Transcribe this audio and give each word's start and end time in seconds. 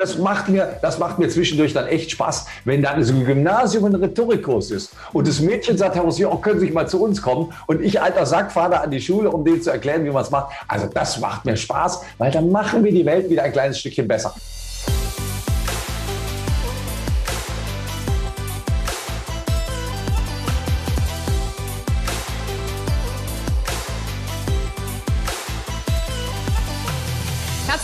das 0.00 0.16
macht 0.16 0.48
mir, 0.48 0.78
das 0.80 0.98
macht 0.98 1.18
mir 1.18 1.28
zwischendurch 1.28 1.74
dann 1.74 1.86
echt 1.86 2.10
Spaß, 2.12 2.46
wenn 2.64 2.80
dann 2.80 3.04
so 3.04 3.12
ein 3.12 3.26
Gymnasium 3.26 3.84
ein 3.84 3.94
Rhetorikkurs 3.94 4.70
ist 4.70 4.92
und 5.12 5.28
das 5.28 5.40
Mädchen 5.40 5.76
sagt, 5.76 5.94
Herr 5.94 6.04
Rossier, 6.04 6.30
auch 6.30 6.40
können 6.40 6.58
Sie 6.58 6.70
mal 6.70 6.88
zu 6.88 7.02
uns 7.02 7.20
kommen 7.20 7.52
und 7.66 7.82
ich 7.82 8.00
alter 8.00 8.24
Sack 8.24 8.50
fahre 8.50 8.70
da 8.70 8.76
an 8.78 8.90
die 8.90 9.00
Schule, 9.00 9.30
um 9.30 9.44
denen 9.44 9.60
zu 9.60 9.70
erklären, 9.70 10.06
wie 10.06 10.10
man 10.10 10.22
es 10.22 10.30
macht. 10.30 10.54
Also 10.66 10.86
das 10.86 11.20
macht 11.20 11.44
mir 11.44 11.54
Spaß, 11.54 12.00
weil 12.16 12.30
dann 12.30 12.50
machen 12.50 12.82
wir 12.82 12.92
die 12.92 13.04
Welt 13.04 13.28
wieder 13.28 13.42
ein 13.42 13.52
kleines 13.52 13.78
Stückchen 13.78 14.08
besser. 14.08 14.34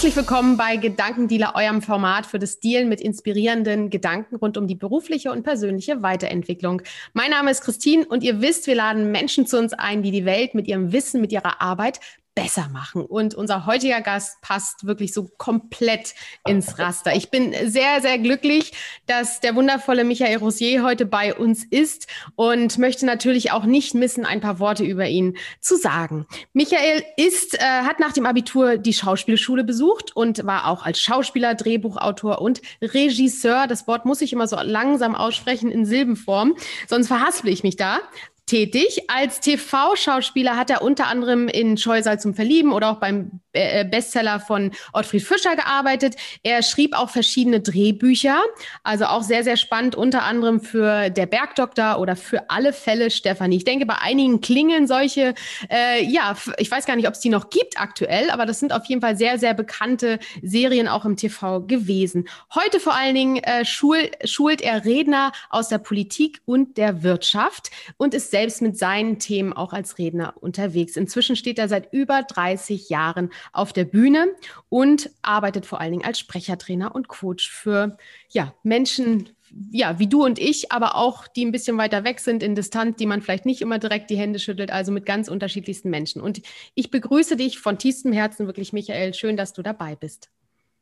Herzlich 0.06 0.24
willkommen 0.24 0.56
bei 0.56 0.76
Gedankendealer, 0.76 1.54
eurem 1.56 1.82
Format 1.82 2.26
für 2.26 2.38
das 2.38 2.60
Dealen 2.60 2.88
mit 2.88 3.00
inspirierenden 3.00 3.90
Gedanken 3.90 4.36
rund 4.36 4.56
um 4.56 4.68
die 4.68 4.76
berufliche 4.76 5.32
und 5.32 5.42
persönliche 5.42 6.00
Weiterentwicklung. 6.00 6.82
Mein 7.12 7.32
Name 7.32 7.50
ist 7.50 7.62
Christine 7.62 8.06
und 8.06 8.22
ihr 8.22 8.40
wisst, 8.40 8.68
wir 8.68 8.76
laden 8.76 9.10
Menschen 9.10 9.48
zu 9.48 9.58
uns 9.58 9.72
ein, 9.72 10.04
die 10.04 10.12
die 10.12 10.24
Welt 10.24 10.54
mit 10.54 10.68
ihrem 10.68 10.92
Wissen, 10.92 11.20
mit 11.20 11.32
ihrer 11.32 11.60
Arbeit 11.60 11.98
besser 12.36 12.68
machen. 12.68 13.04
Und 13.04 13.34
unser 13.34 13.66
heutiger 13.66 14.02
Gast 14.02 14.40
passt 14.42 14.86
wirklich 14.86 15.12
so 15.12 15.28
komplett 15.38 16.14
ins 16.46 16.78
Raster. 16.78 17.16
Ich 17.16 17.30
bin 17.30 17.52
sehr, 17.64 18.00
sehr 18.02 18.18
glücklich, 18.18 18.72
dass 19.06 19.40
der 19.40 19.56
wundervolle 19.56 20.04
Michael 20.04 20.36
Rosier 20.36 20.84
heute 20.84 21.06
bei 21.06 21.34
uns 21.34 21.64
ist 21.64 22.06
und 22.36 22.78
möchte 22.78 23.06
natürlich 23.06 23.50
auch 23.50 23.64
nicht 23.64 23.94
missen, 23.94 24.26
ein 24.26 24.40
paar 24.40 24.60
Worte 24.60 24.84
über 24.84 25.08
ihn 25.08 25.36
zu 25.60 25.76
sagen. 25.76 26.26
Michael 26.52 27.02
ist, 27.16 27.54
äh, 27.54 27.58
hat 27.58 28.00
nach 28.00 28.12
dem 28.12 28.26
Abitur 28.26 28.76
die 28.76 28.92
Schauspielschule 28.92 29.64
besucht 29.64 30.14
und 30.14 30.44
war 30.44 30.68
auch 30.68 30.84
als 30.84 31.00
Schauspieler, 31.00 31.54
Drehbuchautor 31.54 32.42
und 32.42 32.60
Regisseur, 32.82 33.66
das 33.66 33.88
Wort 33.88 34.04
muss 34.04 34.20
ich 34.20 34.34
immer 34.34 34.46
so 34.46 34.56
langsam 34.60 35.14
aussprechen 35.14 35.70
in 35.70 35.86
Silbenform, 35.86 36.54
sonst 36.86 37.08
verhaspel 37.08 37.50
ich 37.50 37.62
mich 37.62 37.76
da 37.76 38.00
tätig. 38.46 39.02
Als 39.08 39.40
TV-Schauspieler 39.40 40.56
hat 40.56 40.70
er 40.70 40.82
unter 40.82 41.08
anderem 41.08 41.48
in 41.48 41.76
Scheusal 41.76 42.20
zum 42.20 42.34
Verlieben 42.34 42.72
oder 42.72 42.92
auch 42.92 43.00
beim 43.00 43.40
äh, 43.52 43.84
Bestseller 43.84 44.38
von 44.38 44.70
Ottfried 44.92 45.22
Fischer 45.22 45.56
gearbeitet. 45.56 46.14
Er 46.44 46.62
schrieb 46.62 46.96
auch 46.96 47.10
verschiedene 47.10 47.60
Drehbücher, 47.60 48.40
also 48.84 49.06
auch 49.06 49.22
sehr, 49.22 49.42
sehr 49.42 49.56
spannend, 49.56 49.96
unter 49.96 50.22
anderem 50.22 50.60
für 50.60 51.10
Der 51.10 51.26
Bergdoktor 51.26 51.98
oder 51.98 52.14
für 52.14 52.48
alle 52.48 52.72
Fälle 52.72 53.10
Stefanie. 53.10 53.56
Ich 53.56 53.64
denke, 53.64 53.84
bei 53.84 53.96
einigen 53.98 54.40
klingeln 54.40 54.86
solche, 54.86 55.34
äh, 55.68 56.04
ja, 56.04 56.36
ich 56.58 56.70
weiß 56.70 56.86
gar 56.86 56.94
nicht, 56.94 57.08
ob 57.08 57.14
es 57.14 57.20
die 57.20 57.30
noch 57.30 57.50
gibt 57.50 57.80
aktuell, 57.80 58.30
aber 58.30 58.46
das 58.46 58.60
sind 58.60 58.72
auf 58.72 58.84
jeden 58.84 59.00
Fall 59.00 59.16
sehr, 59.16 59.38
sehr 59.40 59.54
bekannte 59.54 60.20
Serien 60.42 60.86
auch 60.86 61.04
im 61.04 61.16
TV 61.16 61.62
gewesen. 61.62 62.28
Heute 62.54 62.78
vor 62.78 62.94
allen 62.94 63.14
Dingen 63.14 63.36
äh, 63.42 63.64
schul 63.64 64.10
schult 64.24 64.60
er 64.60 64.84
Redner 64.84 65.32
aus 65.50 65.68
der 65.68 65.78
Politik 65.78 66.40
und 66.44 66.76
der 66.76 67.02
Wirtschaft 67.02 67.70
und 67.96 68.14
ist 68.14 68.30
selbst 68.36 68.60
mit 68.60 68.76
seinen 68.76 69.18
Themen 69.18 69.54
auch 69.54 69.72
als 69.72 69.96
Redner 69.96 70.34
unterwegs. 70.38 70.96
Inzwischen 70.96 71.36
steht 71.36 71.58
er 71.58 71.70
seit 71.70 71.90
über 71.94 72.22
30 72.22 72.90
Jahren 72.90 73.30
auf 73.54 73.72
der 73.72 73.86
Bühne 73.86 74.26
und 74.68 75.08
arbeitet 75.22 75.64
vor 75.64 75.80
allen 75.80 75.92
Dingen 75.92 76.04
als 76.04 76.18
Sprechertrainer 76.18 76.94
und 76.94 77.08
Coach 77.08 77.50
für 77.50 77.96
ja, 78.28 78.52
Menschen, 78.62 79.30
ja, 79.70 79.98
wie 79.98 80.06
du 80.06 80.22
und 80.22 80.38
ich, 80.38 80.70
aber 80.70 80.96
auch 80.96 81.26
die 81.28 81.46
ein 81.46 81.50
bisschen 81.50 81.78
weiter 81.78 82.04
weg 82.04 82.20
sind 82.20 82.42
in 82.42 82.54
Distanz, 82.54 82.98
die 82.98 83.06
man 83.06 83.22
vielleicht 83.22 83.46
nicht 83.46 83.62
immer 83.62 83.78
direkt 83.78 84.10
die 84.10 84.18
Hände 84.18 84.38
schüttelt, 84.38 84.70
also 84.70 84.92
mit 84.92 85.06
ganz 85.06 85.28
unterschiedlichsten 85.28 85.88
Menschen. 85.88 86.20
Und 86.20 86.42
ich 86.74 86.90
begrüße 86.90 87.36
dich 87.36 87.58
von 87.58 87.78
tiefstem 87.78 88.12
Herzen 88.12 88.46
wirklich, 88.46 88.74
Michael. 88.74 89.14
Schön, 89.14 89.38
dass 89.38 89.54
du 89.54 89.62
dabei 89.62 89.96
bist. 89.96 90.28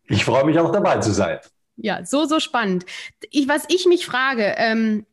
Ich 0.09 0.25
freue 0.25 0.45
mich 0.45 0.59
auch 0.59 0.73
dabei 0.73 0.99
zu 0.99 1.13
sein. 1.13 1.39
Ja, 1.77 2.05
so, 2.05 2.25
so 2.25 2.41
spannend. 2.41 2.85
Ich, 3.31 3.47
was 3.47 3.63
ich 3.69 3.87
mich 3.87 4.07
frage, 4.07 4.55
ähm, 4.57 5.07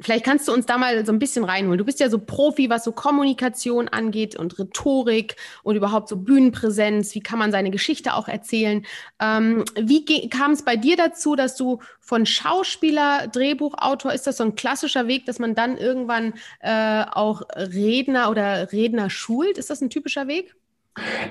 Vielleicht 0.00 0.24
kannst 0.24 0.48
du 0.48 0.52
uns 0.52 0.66
da 0.66 0.76
mal 0.76 1.06
so 1.06 1.12
ein 1.12 1.20
bisschen 1.20 1.44
reinholen. 1.44 1.78
Du 1.78 1.84
bist 1.84 2.00
ja 2.00 2.10
so 2.10 2.18
Profi, 2.18 2.68
was 2.68 2.82
so 2.82 2.90
Kommunikation 2.90 3.88
angeht 3.88 4.34
und 4.34 4.58
Rhetorik 4.58 5.36
und 5.62 5.76
überhaupt 5.76 6.08
so 6.08 6.16
Bühnenpräsenz. 6.16 7.14
Wie 7.14 7.20
kann 7.20 7.38
man 7.38 7.52
seine 7.52 7.70
Geschichte 7.70 8.14
auch 8.14 8.26
erzählen? 8.26 8.84
Ähm, 9.20 9.64
wie 9.76 10.28
kam 10.28 10.52
es 10.52 10.64
bei 10.64 10.76
dir 10.76 10.96
dazu, 10.96 11.36
dass 11.36 11.54
du 11.56 11.78
von 12.00 12.26
Schauspieler, 12.26 13.28
Drehbuchautor, 13.28 14.12
ist 14.12 14.26
das 14.26 14.38
so 14.38 14.44
ein 14.44 14.56
klassischer 14.56 15.06
Weg, 15.06 15.26
dass 15.26 15.38
man 15.38 15.54
dann 15.54 15.78
irgendwann 15.78 16.34
äh, 16.60 17.04
auch 17.12 17.42
Redner 17.54 18.30
oder 18.30 18.72
Redner 18.72 19.10
schult? 19.10 19.58
Ist 19.58 19.70
das 19.70 19.80
ein 19.80 19.90
typischer 19.90 20.26
Weg? 20.26 20.56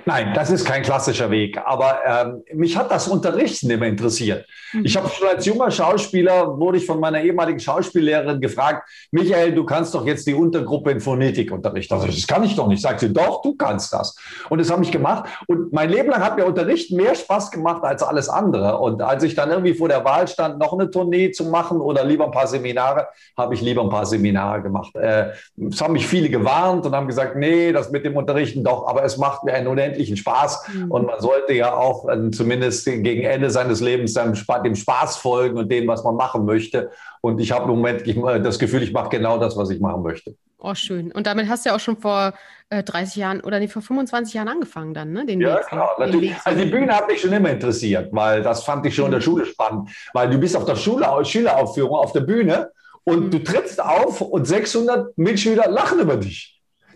Nein, 0.06 0.34
das 0.34 0.50
ist 0.50 0.66
kein 0.66 0.84
klassischer 0.84 1.31
Weg. 1.31 1.57
Aber 1.66 2.00
ähm, 2.06 2.44
mich 2.53 2.75
hat 2.75 2.91
das 2.91 3.07
Unterrichten 3.07 3.69
immer 3.69 3.85
interessiert. 3.85 4.46
Mhm. 4.74 4.85
Ich 4.85 4.97
habe 4.97 5.09
schon 5.09 5.28
als 5.28 5.46
junger 5.46 5.72
Schauspieler, 5.72 6.59
wurde 6.59 6.78
ich 6.78 6.85
von 6.85 7.00
meiner 7.00 7.22
ehemaligen 7.22 7.59
Schauspiellehrerin 7.59 8.41
gefragt, 8.41 8.90
Michael, 9.12 9.53
du 9.53 9.66
kannst 9.66 9.96
doch 9.96 10.06
jetzt 10.06 10.28
die 10.28 10.34
Untergruppe 10.34 10.91
in 10.91 11.00
Phonetik 11.00 11.52
unterrichten. 11.52 11.94
Also, 11.94 12.07
das 12.07 12.28
kann 12.28 12.44
ich 12.44 12.56
doch 12.56 12.68
nicht. 12.68 12.81
Sagt 12.81 13.00
sie, 13.00 13.13
doch, 13.13 13.41
du 13.41 13.56
kannst 13.56 13.94
das. 13.94 14.18
Und 14.50 14.59
das 14.59 14.69
habe 14.69 14.84
ich 14.84 14.91
gemacht. 14.91 15.29
Und 15.47 15.72
mein 15.72 15.90
Leben 15.90 16.09
lang 16.09 16.22
hat 16.22 16.35
mir 16.35 16.46
Unterrichten 16.46 16.97
mehr 16.97 17.16
Spaß 17.16 17.52
gemacht 17.52 17.84
als 17.84 18.03
alles 18.03 18.28
andere. 18.28 18.79
Und 18.79 19.02
als 19.02 19.23
ich 19.23 19.34
dann 19.35 19.50
irgendwie 19.50 19.73
vor 19.73 19.88
der 19.88 20.03
Wahl 20.03 20.28
stand, 20.28 20.59
noch 20.59 20.73
eine 20.73 20.91
Tournee 20.91 21.31
zu 21.31 21.46
machen 21.46 21.79
oder 21.79 22.03
lieber 22.03 22.25
ein 22.25 22.31
paar 22.31 22.47
Seminare, 22.47 23.07
habe 23.38 23.53
ich 23.53 23.62
lieber 23.62 23.81
ein 23.81 23.90
paar 23.90 24.06
Seminare 24.06 24.62
gemacht. 24.62 24.94
Äh, 24.96 25.31
es 25.69 25.81
haben 25.81 25.94
mich 25.94 26.06
viele 26.06 26.29
gewarnt 26.29 26.85
und 26.85 26.94
haben 26.94 27.07
gesagt, 27.07 27.38
nee, 27.38 27.72
das 27.72 27.91
mit 27.91 28.03
dem 28.03 28.18
Unterrichten 28.18 28.63
doch, 28.63 28.88
aber 28.88 29.03
es 29.03 29.18
macht 29.18 29.46
mir 29.46 29.53
einen 29.53 29.68
unendlichen 29.68 30.18
Spaß. 30.18 30.68
Mhm. 30.74 30.91
Und 30.91 31.06
man 31.06 31.19
sollte 31.19 31.53
ja 31.53 31.74
auch 31.74 32.08
äh, 32.08 32.31
zumindest 32.31 32.86
gegen 32.86 33.24
Ende 33.24 33.50
seines 33.50 33.81
Lebens 33.81 34.14
dem 34.14 34.75
Spaß 34.75 35.18
folgen 35.18 35.58
und 35.58 35.72
dem, 35.72 35.88
was 35.88 36.03
man 36.03 36.16
machen 36.16 36.46
möchte. 36.46 36.91
Und 37.22 37.40
ich 37.40 37.52
habe 37.52 37.64
im 37.66 37.78
Moment 37.78 38.08
äh, 38.08 38.41
das 38.41 38.59
Gefühl, 38.59 38.84
ich 38.84 38.94
mache 38.94 39.09
genau 39.09 39.38
das, 39.38 39.56
was 39.58 39.69
ich 39.69 39.80
machen 39.80 40.03
möchte. 40.03 40.36
Oh, 40.59 40.75
schön. 40.75 41.12
Und 41.12 41.28
damit 41.28 41.50
hast 41.50 41.66
du 41.66 41.69
ja 41.69 41.75
auch 41.75 41.80
schon 41.80 41.97
vor 41.97 42.34
äh, 42.69 42.84
30 42.84 43.16
Jahren 43.18 43.41
oder 43.41 43.59
nee, 43.59 43.68
vor 43.68 43.81
25 43.81 44.34
Jahren 44.34 44.47
angefangen 44.47 44.94
dann, 44.94 45.12
ne? 45.12 45.25
Den 45.25 45.41
ja, 45.41 45.58
Weg, 45.58 45.70
genau. 45.70 45.90
Natürlich. 45.97 46.35
also 46.44 46.64
die 46.64 46.70
Bühne 46.70 46.96
hat 46.96 47.08
mich 47.08 47.20
schon 47.20 47.34
immer 47.34 47.50
interessiert, 47.50 48.09
weil 48.14 48.41
das 48.41 48.64
fand 48.64 48.85
ich 48.85 48.96
schon 48.96 49.06
in 49.06 49.12
der 49.12 49.20
mhm. 49.20 49.24
Schule 49.24 49.46
spannend. 49.46 49.90
Weil 50.14 50.30
du 50.30 50.38
bist 50.38 50.56
auf 50.56 50.66
der 50.66 50.78
Schule, 50.78 51.06
Schüleraufführung 51.25 51.97
auf 51.97 52.14
der 52.14 52.22
Bühne 52.22 52.72
und 53.03 53.25
mhm. 53.25 53.31
du 53.31 53.40
trittst 53.40 53.84
auf 53.84 54.22
und 54.22 54.46
600 54.46 55.18
Mitschüler 55.18 55.70
lachen 55.70 56.00
über 56.00 56.16
dich 56.16 56.53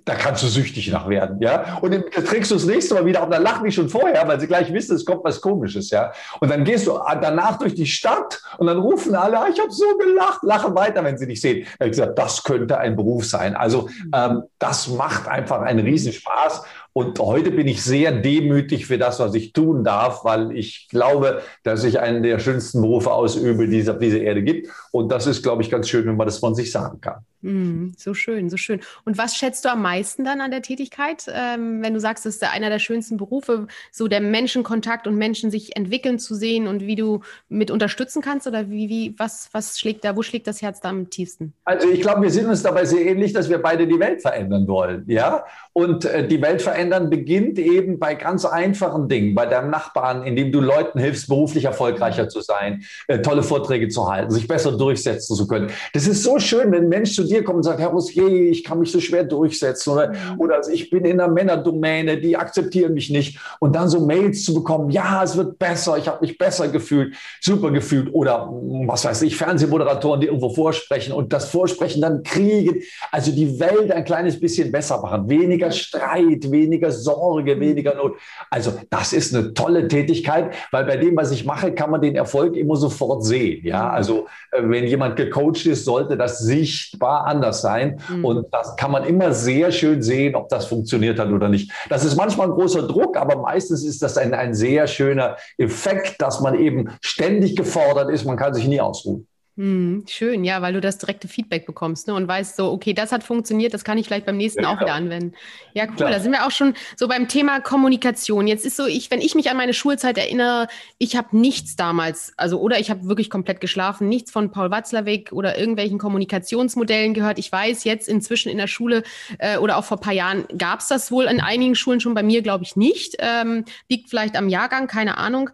da 0.07 0.15
kannst 0.15 0.41
du 0.41 0.47
süchtig 0.47 0.89
nach 0.89 1.09
werden, 1.09 1.41
ja. 1.41 1.77
Und 1.81 1.93
dann 1.93 2.09
kriegst 2.09 2.49
du 2.49 2.55
das 2.55 2.65
nächste 2.65 2.93
Mal 2.93 3.05
wieder, 3.05 3.23
und 3.23 3.29
dann 3.29 3.43
lachen 3.43 3.65
die 3.65 3.71
schon 3.73 3.89
vorher, 3.89 4.25
weil 4.25 4.39
sie 4.39 4.47
gleich 4.47 4.71
wissen, 4.71 4.95
es 4.95 5.03
kommt 5.03 5.23
was 5.25 5.41
Komisches, 5.41 5.89
ja. 5.89 6.13
Und 6.39 6.49
dann 6.49 6.63
gehst 6.63 6.87
du 6.87 6.97
danach 7.21 7.57
durch 7.57 7.75
die 7.75 7.85
Stadt 7.85 8.41
und 8.57 8.67
dann 8.67 8.79
rufen 8.79 9.15
alle, 9.15 9.37
ah, 9.37 9.47
ich 9.51 9.59
habe 9.59 9.69
so 9.69 9.97
gelacht, 9.97 10.43
lachen 10.43 10.73
weiter, 10.75 11.03
wenn 11.03 11.17
sie 11.17 11.27
dich 11.27 11.41
sehen. 11.41 11.67
Ich 11.79 11.89
gesagt, 11.89 12.17
das 12.17 12.41
könnte 12.43 12.77
ein 12.77 12.95
Beruf 12.95 13.25
sein. 13.25 13.53
Also 13.55 13.89
ähm, 14.15 14.43
das 14.59 14.87
macht 14.87 15.27
einfach 15.27 15.61
einen 15.61 15.85
Riesenspaß. 15.85 16.63
Und 16.97 17.19
heute 17.19 17.51
bin 17.51 17.67
ich 17.67 17.83
sehr 17.83 18.11
demütig 18.11 18.87
für 18.87 18.97
das, 18.97 19.19
was 19.19 19.35
ich 19.35 19.53
tun 19.53 19.83
darf, 19.83 20.25
weil 20.25 20.51
ich 20.57 20.87
glaube, 20.89 21.43
dass 21.61 21.83
ich 21.83 21.99
einen 21.99 22.23
der 22.23 22.39
schönsten 22.39 22.81
Berufe 22.81 23.11
ausübe, 23.11 23.67
die 23.67 23.77
es 23.77 23.87
auf 23.87 23.99
dieser 23.99 24.19
Erde 24.19 24.41
gibt. 24.41 24.69
Und 24.89 25.11
das 25.11 25.27
ist, 25.27 25.43
glaube 25.43 25.61
ich, 25.61 25.69
ganz 25.69 25.87
schön, 25.87 26.07
wenn 26.07 26.15
man 26.15 26.25
das 26.25 26.39
von 26.39 26.55
sich 26.55 26.71
sagen 26.71 26.99
kann. 26.99 27.23
Mm, 27.41 27.91
so 27.95 28.15
schön, 28.15 28.49
so 28.49 28.57
schön. 28.57 28.79
Und 29.05 29.19
was 29.19 29.35
schätzt 29.35 29.63
du 29.63 29.69
am 29.69 29.83
meisten 29.83 30.23
dann 30.23 30.41
an 30.41 30.49
der 30.49 30.63
Tätigkeit, 30.63 31.25
ähm, 31.31 31.83
wenn 31.83 31.93
du 31.93 31.99
sagst, 31.99 32.25
das 32.25 32.35
ist 32.35 32.43
einer 32.43 32.71
der 32.71 32.79
schönsten 32.79 33.17
Berufe, 33.17 33.67
so 33.91 34.07
der 34.07 34.21
Menschenkontakt 34.21 35.05
und 35.05 35.17
Menschen 35.17 35.51
sich 35.51 35.75
entwickeln 35.75 36.17
zu 36.17 36.33
sehen 36.33 36.67
und 36.67 36.81
wie 36.81 36.95
du 36.95 37.21
mit 37.47 37.69
unterstützen 37.69 38.23
kannst? 38.23 38.47
Oder 38.47 38.71
wie, 38.71 38.89
wie, 38.89 39.13
was, 39.17 39.49
was 39.51 39.79
schlägt 39.79 40.03
da, 40.03 40.15
wo 40.15 40.23
schlägt 40.23 40.47
das 40.47 40.63
Herz 40.63 40.81
da 40.81 40.89
am 40.89 41.11
tiefsten? 41.11 41.53
Also 41.63 41.87
ich 41.89 42.01
glaube, 42.01 42.23
wir 42.23 42.31
sind 42.31 42.47
uns 42.47 42.63
dabei 42.63 42.85
sehr 42.85 43.05
ähnlich, 43.05 43.33
dass 43.33 43.49
wir 43.49 43.59
beide 43.59 43.85
die 43.85 43.99
Welt 43.99 44.23
verändern 44.23 44.67
wollen. 44.67 45.03
Ja? 45.07 45.45
Und 45.73 46.05
äh, 46.05 46.27
die 46.27 46.41
Welt 46.41 46.63
verändern 46.63 46.86
verändern 46.87 47.09
beginnt 47.09 47.59
eben 47.59 47.99
bei 47.99 48.15
ganz 48.15 48.45
einfachen 48.45 49.07
Dingen, 49.09 49.35
bei 49.35 49.45
deinem 49.45 49.69
Nachbarn, 49.69 50.23
indem 50.23 50.51
du 50.51 50.61
Leuten 50.61 50.99
hilfst, 50.99 51.27
beruflich 51.27 51.65
erfolgreicher 51.65 52.29
zu 52.29 52.41
sein, 52.41 52.83
äh, 53.07 53.19
tolle 53.19 53.43
Vorträge 53.43 53.89
zu 53.89 54.09
halten, 54.09 54.31
sich 54.31 54.47
besser 54.47 54.71
durchsetzen 54.71 55.35
zu 55.35 55.47
können. 55.47 55.69
Das 55.93 56.07
ist 56.07 56.23
so 56.23 56.39
schön, 56.39 56.71
wenn 56.71 56.83
ein 56.83 56.89
Mensch 56.89 57.13
zu 57.13 57.23
dir 57.23 57.43
kommt 57.43 57.57
und 57.57 57.63
sagt, 57.63 57.79
Herr 57.79 57.89
Rossier, 57.89 58.27
ich 58.27 58.63
kann 58.63 58.79
mich 58.79 58.91
so 58.91 58.99
schwer 58.99 59.23
durchsetzen 59.23 59.91
oder, 59.91 60.09
mhm. 60.09 60.39
oder 60.39 60.61
ich 60.71 60.89
bin 60.89 61.05
in 61.05 61.19
einer 61.19 61.31
Männerdomäne, 61.31 62.17
die 62.17 62.37
akzeptieren 62.37 62.93
mich 62.93 63.09
nicht. 63.09 63.39
Und 63.59 63.75
dann 63.75 63.89
so 63.89 64.05
Mails 64.05 64.43
zu 64.43 64.53
bekommen, 64.53 64.89
ja, 64.89 65.23
es 65.23 65.35
wird 65.35 65.59
besser, 65.59 65.97
ich 65.97 66.07
habe 66.07 66.19
mich 66.21 66.37
besser 66.37 66.67
gefühlt, 66.69 67.15
super 67.41 67.71
gefühlt 67.71 68.13
oder 68.13 68.49
was 68.85 69.05
weiß 69.05 69.23
ich, 69.23 69.35
Fernsehmoderatoren, 69.35 70.21
die 70.21 70.27
irgendwo 70.27 70.49
vorsprechen 70.49 71.13
und 71.13 71.33
das 71.33 71.49
Vorsprechen 71.49 72.01
dann 72.01 72.23
kriegen. 72.23 72.81
Also 73.11 73.31
die 73.31 73.59
Welt 73.59 73.91
ein 73.91 74.05
kleines 74.05 74.39
bisschen 74.39 74.71
besser 74.71 75.01
machen, 75.01 75.29
weniger 75.29 75.71
Streit, 75.71 76.49
weniger 76.51 76.76
weniger 76.77 76.91
Sorge, 76.91 77.55
mhm. 77.55 77.59
weniger 77.59 77.95
Not. 77.95 78.17
Also 78.49 78.73
das 78.89 79.13
ist 79.13 79.35
eine 79.35 79.53
tolle 79.53 79.87
Tätigkeit, 79.87 80.53
weil 80.71 80.85
bei 80.85 80.97
dem, 80.97 81.15
was 81.15 81.31
ich 81.31 81.45
mache, 81.45 81.71
kann 81.73 81.91
man 81.91 82.01
den 82.01 82.15
Erfolg 82.15 82.55
immer 82.55 82.75
sofort 82.75 83.23
sehen. 83.23 83.65
Ja, 83.65 83.83
mhm. 83.83 83.91
also 83.91 84.27
äh, 84.51 84.61
wenn 84.63 84.85
jemand 84.85 85.15
gecoacht 85.15 85.65
ist, 85.65 85.85
sollte 85.85 86.17
das 86.17 86.39
sichtbar 86.39 87.25
anders 87.25 87.61
sein. 87.61 87.99
Mhm. 88.09 88.25
Und 88.25 88.45
das 88.51 88.75
kann 88.75 88.91
man 88.91 89.03
immer 89.03 89.33
sehr 89.33 89.71
schön 89.71 90.01
sehen, 90.01 90.35
ob 90.35 90.49
das 90.49 90.65
funktioniert 90.65 91.19
hat 91.19 91.29
oder 91.29 91.49
nicht. 91.49 91.71
Das 91.89 92.03
ist 92.03 92.15
manchmal 92.15 92.47
ein 92.47 92.53
großer 92.53 92.83
Druck, 92.83 93.17
aber 93.17 93.37
meistens 93.37 93.83
ist 93.83 94.01
das 94.01 94.17
ein, 94.17 94.33
ein 94.33 94.53
sehr 94.53 94.87
schöner 94.87 95.37
Effekt, 95.57 96.21
dass 96.21 96.41
man 96.41 96.55
eben 96.55 96.89
ständig 97.01 97.55
gefordert 97.55 98.09
ist. 98.09 98.25
Man 98.25 98.37
kann 98.37 98.53
sich 98.53 98.67
nie 98.67 98.81
ausruhen. 98.81 99.27
Hm, 99.57 100.03
schön, 100.07 100.43
ja, 100.43 100.61
weil 100.61 100.73
du 100.73 100.81
das 100.81 100.99
direkte 100.99 101.27
Feedback 101.27 101.65
bekommst 101.65 102.07
ne, 102.07 102.13
und 102.13 102.27
weißt 102.27 102.57
so, 102.57 102.71
okay, 102.71 102.93
das 102.93 103.11
hat 103.11 103.23
funktioniert, 103.23 103.73
das 103.73 103.83
kann 103.83 103.97
ich 103.97 104.05
vielleicht 104.05 104.27
beim 104.27 104.37
nächsten 104.37 104.61
ja, 104.61 104.69
auch 104.71 104.79
wieder 104.79 104.93
anwenden. 104.93 105.33
Ja, 105.73 105.85
cool. 105.87 105.95
Klar. 105.95 106.11
Da 106.11 106.19
sind 106.19 106.31
wir 106.31 106.45
auch 106.45 106.51
schon 106.51 106.75
so 106.95 107.07
beim 107.07 107.27
Thema 107.27 107.59
Kommunikation. 107.59 108.45
Jetzt 108.45 108.67
ist 108.67 108.77
so, 108.77 108.85
ich, 108.85 109.09
wenn 109.09 109.19
ich 109.19 109.33
mich 109.33 109.49
an 109.49 109.57
meine 109.57 109.73
Schulzeit 109.73 110.19
erinnere, 110.19 110.67
ich 110.99 111.15
habe 111.15 111.35
nichts 111.35 111.75
damals, 111.75 112.33
also 112.37 112.61
oder 112.61 112.79
ich 112.79 112.91
habe 112.91 113.07
wirklich 113.07 113.31
komplett 113.31 113.59
geschlafen, 113.59 114.07
nichts 114.07 114.29
von 114.29 114.51
Paul 114.51 114.69
Watzlawick 114.69 115.31
oder 115.31 115.57
irgendwelchen 115.57 115.97
Kommunikationsmodellen 115.97 117.15
gehört. 117.15 117.39
Ich 117.39 117.51
weiß 117.51 117.83
jetzt 117.83 118.07
inzwischen 118.07 118.49
in 118.49 118.59
der 118.59 118.67
Schule 118.67 119.01
äh, 119.39 119.57
oder 119.57 119.77
auch 119.77 119.85
vor 119.85 119.97
ein 119.97 120.01
paar 120.01 120.13
Jahren 120.13 120.45
gab 120.55 120.81
es 120.81 120.87
das 120.87 121.11
wohl 121.11 121.25
in 121.25 121.41
einigen 121.41 121.73
Schulen 121.73 121.99
schon, 121.99 122.13
bei 122.13 122.21
mir 122.21 122.43
glaube 122.43 122.63
ich 122.63 122.75
nicht. 122.75 123.15
Ähm, 123.17 123.65
liegt 123.89 124.11
vielleicht 124.11 124.35
am 124.35 124.49
Jahrgang, 124.49 124.85
keine 124.85 125.17
Ahnung. 125.17 125.49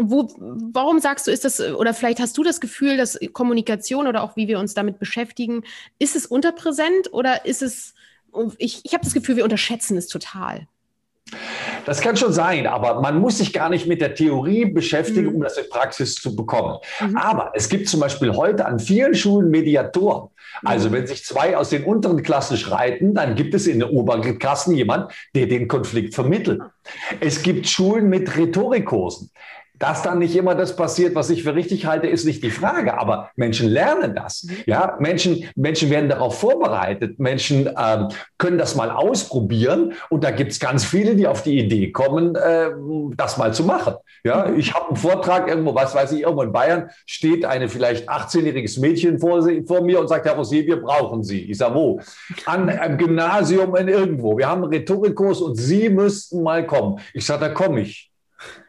Wo, 0.00 0.30
warum 0.38 1.00
sagst 1.00 1.26
du, 1.26 1.30
ist 1.30 1.44
das, 1.44 1.60
oder 1.60 1.92
vielleicht 1.92 2.18
hast 2.18 2.36
du 2.38 2.42
das 2.42 2.60
Gefühl, 2.60 2.96
dass 2.96 3.18
Kommunikation 3.32 4.06
oder 4.06 4.22
auch 4.22 4.36
wie 4.36 4.48
wir 4.48 4.58
uns 4.58 4.72
damit 4.72 4.98
beschäftigen, 4.98 5.64
ist 5.98 6.16
es 6.16 6.24
unterpräsent 6.24 7.12
oder 7.12 7.44
ist 7.44 7.60
es, 7.60 7.94
ich, 8.56 8.80
ich 8.84 8.94
habe 8.94 9.04
das 9.04 9.12
Gefühl, 9.12 9.36
wir 9.36 9.44
unterschätzen 9.44 9.98
es 9.98 10.08
total. 10.08 10.66
Das 11.86 12.00
kann 12.00 12.16
schon 12.16 12.32
sein, 12.32 12.66
aber 12.66 13.00
man 13.00 13.18
muss 13.18 13.38
sich 13.38 13.52
gar 13.52 13.68
nicht 13.68 13.86
mit 13.86 14.00
der 14.00 14.14
Theorie 14.14 14.66
beschäftigen, 14.66 15.28
mhm. 15.28 15.36
um 15.36 15.42
das 15.42 15.56
in 15.56 15.68
Praxis 15.68 16.14
zu 16.14 16.36
bekommen. 16.36 16.78
Mhm. 17.00 17.16
Aber 17.16 17.52
es 17.54 17.68
gibt 17.68 17.88
zum 17.88 18.00
Beispiel 18.00 18.32
heute 18.32 18.66
an 18.66 18.78
vielen 18.78 19.14
Schulen 19.14 19.50
Mediatoren. 19.50 20.28
Also 20.64 20.88
mhm. 20.88 20.94
wenn 20.94 21.06
sich 21.06 21.24
zwei 21.24 21.56
aus 21.56 21.70
den 21.70 21.84
unteren 21.84 22.22
Klassen 22.22 22.56
streiten, 22.56 23.14
dann 23.14 23.34
gibt 23.34 23.54
es 23.54 23.66
in 23.66 23.80
den 23.80 23.88
oberen 23.88 24.38
Klassen 24.38 24.76
jemand, 24.76 25.12
der 25.34 25.46
den 25.46 25.68
Konflikt 25.68 26.14
vermittelt. 26.14 26.60
Es 27.20 27.42
gibt 27.42 27.66
Schulen 27.66 28.08
mit 28.08 28.36
Rhetorikkursen. 28.36 29.30
Dass 29.82 30.00
dann 30.00 30.20
nicht 30.20 30.36
immer 30.36 30.54
das 30.54 30.76
passiert, 30.76 31.16
was 31.16 31.28
ich 31.28 31.42
für 31.42 31.56
richtig 31.56 31.86
halte, 31.86 32.06
ist 32.06 32.24
nicht 32.24 32.44
die 32.44 32.52
Frage. 32.52 32.96
Aber 33.00 33.30
Menschen 33.34 33.68
lernen 33.68 34.14
das. 34.14 34.44
Mhm. 34.44 34.56
Ja, 34.66 34.96
Menschen, 35.00 35.44
Menschen 35.56 35.90
werden 35.90 36.08
darauf 36.08 36.38
vorbereitet. 36.38 37.18
Menschen 37.18 37.68
ähm, 37.76 38.06
können 38.38 38.58
das 38.58 38.76
mal 38.76 38.92
ausprobieren. 38.92 39.94
Und 40.08 40.22
da 40.22 40.30
gibt 40.30 40.52
es 40.52 40.60
ganz 40.60 40.84
viele, 40.84 41.16
die 41.16 41.26
auf 41.26 41.42
die 41.42 41.58
Idee 41.58 41.90
kommen, 41.90 42.36
äh, 42.36 42.70
das 43.16 43.38
mal 43.38 43.52
zu 43.52 43.64
machen. 43.64 43.94
Ja, 44.22 44.46
mhm. 44.46 44.60
ich 44.60 44.72
habe 44.72 44.86
einen 44.86 44.96
Vortrag 44.96 45.48
irgendwo, 45.48 45.74
was 45.74 45.96
weiß 45.96 46.12
ich, 46.12 46.20
irgendwo 46.20 46.42
in 46.42 46.52
Bayern 46.52 46.90
steht 47.04 47.44
eine 47.44 47.68
vielleicht 47.68 48.08
18-jähriges 48.08 48.78
Mädchen 48.78 49.18
vor, 49.18 49.44
vor, 49.66 49.82
mir 49.82 49.98
und 49.98 50.06
sagt, 50.06 50.26
Herr 50.26 50.38
Rosé, 50.38 50.64
wir 50.64 50.80
brauchen 50.80 51.24
Sie. 51.24 51.50
Ich 51.50 51.58
sage, 51.58 51.74
wo? 51.74 52.00
An 52.44 52.68
einem 52.68 52.98
Gymnasium 52.98 53.74
in 53.74 53.88
irgendwo. 53.88 54.38
Wir 54.38 54.48
haben 54.48 54.62
einen 54.62 54.72
Rhetorikkurs 54.72 55.40
und 55.40 55.56
Sie 55.56 55.88
müssten 55.88 56.44
mal 56.44 56.64
kommen. 56.64 57.00
Ich 57.14 57.26
sage, 57.26 57.40
da 57.40 57.48
komme 57.48 57.80
ich. 57.80 58.11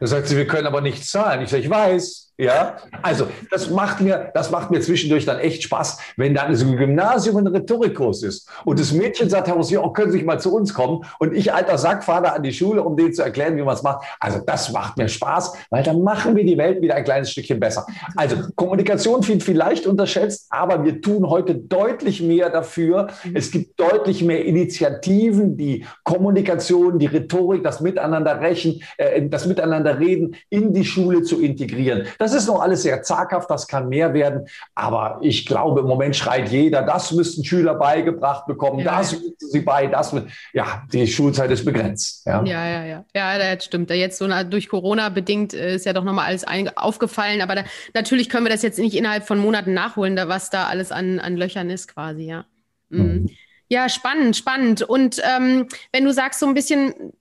Dann 0.00 0.08
sagt 0.08 0.28
sie, 0.28 0.36
wir 0.36 0.46
können 0.46 0.66
aber 0.66 0.80
nicht 0.80 1.06
zahlen. 1.06 1.42
Ich 1.42 1.50
sage, 1.50 1.62
ich 1.62 1.70
weiß. 1.70 2.23
Ja, 2.36 2.78
also 3.00 3.28
das 3.52 3.70
macht 3.70 4.00
mir, 4.00 4.32
das 4.34 4.50
macht 4.50 4.72
mir 4.72 4.80
zwischendurch 4.80 5.24
dann 5.24 5.38
echt 5.38 5.62
Spaß, 5.62 5.98
wenn 6.16 6.34
dann 6.34 6.52
so 6.56 6.66
ein 6.66 6.76
Gymnasium 6.76 7.36
ein 7.36 7.46
Rhetorikkurs 7.46 8.24
ist 8.24 8.50
und 8.64 8.80
das 8.80 8.90
Mädchen 8.90 9.30
sagt, 9.30 9.46
Herr 9.46 9.54
Rossier, 9.54 9.84
oh, 9.84 9.90
können 9.90 10.10
Sie 10.10 10.20
mal 10.24 10.40
zu 10.40 10.52
uns 10.52 10.74
kommen 10.74 11.04
und 11.20 11.32
ich 11.32 11.52
alter 11.52 11.78
Sack 11.78 12.02
fahre 12.02 12.24
da 12.24 12.28
an 12.30 12.42
die 12.42 12.52
Schule, 12.52 12.82
um 12.82 12.96
denen 12.96 13.12
zu 13.12 13.22
erklären, 13.22 13.56
wie 13.56 13.62
man 13.62 13.74
es 13.74 13.84
macht. 13.84 14.04
Also 14.18 14.40
das 14.44 14.72
macht 14.72 14.98
mir 14.98 15.08
Spaß, 15.08 15.52
weil 15.70 15.84
dann 15.84 16.02
machen 16.02 16.34
wir 16.34 16.44
die 16.44 16.58
Welt 16.58 16.82
wieder 16.82 16.96
ein 16.96 17.04
kleines 17.04 17.30
Stückchen 17.30 17.60
besser. 17.60 17.86
Also 18.16 18.36
Kommunikation 18.56 19.26
wird 19.28 19.44
vielleicht 19.44 19.86
unterschätzt, 19.86 20.48
aber 20.50 20.84
wir 20.84 21.00
tun 21.00 21.30
heute 21.30 21.54
deutlich 21.54 22.20
mehr 22.20 22.50
dafür. 22.50 23.08
Es 23.32 23.52
gibt 23.52 23.78
deutlich 23.78 24.24
mehr 24.24 24.44
Initiativen, 24.44 25.56
die 25.56 25.86
Kommunikation, 26.02 26.98
die 26.98 27.06
Rhetorik, 27.06 27.62
das 27.62 27.80
Miteinander 27.80 28.40
rächen, 28.40 28.82
äh, 28.96 29.22
das 29.28 29.46
Miteinander 29.46 30.00
reden 30.00 30.34
in 30.50 30.72
die 30.72 30.84
Schule 30.84 31.22
zu 31.22 31.40
integrieren. 31.40 32.08
Das 32.23 32.23
ist 32.32 32.46
noch 32.46 32.60
alles 32.60 32.82
sehr 32.82 33.02
zaghaft, 33.02 33.50
das 33.50 33.66
kann 33.66 33.88
mehr 33.88 34.14
werden. 34.14 34.48
Aber 34.74 35.18
ich 35.20 35.46
glaube, 35.46 35.80
im 35.80 35.86
Moment 35.86 36.16
schreit 36.16 36.48
jeder, 36.48 36.82
das 36.82 37.12
müssten 37.12 37.44
Schüler 37.44 37.74
beigebracht 37.74 38.46
bekommen, 38.46 38.78
ja, 38.78 38.98
das 38.98 39.12
müssen 39.12 39.34
sie 39.38 39.60
bei, 39.60 39.86
das 39.86 40.14
ja, 40.52 40.82
die 40.92 41.06
Schulzeit 41.06 41.50
ist 41.50 41.64
begrenzt. 41.64 42.24
Ja, 42.26 42.42
ja, 42.44 42.84
ja. 42.84 42.84
Ja, 42.84 43.04
ja 43.38 43.54
das 43.54 43.64
stimmt. 43.64 43.90
Jetzt 43.90 44.18
so 44.18 44.28
durch 44.44 44.68
Corona 44.68 45.08
bedingt 45.08 45.54
äh, 45.54 45.74
ist 45.74 45.86
ja 45.86 45.92
doch 45.92 46.04
nochmal 46.04 46.26
alles 46.26 46.44
aufgefallen. 46.76 47.42
Aber 47.42 47.56
da, 47.56 47.64
natürlich 47.94 48.28
können 48.28 48.46
wir 48.46 48.52
das 48.52 48.62
jetzt 48.62 48.78
nicht 48.78 48.96
innerhalb 48.96 49.26
von 49.26 49.38
Monaten 49.38 49.74
nachholen, 49.74 50.16
da, 50.16 50.28
was 50.28 50.50
da 50.50 50.66
alles 50.66 50.92
an, 50.92 51.18
an 51.20 51.36
Löchern 51.36 51.70
ist 51.70 51.88
quasi, 51.88 52.24
ja. 52.24 52.44
Mhm. 52.88 53.02
Mhm. 53.02 53.30
Ja, 53.68 53.88
spannend, 53.88 54.36
spannend. 54.36 54.82
Und 54.82 55.20
ähm, 55.24 55.68
wenn 55.92 56.04
du 56.04 56.12
sagst, 56.12 56.40
so 56.40 56.46
ein 56.46 56.54
bisschen 56.54 57.12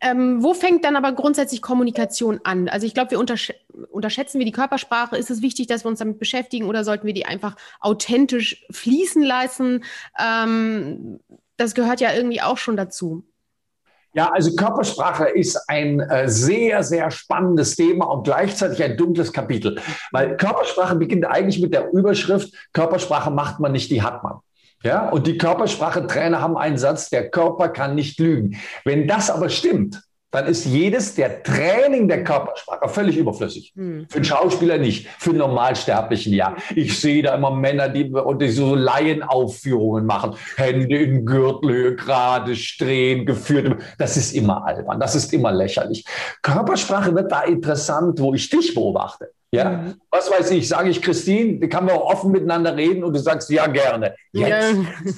ähm, 0.00 0.42
wo 0.42 0.54
fängt 0.54 0.84
dann 0.84 0.96
aber 0.96 1.12
grundsätzlich 1.12 1.62
Kommunikation 1.62 2.40
an? 2.44 2.68
Also 2.68 2.86
ich 2.86 2.94
glaube, 2.94 3.12
wir 3.12 3.18
untersch 3.18 3.52
unterschätzen 3.90 4.38
wir 4.38 4.46
die 4.46 4.52
Körpersprache. 4.52 5.16
Ist 5.16 5.30
es 5.30 5.42
wichtig, 5.42 5.66
dass 5.66 5.84
wir 5.84 5.88
uns 5.88 5.98
damit 5.98 6.18
beschäftigen 6.18 6.66
oder 6.66 6.84
sollten 6.84 7.06
wir 7.06 7.14
die 7.14 7.26
einfach 7.26 7.56
authentisch 7.80 8.66
fließen 8.70 9.22
lassen? 9.22 9.84
Ähm, 10.18 11.20
das 11.56 11.74
gehört 11.74 12.00
ja 12.00 12.12
irgendwie 12.14 12.42
auch 12.42 12.58
schon 12.58 12.76
dazu. 12.76 13.24
Ja, 14.16 14.30
also 14.32 14.56
Körpersprache 14.56 15.28
ist 15.28 15.58
ein 15.68 16.00
äh, 16.00 16.26
sehr, 16.26 16.82
sehr 16.82 17.10
spannendes 17.10 17.76
Thema 17.76 18.06
und 18.06 18.24
gleichzeitig 18.24 18.82
ein 18.82 18.96
dunkles 18.96 19.30
Kapitel, 19.30 19.78
weil 20.10 20.38
Körpersprache 20.38 20.96
beginnt 20.96 21.26
eigentlich 21.26 21.60
mit 21.60 21.74
der 21.74 21.92
Überschrift, 21.92 22.54
Körpersprache 22.72 23.30
macht 23.30 23.60
man 23.60 23.72
nicht, 23.72 23.90
die 23.90 24.00
hat 24.00 24.24
man. 24.24 24.40
Ja, 24.86 25.08
und 25.08 25.26
die 25.26 25.36
Körpersprache-Trainer 25.36 26.40
haben 26.40 26.56
einen 26.56 26.78
Satz, 26.78 27.10
der 27.10 27.28
Körper 27.30 27.68
kann 27.68 27.94
nicht 27.94 28.20
lügen. 28.20 28.56
Wenn 28.84 29.08
das 29.08 29.30
aber 29.30 29.48
stimmt, 29.48 30.00
dann 30.30 30.46
ist 30.46 30.66
jedes 30.66 31.14
der 31.14 31.42
Training 31.42 32.08
der 32.08 32.22
Körpersprache 32.22 32.88
völlig 32.88 33.16
überflüssig. 33.16 33.72
Hm. 33.74 34.06
Für 34.08 34.16
einen 34.16 34.24
Schauspieler 34.24 34.76
nicht, 34.76 35.08
für 35.18 35.30
einen 35.30 35.38
Normalsterblichen 35.38 36.32
ja. 36.34 36.54
Ich 36.74 37.00
sehe 37.00 37.22
da 37.22 37.34
immer 37.34 37.50
Männer, 37.50 37.88
die, 37.88 38.10
und 38.10 38.42
die 38.42 38.50
so 38.50 38.74
Laienaufführungen 38.74 40.04
machen, 40.04 40.34
Hände 40.56 40.96
in 40.96 41.24
Gürtelhöhe 41.24 41.96
gerade 41.96 42.54
drehen, 42.78 43.24
geführt. 43.24 43.80
Das 43.98 44.16
ist 44.16 44.34
immer 44.34 44.66
albern, 44.66 45.00
das 45.00 45.14
ist 45.14 45.32
immer 45.32 45.52
lächerlich. 45.52 46.04
Körpersprache 46.42 47.14
wird 47.14 47.32
da 47.32 47.42
interessant, 47.42 48.20
wo 48.20 48.34
ich 48.34 48.50
dich 48.50 48.74
beobachte. 48.74 49.30
Ja, 49.56 49.70
mhm. 49.70 49.94
was 50.10 50.30
weiß 50.30 50.50
ich, 50.52 50.68
sage 50.68 50.90
ich 50.90 51.02
Christine, 51.02 51.68
kann 51.68 51.84
man 51.84 51.94
auch 51.94 52.12
offen 52.12 52.30
miteinander 52.30 52.76
reden 52.76 53.02
und 53.02 53.14
du 53.14 53.18
sagst 53.18 53.50
ja 53.50 53.66
gerne. 53.66 54.14
Jetzt, 54.32 54.50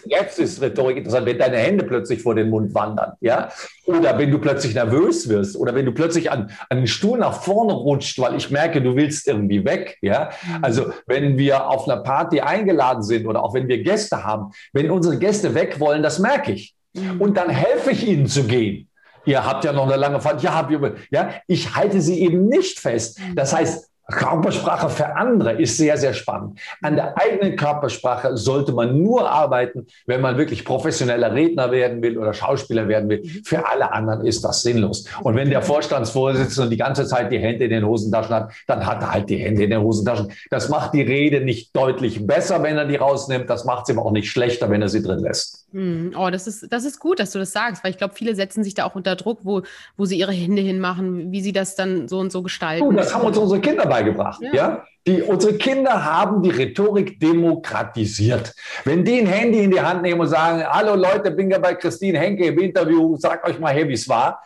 ja. 0.07 0.19
jetzt 0.21 0.39
ist 0.39 0.63
Rhetorik 0.63 0.99
interessant, 0.99 1.27
wenn 1.27 1.39
deine 1.39 1.57
Hände 1.57 1.85
plötzlich 1.85 2.23
vor 2.23 2.35
den 2.35 2.51
Mund 2.51 2.75
wandern, 2.75 3.13
ja, 3.21 3.51
oder 3.87 4.19
wenn 4.19 4.31
du 4.31 4.39
plötzlich 4.39 4.75
nervös 4.75 5.29
wirst 5.29 5.57
oder 5.57 5.75
wenn 5.75 5.87
du 5.87 5.93
plötzlich 5.93 6.31
an, 6.31 6.51
an 6.69 6.79
den 6.79 6.87
Stuhl 6.87 7.19
nach 7.19 7.43
vorne 7.43 7.73
rutscht, 7.73 8.19
weil 8.19 8.37
ich 8.37 8.51
merke, 8.51 8.81
du 8.81 8.97
willst 8.97 9.27
irgendwie 9.27 9.65
weg, 9.65 9.99
ja. 10.03 10.31
Mhm. 10.47 10.65
Also 10.65 10.93
wenn 11.07 11.37
wir 11.37 11.69
auf 11.69 11.89
einer 11.89 12.03
Party 12.03 12.41
eingeladen 12.41 13.03
sind 13.03 13.27
oder 13.27 13.43
auch 13.43 13.55
wenn 13.55 13.69
wir 13.69 13.83
Gäste 13.83 14.25
haben, 14.25 14.53
wenn 14.73 14.91
unsere 14.91 15.19
Gäste 15.19 15.55
weg 15.55 15.81
wollen, 15.81 16.03
das 16.03 16.19
merke 16.19 16.53
ich. 16.53 16.75
Mhm. 16.95 17.21
Und 17.21 17.37
dann 17.37 17.51
helfe 17.51 17.91
ich 17.91 18.07
ihnen 18.07 18.27
zu 18.27 18.45
gehen. 18.45 18.89
Ihr 19.29 19.45
habt 19.45 19.65
ja 19.65 19.75
noch 19.75 19.87
eine 19.87 19.97
lange 19.97 20.21
Fahrt. 20.21 20.43
Ja, 20.43 20.67
ja, 21.11 21.31
ich 21.47 21.75
halte 21.75 22.01
sie 22.01 22.21
eben 22.21 22.49
nicht 22.49 22.79
fest. 22.79 23.21
Das 23.35 23.55
heißt, 23.55 23.91
Körpersprache 24.11 24.89
für 24.89 25.17
andere 25.17 25.53
ist 25.61 25.77
sehr, 25.77 25.99
sehr 25.99 26.15
spannend. 26.15 26.59
An 26.81 26.97
der 26.97 27.19
eigenen 27.19 27.57
Körpersprache 27.57 28.39
sollte 28.39 28.73
man 28.73 29.03
nur 29.03 29.31
arbeiten, 29.31 29.87
wenn 30.07 30.23
man 30.23 30.39
wirklich 30.39 30.65
professioneller 30.65 31.35
Redner 31.35 31.71
werden 31.71 32.01
will 32.01 32.17
oder 32.17 32.33
Schauspieler 32.33 32.89
werden 32.89 33.11
will. 33.11 33.23
Für 33.45 33.69
alle 33.69 33.93
anderen 33.93 34.25
ist 34.25 34.43
das 34.45 34.63
sinnlos. 34.63 35.05
Und 35.23 35.37
wenn 35.37 35.51
der 35.51 35.61
Vorstandsvorsitzende 35.61 36.71
die 36.71 36.79
ganze 36.79 37.07
Zeit 37.07 37.31
die 37.31 37.39
Hände 37.39 37.65
in 37.65 37.71
den 37.71 37.87
Hosentaschen 37.87 38.35
hat, 38.35 38.53
dann 38.67 38.87
hat 38.87 39.03
er 39.03 39.13
halt 39.13 39.29
die 39.29 39.37
Hände 39.37 39.65
in 39.65 39.71
den 39.71 39.83
Hosentaschen. 39.83 40.33
Das 40.49 40.71
macht 40.71 40.95
die 40.95 41.03
Rede 41.03 41.43
nicht 41.43 41.77
deutlich 41.77 42.27
besser, 42.27 42.63
wenn 42.63 42.79
er 42.79 42.87
die 42.87 42.97
rausnimmt. 42.97 43.51
Das 43.51 43.67
macht 43.67 43.87
sie 43.87 43.93
aber 43.93 44.07
auch 44.07 44.13
nicht 44.13 44.31
schlechter, 44.31 44.71
wenn 44.71 44.81
er 44.81 44.89
sie 44.89 45.03
drin 45.03 45.19
lässt. 45.19 45.67
Hm. 45.73 46.15
Oh, 46.17 46.31
das 46.31 46.47
ist, 46.47 46.73
das 46.73 46.85
ist 46.85 46.99
gut, 46.99 47.21
dass 47.21 47.31
du 47.33 47.39
das 47.39 47.53
sagst, 47.53 47.85
weil 47.85 47.91
ich 47.91 47.99
glaube, 47.99 48.15
viele 48.15 48.35
setzen 48.35 48.65
sich 48.65 48.75
da 48.75 48.85
auch 48.85 48.95
unter 48.95 49.17
Druck, 49.17 49.41
wo, 49.43 49.63
wo 49.97 50.07
sie 50.07 50.19
ihre 50.19 50.33
Hände 50.33 50.63
hinmachen, 50.63 51.31
wie 51.31 51.43
sie 51.43 51.53
das 51.53 51.75
dann 51.75 52.09
so 52.09 52.19
und 52.19 52.33
so 52.33 52.43
gestalten. 52.43 52.85
Oh, 52.85 52.93
das 52.93 53.15
haben 53.15 53.27
uns 53.27 53.37
unsere 53.37 53.61
Kinder 53.61 53.87
beigebracht. 53.87 54.41
Ja. 54.41 54.55
ja? 54.55 54.85
Die, 55.07 55.23
unsere 55.23 55.55
Kinder 55.55 56.05
haben 56.05 56.43
die 56.43 56.51
Rhetorik 56.51 57.21
demokratisiert. 57.21 58.55
Wenn 58.85 59.05
die 59.05 59.21
ein 59.21 59.27
Handy 59.27 59.65
in 59.65 59.71
die 59.71 59.81
Hand 59.81 60.03
nehmen 60.03 60.21
und 60.21 60.29
sagen, 60.29 60.65
hallo 60.67 60.95
Leute, 60.95 61.31
bin 61.31 61.51
ja 61.51 61.59
bei 61.59 61.75
Christine 61.75 62.19
Henke 62.19 62.47
im 62.47 62.59
Interview, 62.59 63.17
sag 63.17 63.47
euch 63.47 63.59
mal, 63.59 63.73
hey, 63.73 63.87
wie 63.89 63.95
es 63.95 64.09
war, 64.09 64.43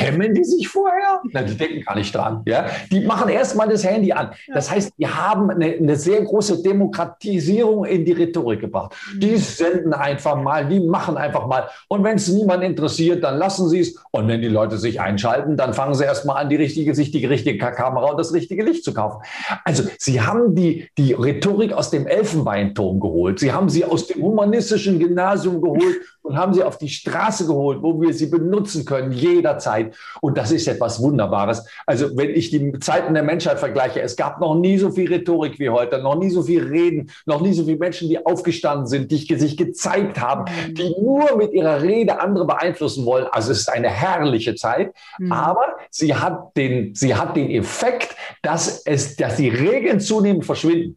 Kämmen 0.00 0.34
die 0.34 0.44
sich 0.44 0.66
vorher? 0.66 1.20
Na, 1.32 1.42
die 1.42 1.56
denken 1.56 1.82
gar 1.82 1.94
nicht 1.94 2.14
dran. 2.14 2.42
Ja? 2.46 2.66
Die 2.90 3.00
machen 3.00 3.28
erstmal 3.28 3.68
das 3.68 3.84
Handy 3.84 4.12
an. 4.12 4.30
Das 4.52 4.70
heißt, 4.70 4.92
die 4.98 5.06
haben 5.06 5.50
eine, 5.50 5.66
eine, 5.66 5.96
sehr 5.96 6.22
große 6.22 6.62
Demokratisierung 6.62 7.84
in 7.84 8.04
die 8.04 8.12
Rhetorik 8.12 8.60
gebracht. 8.60 8.94
Die 9.16 9.36
senden 9.36 9.92
einfach 9.92 10.36
mal, 10.36 10.66
die 10.66 10.80
machen 10.80 11.16
einfach 11.16 11.46
mal. 11.46 11.68
Und 11.88 12.02
wenn 12.02 12.16
es 12.16 12.28
niemand 12.28 12.64
interessiert, 12.64 13.22
dann 13.22 13.36
lassen 13.36 13.68
sie 13.68 13.80
es. 13.80 13.96
Und 14.10 14.26
wenn 14.28 14.40
die 14.40 14.48
Leute 14.48 14.78
sich 14.78 15.00
einschalten, 15.00 15.56
dann 15.56 15.74
fangen 15.74 15.94
sie 15.94 16.04
erstmal 16.04 16.42
an, 16.42 16.48
die 16.48 16.56
richtige, 16.56 16.94
sich 16.94 17.10
die 17.10 17.26
richtige 17.26 17.58
Kamera 17.58 18.10
und 18.10 18.18
das 18.18 18.32
richtige 18.32 18.64
Licht 18.64 18.84
zu 18.84 18.94
kaufen. 18.94 19.22
Also, 19.64 19.84
sie 19.98 20.22
haben 20.22 20.54
die, 20.54 20.88
die 20.96 21.12
Rhetorik 21.12 21.72
aus 21.72 21.90
dem 21.90 22.06
Elfenbeinturm 22.06 23.00
geholt. 23.00 23.38
Sie 23.38 23.52
haben 23.52 23.68
sie 23.68 23.84
aus 23.84 24.06
dem 24.06 24.22
humanistischen 24.22 24.98
Gymnasium 24.98 25.60
geholt 25.60 25.96
und 26.22 26.36
haben 26.36 26.54
sie 26.54 26.62
auf 26.62 26.78
die 26.78 26.88
Straße 26.88 27.46
geholt, 27.46 27.82
wo 27.82 28.00
wir 28.00 28.12
sie 28.12 28.26
benutzen 28.26 28.84
können, 28.84 29.12
jederzeit. 29.12 29.94
Und 30.20 30.36
das 30.36 30.50
ist 30.52 30.68
etwas 30.68 31.00
Wunderbares. 31.00 31.66
Also 31.86 32.16
wenn 32.16 32.30
ich 32.30 32.50
die 32.50 32.78
Zeiten 32.80 33.14
der 33.14 33.22
Menschheit 33.22 33.58
vergleiche, 33.58 34.00
es 34.00 34.16
gab 34.16 34.40
noch 34.40 34.54
nie 34.54 34.78
so 34.78 34.90
viel 34.90 35.08
Rhetorik 35.08 35.58
wie 35.58 35.70
heute, 35.70 36.02
noch 36.02 36.16
nie 36.16 36.30
so 36.30 36.42
viel 36.42 36.62
Reden, 36.62 37.10
noch 37.26 37.40
nie 37.40 37.52
so 37.52 37.64
viele 37.64 37.78
Menschen, 37.78 38.08
die 38.08 38.24
aufgestanden 38.24 38.86
sind, 38.86 39.10
die 39.10 39.20
sich 39.36 39.56
gezeigt 39.56 40.20
haben, 40.20 40.44
mhm. 40.44 40.74
die 40.74 40.94
nur 41.00 41.36
mit 41.36 41.52
ihrer 41.52 41.82
Rede 41.82 42.20
andere 42.20 42.46
beeinflussen 42.46 43.06
wollen. 43.06 43.26
Also 43.30 43.52
es 43.52 43.60
ist 43.60 43.68
eine 43.68 43.88
herrliche 43.88 44.54
Zeit, 44.54 44.92
mhm. 45.18 45.32
aber 45.32 45.76
sie 45.90 46.14
hat 46.14 46.56
den, 46.56 46.94
sie 46.94 47.14
hat 47.14 47.36
den 47.36 47.50
Effekt, 47.50 48.14
dass 48.42 48.82
es, 48.84 49.16
dass 49.16 49.36
die 49.36 49.48
Regeln 49.48 50.00
zunehmend 50.00 50.44
verschwinden. 50.44 50.96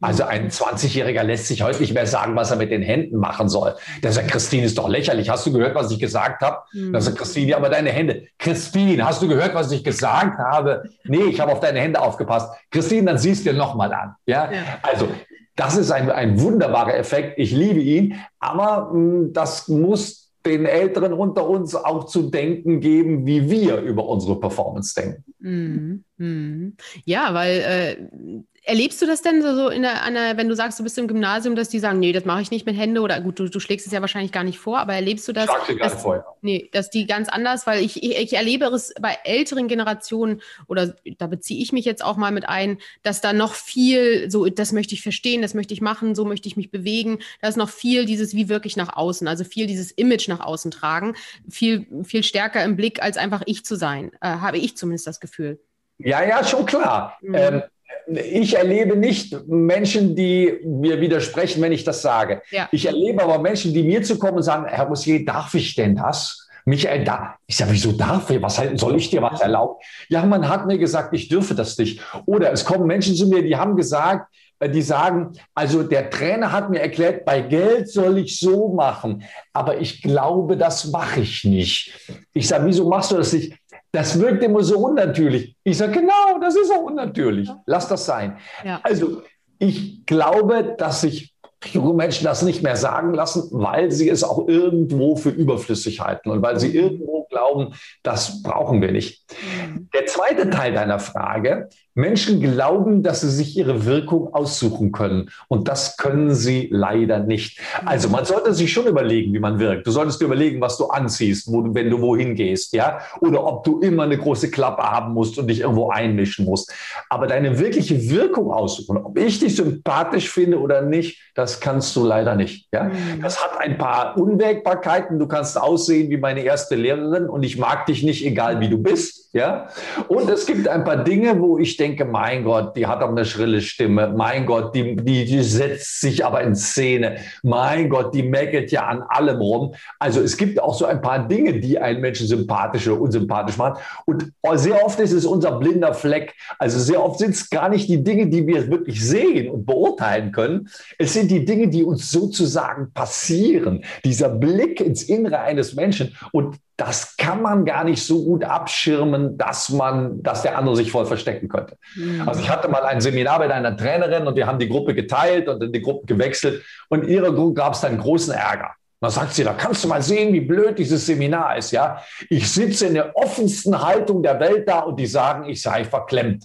Also 0.00 0.24
ein 0.24 0.50
20-Jähriger 0.50 1.22
lässt 1.22 1.46
sich 1.46 1.62
heute 1.62 1.80
nicht 1.80 1.92
mehr 1.92 2.06
sagen, 2.06 2.34
was 2.34 2.50
er 2.50 2.56
mit 2.56 2.70
den 2.70 2.82
Händen 2.82 3.18
machen 3.18 3.48
soll. 3.48 3.74
Der 4.02 4.12
sagt, 4.12 4.28
Christine 4.28 4.64
ist 4.64 4.78
doch 4.78 4.88
lächerlich. 4.88 5.28
Hast 5.28 5.46
du 5.46 5.52
gehört, 5.52 5.74
was 5.74 5.90
ich 5.90 5.98
gesagt 5.98 6.42
habe? 6.42 6.58
Mhm. 6.72 6.92
Da 6.92 7.00
sagt 7.00 7.18
Christine, 7.18 7.50
ja, 7.50 7.56
aber 7.58 7.68
deine 7.68 7.90
Hände. 7.90 8.26
Christine, 8.38 9.06
hast 9.06 9.20
du 9.20 9.28
gehört, 9.28 9.54
was 9.54 9.70
ich 9.72 9.84
gesagt 9.84 10.38
habe? 10.38 10.84
Nee, 11.04 11.24
ich 11.24 11.40
habe 11.40 11.52
auf 11.52 11.60
deine 11.60 11.80
Hände 11.80 12.00
aufgepasst. 12.00 12.50
Christine, 12.70 13.04
dann 13.04 13.18
siehst 13.18 13.44
du 13.44 13.50
dir 13.50 13.58
nochmal 13.58 13.92
an. 13.92 14.14
Ja? 14.26 14.50
ja? 14.50 14.62
Also 14.82 15.08
das 15.56 15.76
ist 15.76 15.90
ein, 15.90 16.10
ein 16.10 16.40
wunderbarer 16.40 16.96
Effekt. 16.96 17.38
Ich 17.38 17.52
liebe 17.52 17.80
ihn. 17.80 18.14
Aber 18.38 18.90
mh, 18.92 18.92
hm, 18.92 19.32
das 19.34 19.68
muss 19.68 20.20
den 20.46 20.64
Älteren 20.64 21.12
unter 21.12 21.46
uns 21.46 21.74
auch 21.74 22.04
zu 22.04 22.30
denken 22.30 22.80
geben, 22.80 23.26
wie 23.26 23.50
wir 23.50 23.76
über 23.82 24.06
unsere 24.06 24.40
Performance 24.40 24.94
denken. 24.94 26.04
Mhm. 26.16 26.76
Ja, 27.04 27.34
weil 27.34 27.58
äh, 27.60 28.42
Erlebst 28.70 29.02
du 29.02 29.06
das 29.06 29.20
denn 29.20 29.42
so 29.42 29.68
in 29.68 29.82
der, 29.82 30.04
einer, 30.04 30.36
wenn 30.36 30.48
du 30.48 30.54
sagst, 30.54 30.78
du 30.78 30.84
bist 30.84 30.96
im 30.96 31.08
Gymnasium, 31.08 31.56
dass 31.56 31.70
die 31.70 31.80
sagen, 31.80 31.98
nee, 31.98 32.12
das 32.12 32.24
mache 32.24 32.40
ich 32.40 32.52
nicht 32.52 32.66
mit 32.66 32.76
Hände 32.76 33.00
oder 33.00 33.20
gut, 33.20 33.40
du, 33.40 33.48
du 33.48 33.58
schlägst 33.58 33.84
es 33.84 33.92
ja 33.92 34.00
wahrscheinlich 34.00 34.30
gar 34.30 34.44
nicht 34.44 34.60
vor, 34.60 34.78
aber 34.78 34.94
erlebst 34.94 35.26
du 35.26 35.32
das? 35.32 35.50
Ich 35.68 35.76
dass, 35.80 36.00
vor, 36.00 36.14
ja. 36.14 36.24
Nee, 36.40 36.68
dass 36.70 36.88
die 36.88 37.08
ganz 37.08 37.28
anders, 37.28 37.66
weil 37.66 37.82
ich, 37.82 38.00
ich, 38.00 38.16
ich, 38.16 38.32
erlebe 38.34 38.66
es 38.66 38.94
bei 39.00 39.18
älteren 39.24 39.66
Generationen 39.66 40.40
oder 40.68 40.94
da 41.18 41.26
beziehe 41.26 41.60
ich 41.60 41.72
mich 41.72 41.84
jetzt 41.84 42.04
auch 42.04 42.16
mal 42.16 42.30
mit 42.30 42.48
ein, 42.48 42.78
dass 43.02 43.20
da 43.20 43.32
noch 43.32 43.54
viel, 43.54 44.30
so, 44.30 44.46
das 44.46 44.70
möchte 44.70 44.94
ich 44.94 45.02
verstehen, 45.02 45.42
das 45.42 45.54
möchte 45.54 45.74
ich 45.74 45.80
machen, 45.80 46.14
so 46.14 46.24
möchte 46.24 46.46
ich 46.46 46.56
mich 46.56 46.70
bewegen. 46.70 47.18
Da 47.42 47.48
ist 47.48 47.56
noch 47.56 47.70
viel 47.70 48.04
dieses, 48.04 48.36
wie 48.36 48.48
wirklich 48.48 48.76
nach 48.76 48.96
außen, 48.96 49.26
also 49.26 49.42
viel 49.42 49.66
dieses 49.66 49.90
Image 49.90 50.28
nach 50.28 50.38
außen 50.38 50.70
tragen, 50.70 51.16
viel, 51.48 51.88
viel 52.04 52.22
stärker 52.22 52.62
im 52.62 52.76
Blick, 52.76 53.02
als 53.02 53.16
einfach 53.16 53.42
ich 53.46 53.64
zu 53.64 53.74
sein, 53.74 54.12
äh, 54.20 54.28
habe 54.28 54.58
ich 54.58 54.76
zumindest 54.76 55.08
das 55.08 55.18
Gefühl. 55.18 55.58
Ja, 55.98 56.22
ja, 56.24 56.44
schon 56.44 56.64
klar. 56.64 57.18
Mhm. 57.20 57.34
Ähm, 57.34 57.62
ich 58.10 58.56
erlebe 58.56 58.96
nicht 58.96 59.36
Menschen, 59.46 60.16
die 60.16 60.60
mir 60.64 61.00
widersprechen, 61.00 61.62
wenn 61.62 61.72
ich 61.72 61.84
das 61.84 62.02
sage. 62.02 62.42
Ja. 62.50 62.68
Ich 62.72 62.86
erlebe 62.86 63.22
aber 63.22 63.38
Menschen, 63.38 63.72
die 63.72 63.82
mir 63.82 64.02
zu 64.02 64.18
kommen 64.18 64.38
und 64.38 64.42
sagen, 64.42 64.66
Herr 64.66 64.86
Rossier, 64.86 65.24
darf 65.24 65.54
ich 65.54 65.74
denn 65.74 65.96
das? 65.96 66.48
Michael, 66.64 67.04
da, 67.04 67.36
ich 67.46 67.56
sage, 67.56 67.72
wieso 67.72 67.92
darf 67.92 68.30
ich? 68.30 68.42
Was 68.42 68.60
soll 68.74 68.96
ich 68.96 69.10
dir 69.10 69.22
was 69.22 69.40
erlauben? 69.40 69.76
Ja, 70.08 70.24
man 70.24 70.48
hat 70.48 70.66
mir 70.66 70.78
gesagt, 70.78 71.14
ich 71.14 71.28
dürfe 71.28 71.54
das 71.54 71.76
nicht. 71.78 72.00
Oder 72.26 72.52
es 72.52 72.64
kommen 72.64 72.86
Menschen 72.86 73.14
zu 73.14 73.26
mir, 73.28 73.42
die 73.42 73.56
haben 73.56 73.76
gesagt, 73.76 74.28
äh, 74.60 74.68
die 74.68 74.82
sagen, 74.82 75.32
also 75.54 75.82
der 75.82 76.10
Trainer 76.10 76.52
hat 76.52 76.70
mir 76.70 76.80
erklärt, 76.80 77.24
bei 77.24 77.40
Geld 77.40 77.88
soll 77.88 78.18
ich 78.18 78.38
so 78.38 78.68
machen, 78.68 79.24
aber 79.52 79.78
ich 79.78 80.02
glaube, 80.02 80.56
das 80.56 80.86
mache 80.86 81.20
ich 81.20 81.44
nicht. 81.44 81.92
Ich 82.32 82.46
sage, 82.46 82.66
wieso 82.66 82.88
machst 82.88 83.10
du 83.10 83.16
das 83.16 83.32
nicht? 83.32 83.54
Das 83.92 84.20
wirkt 84.20 84.42
immer 84.44 84.62
so 84.62 84.78
unnatürlich. 84.78 85.56
Ich 85.64 85.78
sage, 85.78 86.00
genau, 86.00 86.38
das 86.40 86.56
ist 86.56 86.70
auch 86.70 86.82
unnatürlich. 86.82 87.50
Lass 87.66 87.88
das 87.88 88.06
sein. 88.06 88.38
Ja. 88.64 88.80
Also 88.82 89.22
ich 89.58 90.06
glaube, 90.06 90.74
dass 90.78 91.00
sich 91.00 91.34
junge 91.66 91.92
Menschen 91.92 92.24
das 92.24 92.42
nicht 92.42 92.62
mehr 92.62 92.76
sagen 92.76 93.12
lassen, 93.12 93.48
weil 93.52 93.90
sie 93.90 94.08
es 94.08 94.24
auch 94.24 94.48
irgendwo 94.48 95.16
für 95.16 95.30
überflüssig 95.30 96.00
halten 96.00 96.30
und 96.30 96.40
weil 96.40 96.58
sie 96.58 96.74
irgendwo 96.74 97.24
glauben, 97.24 97.74
das 98.02 98.42
brauchen 98.42 98.80
wir 98.80 98.92
nicht. 98.92 99.24
Mhm. 99.66 99.88
Der 99.94 100.06
zweite 100.06 100.50
Teil 100.50 100.72
deiner 100.72 100.98
Frage, 100.98 101.68
Menschen 101.94 102.40
glauben, 102.40 103.02
dass 103.02 103.20
sie 103.22 103.30
sich 103.30 103.56
ihre 103.56 103.84
Wirkung 103.84 104.32
aussuchen 104.32 104.92
können. 104.92 105.30
Und 105.48 105.68
das 105.68 105.96
können 105.96 106.34
sie 106.34 106.68
leider 106.70 107.18
nicht. 107.20 107.60
Also 107.84 108.08
man 108.08 108.24
sollte 108.24 108.54
sich 108.54 108.72
schon 108.72 108.86
überlegen, 108.86 109.32
wie 109.32 109.40
man 109.40 109.58
wirkt. 109.58 109.86
Du 109.86 109.90
solltest 109.90 110.20
dir 110.20 110.26
überlegen, 110.26 110.60
was 110.60 110.76
du 110.76 110.86
anziehst, 110.86 111.52
wo 111.52 111.74
wenn 111.74 111.90
du 111.90 112.00
wohin 112.00 112.34
gehst, 112.34 112.72
ja? 112.72 113.00
Oder 113.20 113.44
ob 113.44 113.64
du 113.64 113.80
immer 113.80 114.04
eine 114.04 114.18
große 114.18 114.50
Klappe 114.50 114.82
haben 114.82 115.14
musst 115.14 115.38
und 115.38 115.48
dich 115.48 115.60
irgendwo 115.60 115.90
einmischen 115.90 116.44
musst. 116.44 116.72
Aber 117.08 117.26
deine 117.26 117.58
wirkliche 117.58 118.08
Wirkung 118.08 118.52
aussuchen, 118.52 118.96
ob 118.98 119.18
ich 119.18 119.38
dich 119.40 119.56
sympathisch 119.56 120.30
finde 120.30 120.60
oder 120.60 120.82
nicht, 120.82 121.20
das 121.34 121.60
kannst 121.60 121.94
du 121.96 122.04
leider 122.04 122.34
nicht. 122.34 122.68
Ja? 122.72 122.84
Mhm. 122.84 123.22
Das 123.22 123.42
hat 123.42 123.58
ein 123.58 123.78
paar 123.78 124.16
Unwägbarkeiten. 124.16 125.18
Du 125.18 125.26
kannst 125.26 125.60
aussehen 125.60 126.10
wie 126.10 126.16
meine 126.16 126.40
erste 126.40 126.76
Lehrerin 126.76 127.28
und 127.28 127.42
ich 127.42 127.58
mag 127.58 127.86
dich 127.86 128.02
nicht, 128.02 128.24
egal 128.24 128.60
wie 128.60 128.68
du 128.68 128.78
bist. 128.78 129.29
Ja? 129.32 129.68
Und 130.08 130.28
es 130.28 130.44
gibt 130.44 130.66
ein 130.66 130.82
paar 130.82 131.04
Dinge, 131.04 131.40
wo 131.40 131.56
ich 131.58 131.76
denke, 131.76 132.04
mein 132.04 132.42
Gott, 132.42 132.76
die 132.76 132.86
hat 132.86 133.00
aber 133.00 133.12
eine 133.12 133.24
schrille 133.24 133.60
Stimme. 133.60 134.12
Mein 134.16 134.44
Gott, 134.44 134.74
die, 134.74 134.96
die, 134.96 135.24
die 135.24 135.42
setzt 135.42 136.00
sich 136.00 136.24
aber 136.24 136.42
in 136.42 136.56
Szene. 136.56 137.18
Mein 137.44 137.88
Gott, 137.88 138.12
die 138.12 138.24
meckert 138.24 138.72
ja 138.72 138.86
an 138.86 139.02
allem 139.02 139.38
rum. 139.38 139.74
Also 140.00 140.20
es 140.20 140.36
gibt 140.36 140.60
auch 140.60 140.74
so 140.74 140.84
ein 140.84 141.00
paar 141.00 141.28
Dinge, 141.28 141.60
die 141.60 141.78
einen 141.78 142.00
Menschen 142.00 142.26
sympathisch 142.26 142.88
oder 142.88 143.02
unsympathisch 143.02 143.56
machen. 143.56 143.80
Und 144.04 144.32
sehr 144.54 144.84
oft 144.84 144.98
ist 144.98 145.12
es 145.12 145.24
unser 145.24 145.52
blinder 145.58 145.94
Fleck. 145.94 146.34
Also 146.58 146.80
sehr 146.80 147.02
oft 147.02 147.20
sind 147.20 147.30
es 147.30 147.48
gar 147.48 147.68
nicht 147.68 147.88
die 147.88 148.02
Dinge, 148.02 148.26
die 148.26 148.44
wir 148.46 148.68
wirklich 148.68 149.06
sehen 149.06 149.48
und 149.48 149.64
beurteilen 149.64 150.32
können. 150.32 150.68
Es 150.98 151.12
sind 151.12 151.30
die 151.30 151.44
Dinge, 151.44 151.68
die 151.68 151.84
uns 151.84 152.10
sozusagen 152.10 152.92
passieren. 152.92 153.84
Dieser 154.04 154.28
Blick 154.28 154.80
ins 154.80 155.04
Innere 155.04 155.38
eines 155.38 155.74
Menschen. 155.74 156.16
Und 156.32 156.56
das 156.80 157.14
kann 157.18 157.42
man 157.42 157.66
gar 157.66 157.84
nicht 157.84 158.02
so 158.02 158.24
gut 158.24 158.42
abschirmen, 158.42 159.36
dass 159.36 159.68
man, 159.68 160.22
dass 160.22 160.40
der 160.40 160.56
andere 160.56 160.76
sich 160.76 160.90
voll 160.90 161.04
verstecken 161.04 161.48
könnte. 161.48 161.76
Mhm. 161.94 162.26
Also 162.26 162.40
ich 162.40 162.48
hatte 162.48 162.68
mal 162.68 162.84
ein 162.84 163.02
Seminar 163.02 163.38
mit 163.38 163.50
einer 163.50 163.76
Trainerin 163.76 164.26
und 164.26 164.34
wir 164.34 164.46
haben 164.46 164.58
die 164.58 164.68
Gruppe 164.68 164.94
geteilt 164.94 165.46
und 165.48 165.62
in 165.62 165.72
die 165.72 165.82
Gruppe 165.82 166.06
gewechselt 166.06 166.64
und 166.88 167.04
in 167.04 167.10
ihrer 167.10 167.32
Gruppe 167.32 167.52
gab 167.52 167.74
es 167.74 167.82
dann 167.82 167.98
großen 167.98 168.32
Ärger. 168.32 168.70
Da 168.98 169.10
sagt 169.10 169.34
sie, 169.34 169.44
da 169.44 169.52
kannst 169.52 169.84
du 169.84 169.88
mal 169.88 170.00
sehen, 170.00 170.32
wie 170.32 170.40
blöd 170.40 170.78
dieses 170.78 171.04
Seminar 171.04 171.58
ist, 171.58 171.70
ja. 171.70 172.02
Ich 172.30 172.50
sitze 172.50 172.86
in 172.86 172.94
der 172.94 173.14
offensten 173.14 173.82
Haltung 173.82 174.22
der 174.22 174.40
Welt 174.40 174.66
da 174.66 174.80
und 174.80 174.98
die 174.98 175.06
sagen, 175.06 175.48
ich 175.50 175.60
sei 175.60 175.84
verklemmt. 175.84 176.44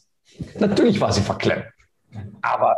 Natürlich 0.60 1.00
war 1.00 1.14
sie 1.14 1.22
verklemmt. 1.22 1.66
Aber 2.42 2.76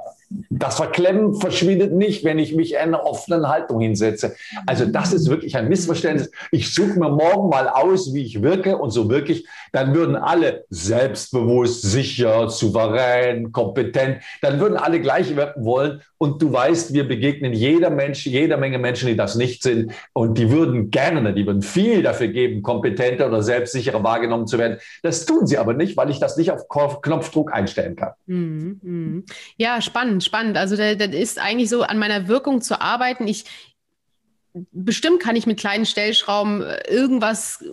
das 0.49 0.75
Verklemmen 0.75 1.35
verschwindet 1.35 1.93
nicht, 1.93 2.23
wenn 2.23 2.39
ich 2.39 2.53
mich 2.53 2.73
in 2.73 2.79
einer 2.79 3.05
offenen 3.05 3.47
Haltung 3.47 3.79
hinsetze. 3.79 4.35
Also 4.65 4.85
das 4.85 5.13
ist 5.13 5.29
wirklich 5.29 5.55
ein 5.55 5.69
Missverständnis. 5.69 6.31
Ich 6.51 6.73
suche 6.73 6.99
mir 6.99 7.09
morgen 7.09 7.49
mal 7.49 7.69
aus, 7.69 8.13
wie 8.13 8.23
ich 8.23 8.41
wirke 8.41 8.77
und 8.77 8.91
so 8.91 9.09
wirklich, 9.09 9.47
dann 9.77 9.93
würden 9.93 10.15
alle 10.15 10.65
selbstbewusst, 10.71 11.83
sicher, 11.83 12.49
souverän, 12.49 13.51
kompetent, 13.51 14.23
dann 14.41 14.59
würden 14.59 14.75
alle 14.75 14.99
gleich 14.99 15.35
wirken 15.35 15.65
wollen. 15.65 16.01
Und 16.17 16.41
du 16.41 16.51
weißt, 16.51 16.95
wir 16.95 17.07
begegnen 17.07 17.53
jeder 17.53 17.91
Mensch, 17.91 18.25
jeder 18.25 18.57
Menge 18.57 18.79
Menschen, 18.79 19.07
die 19.07 19.15
das 19.15 19.35
nicht 19.35 19.61
sind. 19.61 19.91
Und 20.13 20.39
die 20.39 20.49
würden 20.49 20.89
gerne, 20.89 21.31
die 21.35 21.45
würden 21.45 21.61
viel 21.61 22.01
dafür 22.01 22.29
geben, 22.29 22.63
kompetenter 22.63 23.27
oder 23.27 23.43
selbstsicherer 23.43 24.03
wahrgenommen 24.03 24.47
zu 24.47 24.57
werden. 24.57 24.79
Das 25.03 25.27
tun 25.27 25.45
sie 25.45 25.59
aber 25.59 25.75
nicht, 25.75 25.95
weil 25.95 26.09
ich 26.09 26.19
das 26.19 26.37
nicht 26.37 26.49
auf 26.49 26.67
Knopfdruck 26.69 27.53
einstellen 27.53 27.95
kann. 27.95 28.13
Mhm, 28.25 28.79
mh. 28.81 29.21
Ja, 29.57 29.79
spannend, 29.81 30.23
spannend. 30.23 30.57
Also 30.57 30.75
das 30.75 30.95
ist 31.13 31.39
eigentlich 31.39 31.69
so 31.69 31.83
an 31.83 31.99
meiner 31.99 32.27
Wirkung 32.27 32.61
zu 32.61 32.81
arbeiten. 32.81 33.27
Ich 33.27 33.45
bestimmt 34.71 35.19
kann 35.21 35.35
ich 35.35 35.45
mit 35.45 35.59
kleinen 35.59 35.85
Stellschrauben 35.85 36.61
äh, 36.61 36.79
irgendwas 36.89 37.63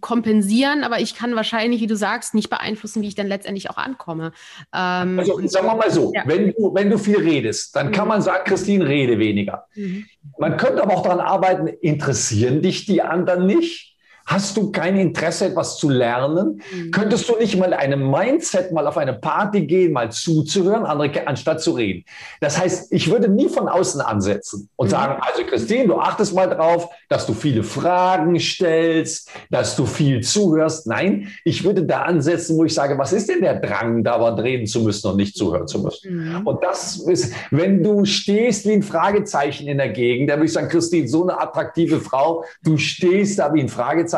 kompensieren, 0.00 0.84
aber 0.84 1.00
ich 1.00 1.14
kann 1.14 1.34
wahrscheinlich, 1.36 1.80
wie 1.80 1.86
du 1.86 1.96
sagst, 1.96 2.34
nicht 2.34 2.50
beeinflussen, 2.50 3.02
wie 3.02 3.08
ich 3.08 3.14
dann 3.14 3.26
letztendlich 3.26 3.70
auch 3.70 3.76
ankomme. 3.76 4.32
Ähm, 4.74 5.18
also 5.18 5.46
sagen 5.46 5.66
wir 5.66 5.76
mal 5.76 5.90
so, 5.90 6.12
ja. 6.14 6.22
wenn, 6.26 6.52
du, 6.52 6.74
wenn 6.74 6.90
du 6.90 6.98
viel 6.98 7.18
redest, 7.18 7.74
dann 7.76 7.92
kann 7.92 8.04
mhm. 8.04 8.08
man 8.08 8.22
sagen, 8.22 8.44
Christine, 8.44 8.86
rede 8.86 9.18
weniger. 9.18 9.66
Mhm. 9.74 10.06
Man 10.38 10.56
könnte 10.56 10.82
aber 10.82 10.94
auch 10.94 11.02
daran 11.02 11.20
arbeiten, 11.20 11.68
interessieren 11.68 12.62
dich 12.62 12.86
die 12.86 13.02
anderen 13.02 13.46
nicht? 13.46 13.95
Hast 14.26 14.56
du 14.56 14.72
kein 14.72 14.96
Interesse, 14.96 15.46
etwas 15.46 15.78
zu 15.78 15.88
lernen? 15.88 16.60
Mhm. 16.72 16.90
Könntest 16.90 17.28
du 17.28 17.36
nicht 17.36 17.56
mal 17.56 17.72
einem 17.72 18.10
Mindset 18.10 18.72
mal 18.72 18.84
auf 18.88 18.98
eine 18.98 19.14
Party 19.14 19.66
gehen, 19.66 19.92
mal 19.92 20.10
zuzuhören, 20.10 20.84
andere, 20.84 21.28
anstatt 21.28 21.60
zu 21.60 21.72
reden? 21.72 22.04
Das 22.40 22.58
heißt, 22.58 22.92
ich 22.92 23.08
würde 23.08 23.28
nie 23.28 23.48
von 23.48 23.68
außen 23.68 24.00
ansetzen 24.00 24.68
und 24.74 24.86
mhm. 24.88 24.90
sagen, 24.90 25.22
also 25.22 25.44
Christine, 25.44 25.86
du 25.86 25.98
achtest 26.00 26.34
mal 26.34 26.48
drauf, 26.48 26.88
dass 27.08 27.24
du 27.24 27.34
viele 27.34 27.62
Fragen 27.62 28.40
stellst, 28.40 29.30
dass 29.48 29.76
du 29.76 29.86
viel 29.86 30.20
zuhörst. 30.22 30.88
Nein, 30.88 31.28
ich 31.44 31.62
würde 31.62 31.84
da 31.84 32.02
ansetzen, 32.02 32.58
wo 32.58 32.64
ich 32.64 32.74
sage, 32.74 32.98
was 32.98 33.12
ist 33.12 33.28
denn 33.28 33.42
der 33.42 33.60
Drang, 33.60 34.02
da 34.02 34.20
was 34.20 34.42
reden 34.42 34.66
zu 34.66 34.80
müssen 34.80 35.08
und 35.08 35.18
nicht 35.18 35.36
zuhören 35.36 35.68
zu 35.68 35.78
müssen? 35.78 36.40
Mhm. 36.40 36.46
Und 36.46 36.64
das 36.64 36.96
ist, 36.96 37.32
wenn 37.52 37.84
du 37.84 38.04
stehst 38.04 38.66
wie 38.66 38.72
ein 38.72 38.82
Fragezeichen 38.82 39.68
in 39.68 39.78
der 39.78 39.90
Gegend, 39.90 40.30
da 40.30 40.34
würde 40.34 40.46
ich 40.46 40.52
sagen, 40.52 40.68
Christine, 40.68 41.06
so 41.06 41.22
eine 41.22 41.40
attraktive 41.40 42.00
Frau, 42.00 42.44
du 42.64 42.76
stehst 42.76 43.38
da 43.38 43.54
wie 43.54 43.60
ein 43.60 43.68
Fragezeichen, 43.68 44.15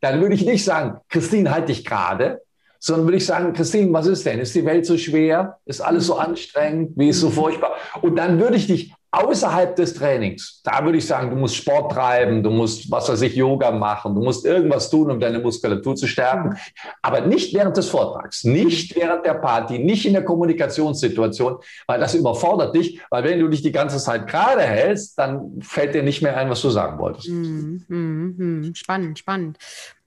dann 0.00 0.20
würde 0.20 0.34
ich 0.34 0.44
nicht 0.44 0.64
sagen, 0.64 0.98
Christine, 1.08 1.50
halt 1.50 1.68
dich 1.68 1.84
gerade, 1.84 2.42
sondern 2.78 3.06
würde 3.06 3.16
ich 3.16 3.26
sagen, 3.26 3.52
Christine, 3.52 3.92
was 3.92 4.06
ist 4.06 4.24
denn? 4.24 4.38
Ist 4.38 4.54
die 4.54 4.64
Welt 4.64 4.86
so 4.86 4.96
schwer? 4.96 5.58
Ist 5.64 5.80
alles 5.80 6.06
so 6.06 6.16
anstrengend? 6.16 6.92
Wie 6.96 7.08
ist 7.08 7.20
so 7.20 7.30
furchtbar? 7.30 7.76
Und 8.02 8.16
dann 8.16 8.38
würde 8.38 8.56
ich 8.56 8.66
dich 8.66 8.94
außerhalb 9.10 9.74
des 9.74 9.94
Trainings, 9.94 10.60
da 10.62 10.84
würde 10.84 10.98
ich 10.98 11.06
sagen, 11.06 11.30
du 11.30 11.36
musst 11.36 11.56
Sport 11.56 11.92
treiben, 11.92 12.42
du 12.42 12.50
musst, 12.50 12.90
was 12.90 13.08
weiß 13.08 13.22
ich, 13.22 13.34
Yoga 13.34 13.70
machen, 13.70 14.14
du 14.14 14.22
musst 14.22 14.44
irgendwas 14.44 14.90
tun, 14.90 15.10
um 15.10 15.18
deine 15.18 15.38
Muskulatur 15.38 15.96
zu 15.96 16.06
stärken, 16.06 16.58
aber 17.00 17.22
nicht 17.22 17.54
während 17.54 17.76
des 17.76 17.88
Vortrags, 17.88 18.44
nicht 18.44 18.94
während 18.96 19.24
der 19.24 19.34
Party, 19.34 19.78
nicht 19.78 20.04
in 20.04 20.12
der 20.12 20.24
Kommunikationssituation, 20.24 21.56
weil 21.86 22.00
das 22.00 22.14
überfordert 22.14 22.74
dich, 22.74 23.00
weil 23.10 23.24
wenn 23.24 23.40
du 23.40 23.48
dich 23.48 23.62
die 23.62 23.72
ganze 23.72 23.98
Zeit 23.98 24.26
gerade 24.26 24.62
hältst, 24.62 25.18
dann 25.18 25.60
fällt 25.62 25.94
dir 25.94 26.02
nicht 26.02 26.20
mehr 26.20 26.36
ein, 26.36 26.50
was 26.50 26.60
du 26.60 26.68
sagen 26.68 26.98
wolltest. 26.98 27.28
Mm, 27.28 27.84
mm, 27.88 28.68
mm. 28.68 28.74
Spannend, 28.74 29.18
spannend. 29.18 29.58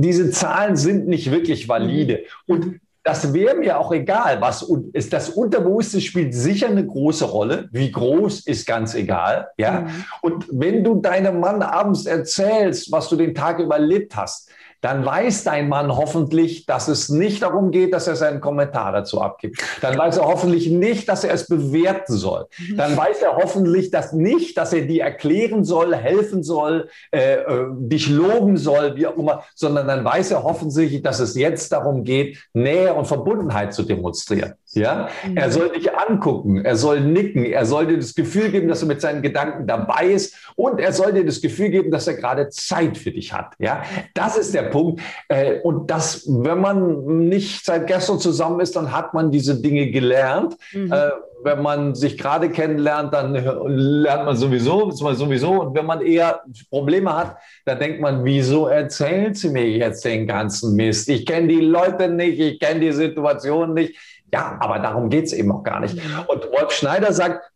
diese 0.00 0.30
Zahlen 0.30 0.76
sind 0.76 1.06
nicht 1.08 1.30
wirklich 1.30 1.68
valide. 1.68 2.24
Mhm. 2.46 2.54
Und 2.54 2.80
das 3.02 3.32
wäre 3.32 3.56
mir 3.56 3.78
auch 3.78 3.92
egal, 3.92 4.40
was 4.40 4.70
ist. 4.92 5.12
Das 5.12 5.30
Unterbewusste 5.30 6.00
spielt 6.00 6.34
sicher 6.34 6.68
eine 6.68 6.86
große 6.86 7.24
Rolle. 7.24 7.68
Wie 7.72 7.90
groß 7.90 8.46
ist 8.46 8.66
ganz 8.66 8.94
egal. 8.94 9.48
Ja. 9.56 9.80
Mhm. 9.80 10.04
Und 10.20 10.46
wenn 10.52 10.84
du 10.84 10.96
deinem 10.96 11.40
Mann 11.40 11.62
abends 11.62 12.04
erzählst, 12.06 12.92
was 12.92 13.08
du 13.08 13.16
den 13.16 13.34
Tag 13.34 13.58
überlebt 13.58 14.16
hast, 14.16 14.50
dann 14.80 15.04
weiß 15.04 15.44
dein 15.44 15.68
Mann 15.68 15.94
hoffentlich, 15.94 16.66
dass 16.66 16.88
es 16.88 17.08
nicht 17.08 17.42
darum 17.42 17.70
geht, 17.70 17.92
dass 17.92 18.06
er 18.06 18.16
seinen 18.16 18.40
Kommentar 18.40 18.92
dazu 18.92 19.20
abgibt. 19.20 19.62
Dann 19.80 19.96
weiß 19.96 20.18
er 20.18 20.24
hoffentlich 20.26 20.70
nicht, 20.70 21.08
dass 21.08 21.24
er 21.24 21.34
es 21.34 21.46
bewerten 21.46 22.14
soll. 22.14 22.46
Mhm. 22.58 22.76
Dann 22.76 22.96
weiß 22.96 23.22
er 23.22 23.36
hoffentlich 23.36 23.90
dass 23.90 24.12
nicht, 24.12 24.56
dass 24.56 24.72
er 24.72 24.82
dir 24.82 25.02
erklären 25.02 25.64
soll, 25.64 25.94
helfen 25.94 26.42
soll, 26.42 26.88
äh, 27.10 27.34
äh, 27.34 27.66
dich 27.70 28.08
loben 28.08 28.56
soll, 28.56 28.96
wie 28.96 29.06
auch 29.06 29.16
immer, 29.16 29.44
sondern 29.54 29.86
dann 29.86 30.04
weiß 30.04 30.30
er 30.30 30.42
hoffentlich, 30.42 31.02
dass 31.02 31.20
es 31.20 31.34
jetzt 31.34 31.72
darum 31.72 32.04
geht, 32.04 32.38
Nähe 32.52 32.94
und 32.94 33.06
Verbundenheit 33.06 33.74
zu 33.74 33.82
demonstrieren. 33.82 34.54
Ja, 34.72 35.08
mhm. 35.26 35.36
er 35.36 35.50
soll 35.50 35.70
dich 35.70 35.92
angucken, 35.92 36.64
er 36.64 36.76
soll 36.76 37.00
nicken, 37.00 37.44
er 37.44 37.66
soll 37.66 37.86
dir 37.86 37.96
das 37.96 38.14
Gefühl 38.14 38.50
geben, 38.50 38.68
dass 38.68 38.82
er 38.82 38.88
mit 38.88 39.00
seinen 39.00 39.20
Gedanken 39.20 39.66
dabei 39.66 40.06
ist 40.06 40.36
und 40.54 40.78
er 40.78 40.92
soll 40.92 41.12
dir 41.12 41.24
das 41.24 41.40
Gefühl 41.40 41.70
geben, 41.70 41.90
dass 41.90 42.06
er 42.06 42.14
gerade 42.14 42.48
Zeit 42.50 42.96
für 42.96 43.10
dich 43.10 43.32
hat. 43.32 43.54
Ja, 43.58 43.82
das 44.14 44.36
ist 44.36 44.54
der 44.54 44.62
Punkt. 44.62 45.00
Äh, 45.28 45.58
und 45.60 45.90
das, 45.90 46.24
wenn 46.28 46.60
man 46.60 47.28
nicht 47.28 47.64
seit 47.64 47.88
gestern 47.88 48.20
zusammen 48.20 48.60
ist, 48.60 48.76
dann 48.76 48.92
hat 48.92 49.12
man 49.12 49.32
diese 49.32 49.60
Dinge 49.60 49.90
gelernt. 49.90 50.56
Mhm. 50.72 50.92
Äh, 50.92 51.10
wenn 51.42 51.62
man 51.62 51.94
sich 51.94 52.18
gerade 52.18 52.50
kennenlernt, 52.50 53.14
dann 53.14 53.34
lernt 53.34 54.26
man 54.26 54.36
sowieso, 54.36 54.90
ist 54.90 55.02
man 55.02 55.16
sowieso. 55.16 55.52
Und 55.52 55.74
wenn 55.74 55.86
man 55.86 56.02
eher 56.02 56.42
Probleme 56.68 57.16
hat, 57.16 57.36
dann 57.64 57.78
denkt 57.78 58.00
man, 58.00 58.24
wieso 58.24 58.66
erzählt 58.66 59.36
sie 59.36 59.48
mir 59.48 59.68
jetzt 59.68 60.04
den 60.04 60.26
ganzen 60.26 60.76
Mist? 60.76 61.08
Ich 61.08 61.24
kenne 61.24 61.48
die 61.48 61.60
Leute 61.60 62.08
nicht, 62.08 62.38
ich 62.38 62.60
kenne 62.60 62.80
die 62.80 62.92
Situation 62.92 63.74
nicht 63.74 63.96
ja, 64.32 64.56
aber 64.60 64.78
darum 64.78 65.08
geht 65.10 65.26
es 65.26 65.32
eben 65.32 65.52
auch 65.52 65.62
gar 65.62 65.80
nicht. 65.80 65.94
Und 66.26 66.44
Wolf 66.52 66.72
Schneider 66.72 67.12
sagt, 67.12 67.50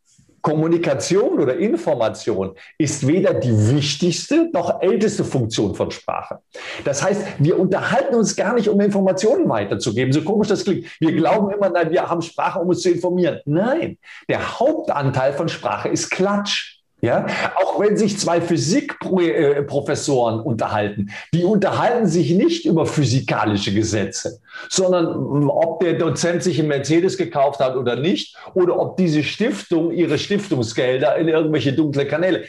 Kommunikation 0.45 1.41
oder 1.41 1.57
Information 1.57 2.55
ist 2.77 3.07
weder 3.07 3.33
die 3.33 3.75
wichtigste 3.75 4.51
noch 4.53 4.83
älteste 4.83 5.25
Funktion 5.25 5.75
von 5.75 5.91
Sprache. 5.91 6.39
Das 6.85 7.03
heißt, 7.03 7.25
wir 7.39 7.59
unterhalten 7.59 8.15
uns 8.15 8.37
gar 8.37 8.53
nicht, 8.53 8.69
um 8.69 8.79
Informationen 8.83 9.49
weiterzugeben. 9.49 10.13
So 10.13 10.21
komisch 10.21 10.49
das 10.49 10.65
klingt. 10.65 10.85
Wir 11.01 11.17
glauben 11.17 11.51
immer, 11.51 11.71
nein, 11.71 11.91
wir 11.91 12.11
haben 12.11 12.21
Sprache, 12.21 12.59
um 12.61 12.69
uns 12.69 12.83
zu 12.83 12.91
informieren. 12.91 13.41
Nein, 13.47 13.97
der 14.29 14.61
Hauptanteil 14.61 15.33
von 15.33 15.49
Sprache 15.49 15.89
ist 15.89 16.11
Klatsch. 16.11 16.74
Ja, 17.05 17.27
auch 17.57 17.79
wenn 17.79 17.99
sich 17.99 18.19
zwei 18.19 18.41
Physikprofessoren 18.41 20.41
unterhalten, 20.41 21.11
die 21.35 21.45
unterhalten 21.45 22.07
sich 22.07 22.31
nicht 22.31 22.65
über 22.65 22.87
physikalische 22.87 23.75
Gesetze, 23.75 24.41
sondern 24.71 25.51
ob 25.51 25.81
der 25.81 25.99
Dozent 25.99 26.43
sich 26.43 26.59
einen 26.59 26.69
Mercedes 26.69 27.19
gekauft 27.19 27.61
hat 27.61 27.77
oder 27.77 27.97
nicht, 27.97 28.39
oder 28.55 28.81
ob 28.81 28.97
diese 28.97 29.23
Stiftung 29.23 29.93
ihre 29.93 30.17
Stiftungsgelder 30.17 31.17
in 31.17 31.29
irgendwelche 31.29 31.75
dunkle 31.75 32.07
Kanäle 32.07 32.45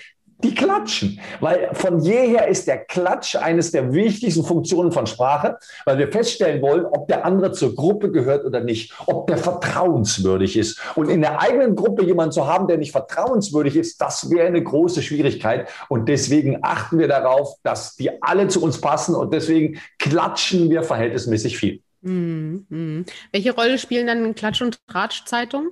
die 0.46 0.56
klatschen. 0.56 1.20
Weil 1.40 1.70
von 1.74 2.00
jeher 2.00 2.48
ist 2.48 2.68
der 2.68 2.86
Klatsch 2.86 3.36
eines 3.36 3.72
der 3.72 3.94
wichtigsten 3.94 4.44
Funktionen 4.44 4.92
von 4.92 5.08
Sprache, 5.08 5.58
weil 5.86 5.98
wir 5.98 6.12
feststellen 6.12 6.62
wollen, 6.62 6.86
ob 6.86 7.08
der 7.08 7.26
andere 7.26 7.52
zur 7.52 7.76
Gruppe 7.76 8.12
gehört 8.12 8.46
oder 8.46 8.62
nicht, 8.62 8.94
ob 9.08 9.28
der 9.28 9.38
vertrauenswürdig 9.38 10.58
ist. 10.58 10.80
Und 10.96 11.10
in 11.10 11.22
der 11.22 11.42
eigenen 11.42 11.76
Gruppe 11.76 12.04
jemanden 12.04 12.32
zu 12.32 12.48
haben, 12.48 12.68
der 12.68 12.78
nicht 12.78 12.92
vertrauenswürdig 12.92 13.76
ist, 13.76 14.00
das 14.02 14.30
wäre 14.30 14.48
eine 14.48 14.64
große 14.64 15.02
Schwierigkeit. 15.02 15.68
Und 15.90 16.08
deswegen 16.08 16.60
achten 16.62 17.00
wir 17.00 17.08
darauf, 17.08 17.56
dass 17.64 17.96
die 17.96 18.22
alle 18.22 18.48
zu 18.48 18.62
uns 18.62 18.80
passen 18.80 19.16
und 19.16 19.34
deswegen 19.34 19.80
klatschen 20.00 20.70
wir 20.70 20.84
verhältnismäßig 20.84 21.58
viel. 21.58 21.82
Mhm. 22.02 23.06
Welche 23.32 23.56
Rolle 23.56 23.80
spielen 23.80 24.08
dann 24.08 24.36
Klatsch- 24.36 24.62
und 24.62 24.80
Tratschzeitungen? 24.88 25.72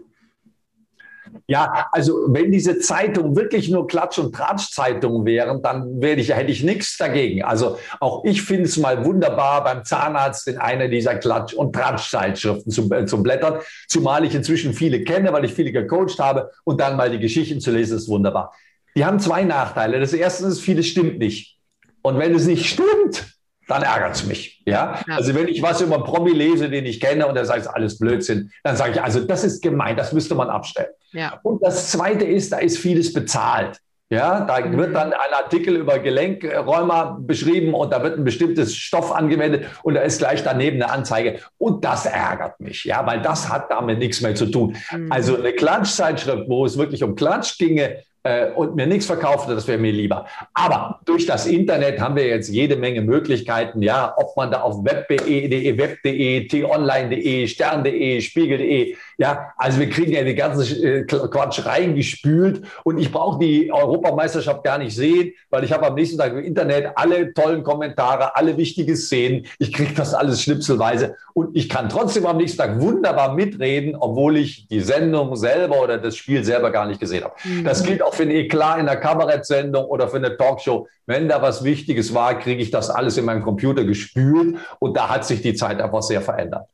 Ja, 1.48 1.88
also 1.92 2.26
wenn 2.28 2.52
diese 2.52 2.80
Zeitungen 2.80 3.36
wirklich 3.36 3.70
nur 3.70 3.88
Klatsch- 3.88 4.20
und 4.20 4.34
Tratschzeitungen 4.34 5.26
wären, 5.26 5.62
dann 5.62 6.02
werde 6.02 6.22
ich, 6.22 6.34
hätte 6.34 6.52
ich 6.52 6.64
nichts 6.64 6.98
dagegen. 6.98 7.44
Also 7.44 7.78
auch 8.00 8.24
ich 8.26 8.42
finde 8.42 8.64
es 8.66 8.78
mal 8.78 9.06
wunderbar 9.06 9.64
beim 9.64 9.84
Zahnarzt 9.84 10.48
in 10.48 10.58
einer 10.58 10.88
dieser 10.88 11.16
Klatsch- 11.16 11.54
und 11.54 11.74
Tratschzeitschriften 11.74 12.72
zum, 12.72 12.92
äh, 12.92 13.06
zum 13.06 13.24
Blättern, 13.24 13.60
zumal 13.88 14.26
ich 14.26 14.36
inzwischen 14.36 14.74
viele 14.74 15.04
kenne, 15.04 15.34
weil 15.34 15.46
ich 15.46 15.54
viele 15.54 15.72
gecoacht 15.72 16.20
habe 16.20 16.52
und 16.64 16.80
dann 16.80 16.96
mal 16.96 17.10
die 17.10 17.20
Geschichten 17.20 17.60
zu 17.60 17.72
lesen, 17.72 17.98
ist 17.98 18.08
wunderbar. 18.08 18.54
Die 18.96 19.06
haben 19.06 19.20
zwei 19.20 19.44
Nachteile. 19.44 20.00
Das 20.00 20.14
erste 20.14 20.46
ist, 20.46 20.62
vieles 20.62 20.88
stimmt 20.88 21.20
nicht. 21.20 21.58
Und 22.02 22.20
wenn 22.20 22.36
es 22.36 22.46
nicht 22.46 22.70
stimmt, 22.70 23.33
dann 23.68 23.84
ärgert 23.84 24.16
es 24.16 24.26
mich. 24.26 24.62
Ja? 24.66 25.00
ja? 25.08 25.16
Also 25.16 25.36
wenn 25.36 25.48
ich 25.48 25.62
was 25.62 25.82
über 25.82 25.96
einen 25.96 26.04
Promi 26.04 26.32
lese, 26.32 26.70
den 26.70 26.86
ich 26.86 27.00
kenne 27.00 27.28
und 27.28 27.36
der 27.36 27.46
sagt, 27.46 27.68
alles 27.68 27.98
Blödsinn, 27.98 28.52
dann 28.64 28.76
sage 28.76 28.94
ich, 28.94 29.02
also 29.02 29.22
das 29.22 29.44
ist 29.44 29.62
gemein, 29.62 29.96
das 29.96 30.14
müsste 30.14 30.36
man 30.36 30.50
abstellen. 30.50 30.90
Ja. 31.12 31.40
Und 31.44 31.64
das 31.64 31.92
Zweite 31.92 32.26
ist, 32.26 32.52
da 32.52 32.58
ist 32.58 32.78
vieles 32.78 33.14
bezahlt. 33.14 33.80
Ja, 34.10 34.42
da 34.42 34.60
mhm. 34.60 34.78
wird 34.78 34.96
dann 34.96 35.12
ein 35.12 35.34
Artikel 35.34 35.76
über 35.76 35.98
Gelenkräumer 35.98 37.18
beschrieben 37.20 37.74
und 37.74 37.92
da 37.92 38.04
wird 38.04 38.18
ein 38.18 38.24
bestimmtes 38.24 38.76
Stoff 38.76 39.12
angewendet 39.12 39.66
und 39.82 39.96
da 39.96 40.02
ist 40.02 40.20
gleich 40.20 40.44
daneben 40.44 40.82
eine 40.84 40.92
Anzeige. 40.92 41.40
Und 41.58 41.84
das 41.84 42.06
ärgert 42.06 42.60
mich, 42.60 42.84
ja, 42.84 43.04
weil 43.08 43.24
das 43.24 43.50
hat 43.50 43.72
damit 43.72 43.98
nichts 43.98 44.22
mehr 44.22 44.36
zu 44.36 44.46
tun. 44.46 44.76
Mhm. 44.92 45.12
Also 45.12 45.36
eine 45.36 45.54
Klatschzeitschrift, 45.54 46.48
wo 46.48 46.64
es 46.64 46.78
wirklich 46.78 47.04
um 47.04 47.16
Klatsch 47.16 47.58
ginge, 47.58 48.04
äh, 48.24 48.52
und 48.52 48.76
mir 48.76 48.88
nichts 48.88 49.06
verkaufte, 49.06 49.54
das 49.54 49.68
wäre 49.68 49.78
mir 49.78 49.92
lieber. 49.92 50.26
Aber 50.54 51.00
durch 51.06 51.26
das 51.26 51.46
Internet 51.46 52.00
haben 52.00 52.16
wir 52.16 52.28
jetzt 52.28 52.50
jede 52.50 52.76
Menge 52.76 53.02
Möglichkeiten, 53.02 53.82
ja, 53.82 54.14
ob 54.18 54.36
man 54.38 54.52
da 54.52 54.62
auf 54.62 54.84
web.de, 54.84 55.78
web.de, 55.78 56.48
t-online.de, 56.48 57.48
stern.de, 57.48 58.22
spiegel.de, 58.22 58.96
ja, 59.18 59.54
also 59.58 59.80
wir 59.80 59.90
kriegen 59.90 60.12
ja 60.12 60.24
den 60.24 60.36
ganzen 60.36 60.84
äh, 60.84 61.04
Quatsch 61.04 61.66
reingespült 61.66 62.62
und 62.84 62.98
ich 62.98 63.12
brauche 63.12 63.40
die 63.40 63.72
Europameisterschaft 63.72 64.64
gar 64.64 64.78
nicht 64.78 64.96
sehen, 64.96 65.34
weil 65.50 65.64
ich 65.64 65.72
habe 65.72 65.88
am 65.88 65.96
nächsten 65.96 66.18
Tag 66.18 66.34
im 66.34 66.40
Internet 66.40 66.92
alle 66.96 67.34
tollen 67.34 67.64
Kommentare, 67.64 68.36
alle 68.36 68.58
wichtigen 68.58 68.96
Szenen. 68.96 69.46
Ich 69.60 69.72
kriege 69.74 69.94
das 69.94 70.14
alles 70.14 70.42
schnipselweise 70.42 71.16
und 71.34 71.56
ich 71.56 71.70
kann 71.70 71.90
trotzdem 71.90 72.26
am 72.26 72.38
nächsten 72.38 72.58
Tag 72.58 72.80
wunderbar 72.80 73.34
mitreden, 73.34 73.96
obwohl 73.96 74.38
ich 74.38 74.68
die 74.68 74.82
Sendung 74.82 75.36
selber 75.36 75.82
oder 75.82 75.98
das 75.98 76.16
Spiel 76.16 76.44
selber 76.44 76.72
gar 76.72 76.88
nicht 76.88 77.00
gesehen 77.00 77.24
habe. 77.24 77.36
Mhm. 77.44 77.64
Das 77.64 77.84
gilt 77.84 78.02
auch 78.02 78.14
für 78.14 78.24
ein 78.24 78.32
Eklat 78.32 78.80
in 78.80 78.86
der 78.86 78.98
Kabarettsendung 78.98 79.86
oder 79.86 80.08
für 80.08 80.18
eine 80.18 80.38
Talkshow. 80.38 80.88
Wenn 81.06 81.28
da 81.28 81.42
was 81.42 81.64
Wichtiges 81.64 82.14
war, 82.14 82.40
kriege 82.40 82.62
ich 82.62 82.72
das 82.72 82.90
alles 82.90 83.18
in 83.18 83.26
meinen 83.26 83.42
Computer 83.42 83.84
gespült 83.84 84.58
und 84.80 84.96
da 84.96 85.10
hat 85.10 85.26
sich 85.26 85.42
die 85.42 85.54
Zeit 85.54 85.82
einfach 85.82 86.02
sehr 86.02 86.22
verändert. 86.22 86.68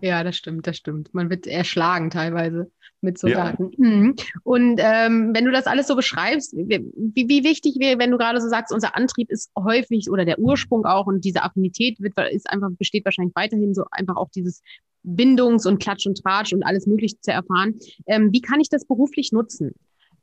Ja, 0.00 0.22
das 0.24 0.36
stimmt, 0.36 0.66
das 0.66 0.76
stimmt. 0.76 1.12
Man 1.14 1.30
wird 1.30 1.46
erschlagen 1.46 2.10
teilweise 2.10 2.70
mit 3.00 3.18
so 3.18 3.28
ja. 3.28 3.50
Daten. 3.50 3.70
Mhm. 3.76 4.14
Und 4.42 4.78
ähm, 4.78 5.30
wenn 5.34 5.44
du 5.44 5.52
das 5.52 5.66
alles 5.66 5.86
so 5.86 5.96
beschreibst, 5.96 6.54
wie, 6.56 7.28
wie 7.28 7.44
wichtig 7.44 7.76
wäre, 7.78 7.98
wenn 7.98 8.10
du 8.10 8.18
gerade 8.18 8.40
so 8.40 8.48
sagst, 8.48 8.72
unser 8.72 8.96
Antrieb 8.96 9.30
ist 9.30 9.50
häufig 9.58 10.10
oder 10.10 10.24
der 10.24 10.38
Ursprung 10.38 10.84
auch 10.84 11.06
und 11.06 11.24
diese 11.24 11.42
Affinität 11.42 12.00
wird, 12.00 12.14
ist 12.32 12.50
einfach, 12.50 12.68
besteht 12.78 13.04
wahrscheinlich 13.04 13.34
weiterhin 13.34 13.74
so 13.74 13.84
einfach 13.90 14.16
auch 14.16 14.28
dieses 14.30 14.62
Bindungs- 15.02 15.66
und 15.66 15.78
Klatsch 15.78 16.06
und 16.06 16.20
Tratsch 16.20 16.52
und 16.52 16.64
alles 16.64 16.86
Mögliche 16.86 17.18
zu 17.20 17.30
erfahren. 17.30 17.78
Ähm, 18.06 18.32
wie 18.32 18.40
kann 18.40 18.60
ich 18.60 18.68
das 18.68 18.84
beruflich 18.84 19.32
nutzen? 19.32 19.72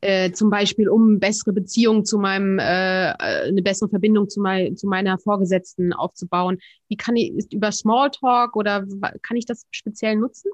Äh, 0.03 0.33
zum 0.33 0.49
Beispiel 0.49 0.89
um 0.89 1.17
bessere 1.19 1.53
Beziehungen 1.53 2.03
zu 2.03 2.17
meinem, 2.17 2.59
äh, 2.59 3.11
äh, 3.11 3.13
eine 3.47 3.61
bessere 3.61 3.87
Verbindung 3.87 4.27
zu, 4.27 4.41
mein, 4.41 4.75
zu 4.75 4.85
meiner 4.85 5.17
Vorgesetzten 5.17 5.93
aufzubauen. 5.93 6.59
Wie 6.89 6.97
kann 6.97 7.15
ich, 7.15 7.33
ist 7.33 7.53
über 7.53 7.71
Smalltalk 7.71 8.57
oder 8.57 8.85
kann 9.21 9.37
ich 9.37 9.45
das 9.45 9.65
speziell 9.71 10.17
nutzen? 10.17 10.51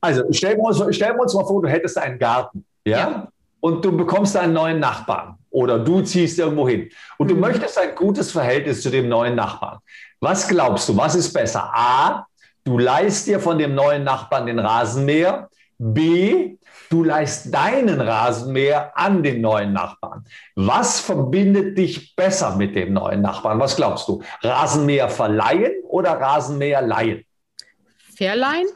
Also 0.00 0.24
stellen 0.32 0.58
wir 0.58 0.64
uns, 0.64 0.96
stellen 0.96 1.16
wir 1.16 1.22
uns 1.22 1.34
mal 1.34 1.44
vor, 1.44 1.62
du 1.62 1.68
hättest 1.68 1.96
einen 1.96 2.18
Garten, 2.18 2.66
ja? 2.84 2.98
ja? 2.98 3.28
Und 3.60 3.84
du 3.84 3.96
bekommst 3.96 4.36
einen 4.36 4.52
neuen 4.52 4.80
Nachbarn 4.80 5.36
oder 5.50 5.78
du 5.78 6.02
ziehst 6.02 6.36
irgendwo 6.38 6.68
hin 6.68 6.90
und 7.18 7.26
mhm. 7.26 7.34
du 7.34 7.36
möchtest 7.36 7.78
ein 7.78 7.94
gutes 7.94 8.32
Verhältnis 8.32 8.82
zu 8.82 8.90
dem 8.90 9.08
neuen 9.08 9.36
Nachbarn. 9.36 9.78
Was 10.20 10.48
glaubst 10.48 10.88
du, 10.88 10.96
was 10.96 11.14
ist 11.14 11.32
besser? 11.32 11.70
A, 11.72 12.26
du 12.64 12.78
leist 12.78 13.28
dir 13.28 13.38
von 13.38 13.58
dem 13.58 13.76
neuen 13.76 14.02
Nachbarn 14.02 14.46
den 14.46 14.58
Rasenmäher. 14.58 15.48
B, 15.78 16.56
du 16.90 17.04
leist 17.04 17.52
deinen 17.52 18.00
Rasenmäher 18.00 18.92
an 18.94 19.22
den 19.22 19.40
neuen 19.40 19.72
Nachbarn. 19.72 20.24
Was 20.54 21.00
verbindet 21.00 21.76
dich 21.78 22.14
besser 22.16 22.56
mit 22.56 22.74
dem 22.74 22.92
neuen 22.92 23.22
Nachbarn? 23.22 23.58
Was 23.60 23.76
glaubst 23.76 24.08
du? 24.08 24.22
Rasenmäher 24.42 25.08
verleihen 25.08 25.72
oder 25.88 26.12
Rasenmäher 26.12 26.82
leihen? 26.82 27.24
Verleihen? 28.16 28.66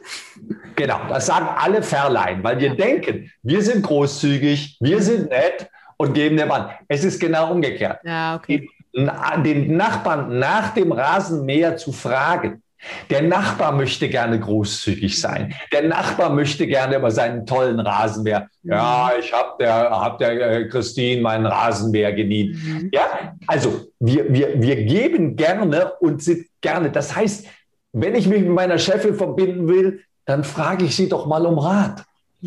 Genau, 0.75 0.99
das 1.09 1.25
sagen 1.25 1.47
alle 1.57 1.81
verleihen, 1.81 2.43
weil 2.43 2.59
wir 2.59 2.75
denken, 2.75 3.31
wir 3.41 3.61
sind 3.61 3.83
großzügig, 3.83 4.77
wir 4.79 5.01
sind 5.01 5.29
nett 5.29 5.67
und 5.97 6.13
geben 6.13 6.37
dem 6.37 6.51
an. 6.51 6.69
Es 6.87 7.03
ist 7.03 7.19
genau 7.19 7.51
umgekehrt. 7.51 7.99
Ja, 8.03 8.35
okay. 8.35 8.69
Den 8.93 9.77
Nachbarn 9.77 10.37
nach 10.37 10.73
dem 10.73 10.91
Rasenmäher 10.91 11.77
zu 11.77 11.91
fragen, 11.91 12.61
der 13.09 13.21
Nachbar 13.21 13.71
möchte 13.71 14.09
gerne 14.09 14.39
großzügig 14.39 15.19
sein. 15.19 15.53
Der 15.71 15.83
Nachbar 15.83 16.29
möchte 16.29 16.67
gerne 16.67 16.97
über 16.97 17.11
seinen 17.11 17.45
tollen 17.45 17.79
Rasenmäher. 17.79 18.47
Mhm. 18.63 18.71
Ja, 18.71 19.11
ich 19.19 19.31
habe 19.31 19.49
der, 19.59 19.89
hab 19.89 20.17
der 20.19 20.31
äh, 20.31 20.67
Christine 20.67 21.21
meinen 21.21 21.45
Rasenmäher 21.45 22.13
geliehen. 22.13 22.53
Mhm. 22.53 22.89
Ja, 22.93 23.35
also 23.47 23.81
wir, 23.99 24.31
wir, 24.33 24.61
wir 24.61 24.83
geben 24.83 25.35
gerne 25.35 25.93
und 25.99 26.23
sind 26.23 26.47
gerne. 26.61 26.91
Das 26.91 27.15
heißt, 27.15 27.47
wenn 27.93 28.15
ich 28.15 28.27
mich 28.27 28.41
mit 28.41 28.51
meiner 28.51 28.77
Chefin 28.77 29.15
verbinden 29.15 29.67
will, 29.67 30.03
dann 30.25 30.43
frage 30.43 30.85
ich 30.85 30.95
sie 30.95 31.09
doch 31.09 31.25
mal 31.25 31.45
um 31.45 31.57
Rat. 31.57 32.03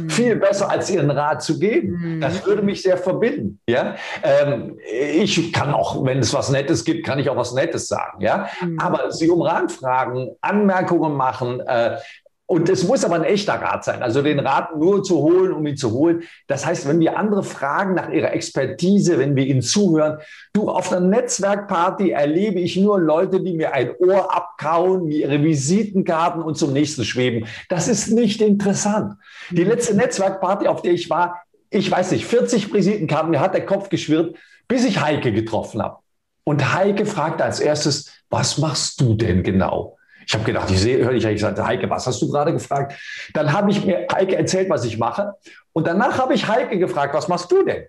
Viel 0.09 0.37
besser 0.37 0.71
als 0.71 0.91
ihren 0.91 1.11
Rat 1.11 1.43
zu 1.43 1.59
geben. 1.59 2.17
Mhm. 2.17 2.21
Das 2.21 2.45
würde 2.45 2.63
mich 2.63 2.83
sehr 2.83 2.97
verbinden. 2.97 3.61
Ja? 3.69 3.95
Ähm, 4.23 4.77
ich 4.93 5.53
kann 5.53 5.73
auch, 5.73 6.05
wenn 6.05 6.19
es 6.19 6.35
was 6.35 6.51
Nettes 6.51 6.85
gibt, 6.85 7.07
kann 7.07 7.19
ich 7.19 7.31
auch 7.31 7.37
was 7.37 7.55
Nettes 7.55 7.87
sagen. 7.89 8.21
Ja? 8.21 8.49
Mhm. 8.61 8.79
Aber 8.81 9.13
sie 9.13 9.31
um 9.31 9.43
Rat 9.43 9.71
fragen, 9.71 10.31
Anmerkungen 10.41 11.15
machen, 11.15 11.61
äh, 11.61 11.99
und 12.47 12.69
es 12.69 12.85
muss 12.85 13.05
aber 13.05 13.15
ein 13.15 13.25
echter 13.25 13.55
Rat 13.55 13.85
sein. 13.85 14.03
Also 14.03 14.21
den 14.21 14.39
Rat 14.39 14.77
nur 14.77 15.03
zu 15.03 15.17
holen, 15.17 15.53
um 15.53 15.67
ihn 15.67 15.79
zu 15.79 15.93
holen. 15.93 16.25
Das 16.47 16.67
heißt, 16.67 16.87
wenn 16.87 17.01
wir 17.01 17.19
andere 17.19 17.43
fragen 17.43 17.95
nach 17.95 18.11
ihrer 18.11 18.35
Expertise, 18.35 19.19
wenn 19.19 19.35
wir 19.35 19.47
ihnen 19.47 19.63
zuhören, 19.63 20.19
du, 20.53 20.69
auf 20.69 20.93
einer 20.93 21.01
Netzwerkparty 21.01 22.11
erlebe 22.11 22.61
ich 22.61 22.77
nur 22.77 23.01
Leute, 23.01 23.41
die 23.41 23.55
mir 23.55 23.73
ein 23.73 23.93
Ohr 23.99 24.35
abkauen, 24.35 25.07
mir 25.07 25.21
ihre 25.21 25.43
Visitenkarten 25.43 26.43
und 26.43 26.59
zum 26.59 26.75
nächsten 26.75 27.05
schweben. 27.05 27.47
Das 27.71 27.89
ist 27.89 28.09
nicht 28.09 28.43
interessant. 28.43 29.15
Die 29.51 29.65
letzte 29.65 29.95
Netzwerkparty, 29.95 30.67
auf 30.67 30.83
der 30.83 30.93
ich 30.93 31.09
war, 31.09 31.43
ich 31.71 31.91
weiß 31.91 32.11
nicht, 32.13 32.27
40 32.27 32.75
Visitenkarten, 32.75 33.31
mir 33.31 33.41
hat 33.41 33.55
der 33.55 33.65
Kopf 33.65 33.89
geschwirrt, 33.89 34.37
bis 34.69 34.85
ich 34.85 35.01
Heike 35.01 35.33
getroffen 35.33 35.83
habe. 35.83 35.99
Und 36.45 36.75
Heike 36.75 37.07
fragte 37.07 37.43
als 37.43 37.59
erstes, 37.59 38.13
was 38.29 38.59
machst 38.59 39.01
du 39.01 39.15
denn 39.15 39.43
genau? 39.43 39.97
Ich 40.27 40.35
habe 40.35 40.45
gedacht, 40.45 40.71
ich 40.71 40.81
sehe, 40.81 41.05
höre 41.05 41.13
ich 41.13 41.27
eigentlich 41.27 41.41
gesagt, 41.41 41.63
Heike, 41.63 41.91
was 41.91 42.07
hast 42.07 42.21
du 42.23 42.31
gerade 42.31 42.53
gefragt? 42.53 42.95
Dann 43.33 43.53
habe 43.53 43.71
ich 43.71 43.85
mir 43.85 44.07
Heike 44.13 44.37
erzählt, 44.37 44.71
was 44.71 44.85
ich 44.85 44.99
mache. 44.99 45.35
Und 45.73 45.87
danach 45.87 46.19
habe 46.19 46.35
ich 46.35 46.49
Heike 46.49 46.79
gefragt, 46.79 47.15
was 47.15 47.29
machst 47.29 47.51
du 47.51 47.65
denn? 47.65 47.85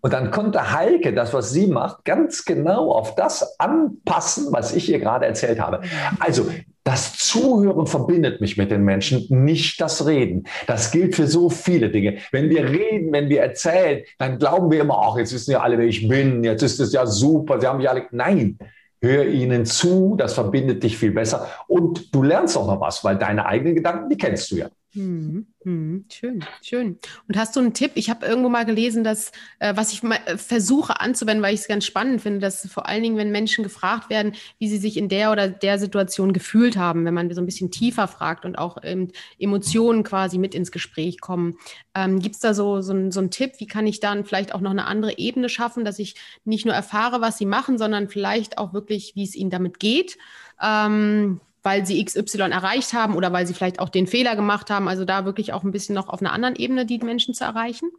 Und 0.00 0.12
dann 0.12 0.30
konnte 0.30 0.72
Heike 0.72 1.12
das, 1.12 1.32
was 1.32 1.50
sie 1.50 1.66
macht, 1.66 2.04
ganz 2.04 2.44
genau 2.44 2.92
auf 2.92 3.14
das 3.14 3.58
anpassen, 3.58 4.52
was 4.52 4.74
ich 4.74 4.90
ihr 4.90 4.98
gerade 4.98 5.26
erzählt 5.26 5.58
habe. 5.58 5.80
Also 6.20 6.46
das 6.84 7.18
Zuhören 7.18 7.86
verbindet 7.86 8.40
mich 8.40 8.56
mit 8.56 8.70
den 8.70 8.84
Menschen, 8.84 9.26
nicht 9.28 9.80
das 9.80 10.06
Reden. 10.06 10.44
Das 10.68 10.92
gilt 10.92 11.16
für 11.16 11.26
so 11.26 11.50
viele 11.50 11.90
Dinge. 11.90 12.18
Wenn 12.30 12.50
wir 12.50 12.68
reden, 12.68 13.12
wenn 13.12 13.28
wir 13.28 13.40
erzählen, 13.40 14.04
dann 14.18 14.38
glauben 14.38 14.70
wir 14.70 14.82
immer, 14.82 14.98
ach, 14.98 15.16
jetzt 15.16 15.34
wissen 15.34 15.50
ja 15.50 15.60
alle, 15.60 15.78
wer 15.78 15.86
ich 15.86 16.06
bin, 16.06 16.44
jetzt 16.44 16.62
ist 16.62 16.78
es 16.78 16.92
ja 16.92 17.04
super, 17.06 17.60
sie 17.60 17.66
haben 17.66 17.78
mich 17.78 17.90
alle. 17.90 18.06
Nein, 18.12 18.58
Hör 19.06 19.24
ihnen 19.24 19.64
zu, 19.66 20.16
das 20.18 20.34
verbindet 20.34 20.82
dich 20.82 20.98
viel 20.98 21.12
besser 21.12 21.46
und 21.68 22.12
du 22.12 22.24
lernst 22.24 22.56
auch 22.56 22.66
noch 22.66 22.80
was, 22.80 23.04
weil 23.04 23.16
deine 23.16 23.46
eigenen 23.46 23.76
Gedanken, 23.76 24.10
die 24.10 24.16
kennst 24.16 24.50
du 24.50 24.56
ja. 24.56 24.66
Hm, 24.96 25.46
hm, 25.62 26.06
schön, 26.10 26.42
schön. 26.62 26.98
Und 27.28 27.36
hast 27.36 27.54
du 27.54 27.60
einen 27.60 27.74
Tipp? 27.74 27.92
Ich 27.96 28.08
habe 28.08 28.24
irgendwo 28.24 28.48
mal 28.48 28.64
gelesen, 28.64 29.04
dass, 29.04 29.30
äh, 29.58 29.76
was 29.76 29.92
ich 29.92 30.02
mal 30.02 30.18
äh, 30.24 30.38
versuche 30.38 31.00
anzuwenden, 31.00 31.42
weil 31.42 31.52
ich 31.52 31.60
es 31.60 31.68
ganz 31.68 31.84
spannend 31.84 32.22
finde, 32.22 32.38
dass 32.38 32.66
vor 32.66 32.88
allen 32.88 33.02
Dingen, 33.02 33.18
wenn 33.18 33.30
Menschen 33.30 33.62
gefragt 33.62 34.08
werden, 34.08 34.32
wie 34.58 34.70
sie 34.70 34.78
sich 34.78 34.96
in 34.96 35.10
der 35.10 35.32
oder 35.32 35.48
der 35.48 35.78
Situation 35.78 36.32
gefühlt 36.32 36.78
haben, 36.78 37.04
wenn 37.04 37.12
man 37.12 37.30
so 37.34 37.42
ein 37.42 37.44
bisschen 37.44 37.70
tiefer 37.70 38.08
fragt 38.08 38.46
und 38.46 38.56
auch 38.56 38.78
ähm, 38.84 39.10
Emotionen 39.38 40.02
quasi 40.02 40.38
mit 40.38 40.54
ins 40.54 40.72
Gespräch 40.72 41.20
kommen, 41.20 41.58
ähm, 41.94 42.18
gibt 42.20 42.36
es 42.36 42.40
da 42.40 42.54
so, 42.54 42.80
so, 42.80 43.10
so 43.10 43.20
einen 43.20 43.30
Tipp? 43.30 43.52
Wie 43.58 43.66
kann 43.66 43.86
ich 43.86 44.00
dann 44.00 44.24
vielleicht 44.24 44.54
auch 44.54 44.62
noch 44.62 44.70
eine 44.70 44.86
andere 44.86 45.18
Ebene 45.18 45.50
schaffen, 45.50 45.84
dass 45.84 45.98
ich 45.98 46.14
nicht 46.46 46.64
nur 46.64 46.74
erfahre, 46.74 47.20
was 47.20 47.36
sie 47.36 47.44
machen, 47.44 47.76
sondern 47.76 48.08
vielleicht 48.08 48.56
auch 48.56 48.72
wirklich, 48.72 49.12
wie 49.14 49.24
es 49.24 49.34
ihnen 49.34 49.50
damit 49.50 49.78
geht? 49.78 50.16
Ähm, 50.62 51.42
weil 51.66 51.84
sie 51.84 52.02
XY 52.02 52.52
erreicht 52.52 52.92
haben 52.92 53.16
oder 53.16 53.32
weil 53.32 53.44
sie 53.44 53.52
vielleicht 53.52 53.80
auch 53.80 53.88
den 53.88 54.06
Fehler 54.06 54.36
gemacht 54.36 54.70
haben. 54.70 54.86
Also 54.86 55.04
da 55.04 55.24
wirklich 55.24 55.52
auch 55.52 55.64
ein 55.64 55.72
bisschen 55.72 55.96
noch 55.96 56.08
auf 56.08 56.20
einer 56.20 56.32
anderen 56.32 56.54
Ebene 56.54 56.86
die 56.86 56.98
Menschen 56.98 57.34
zu 57.34 57.42
erreichen? 57.42 57.90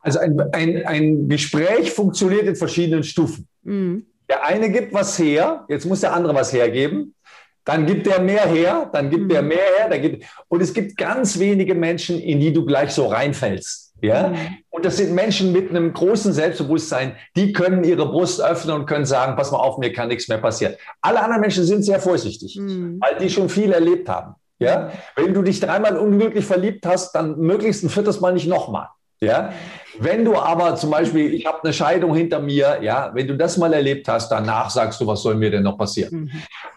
Also 0.00 0.18
ein, 0.18 0.40
ein, 0.52 0.84
ein 0.84 1.28
Gespräch 1.28 1.92
funktioniert 1.92 2.48
in 2.48 2.56
verschiedenen 2.56 3.04
Stufen. 3.04 3.46
Mhm. 3.62 4.06
Der 4.28 4.44
eine 4.44 4.72
gibt 4.72 4.92
was 4.92 5.16
her, 5.20 5.64
jetzt 5.68 5.86
muss 5.86 6.00
der 6.00 6.14
andere 6.14 6.34
was 6.34 6.52
hergeben. 6.52 7.14
Dann 7.64 7.86
gibt 7.86 8.06
der 8.06 8.20
mehr 8.20 8.48
her, 8.48 8.90
dann 8.92 9.08
gibt 9.08 9.22
mhm. 9.22 9.28
der 9.28 9.42
mehr 9.42 9.58
her. 9.78 9.88
Dann 9.88 10.02
gibt, 10.02 10.24
und 10.48 10.60
es 10.60 10.74
gibt 10.74 10.96
ganz 10.96 11.38
wenige 11.38 11.76
Menschen, 11.76 12.18
in 12.18 12.40
die 12.40 12.52
du 12.52 12.66
gleich 12.66 12.90
so 12.90 13.06
reinfällst. 13.06 13.83
Ja? 14.00 14.28
Mhm. 14.28 14.36
Und 14.70 14.84
das 14.84 14.96
sind 14.96 15.14
Menschen 15.14 15.52
mit 15.52 15.70
einem 15.70 15.92
großen 15.92 16.32
Selbstbewusstsein, 16.32 17.16
die 17.36 17.52
können 17.52 17.84
ihre 17.84 18.06
Brust 18.06 18.42
öffnen 18.42 18.74
und 18.76 18.86
können 18.86 19.06
sagen, 19.06 19.36
pass 19.36 19.52
mal 19.52 19.58
auf, 19.58 19.78
mir 19.78 19.92
kann 19.92 20.08
nichts 20.08 20.28
mehr 20.28 20.38
passieren. 20.38 20.74
Alle 21.00 21.22
anderen 21.22 21.40
Menschen 21.40 21.64
sind 21.64 21.82
sehr 21.82 22.00
vorsichtig, 22.00 22.56
mhm. 22.56 23.00
weil 23.00 23.18
die 23.18 23.30
schon 23.30 23.48
viel 23.48 23.72
erlebt 23.72 24.08
haben. 24.08 24.34
Ja? 24.58 24.90
Wenn 25.16 25.34
du 25.34 25.42
dich 25.42 25.60
dreimal 25.60 25.96
unglücklich 25.96 26.44
verliebt 26.44 26.86
hast, 26.86 27.12
dann 27.12 27.38
möglichst 27.38 27.84
ein 27.84 27.90
viertes 27.90 28.20
Mal 28.20 28.32
nicht 28.32 28.46
nochmal. 28.46 28.88
Ja? 29.20 29.52
Wenn 29.98 30.24
du 30.24 30.36
aber 30.36 30.74
zum 30.76 30.90
Beispiel, 30.90 31.32
ich 31.32 31.46
habe 31.46 31.62
eine 31.62 31.72
Scheidung 31.72 32.14
hinter 32.14 32.40
mir, 32.40 32.80
ja, 32.82 33.10
wenn 33.14 33.26
du 33.26 33.36
das 33.36 33.56
mal 33.56 33.72
erlebt 33.72 34.08
hast, 34.08 34.28
danach 34.28 34.70
sagst 34.70 35.00
du, 35.00 35.06
was 35.06 35.22
soll 35.22 35.36
mir 35.36 35.50
denn 35.50 35.62
noch 35.62 35.78
passieren? 35.78 36.22
Mhm. 36.22 36.30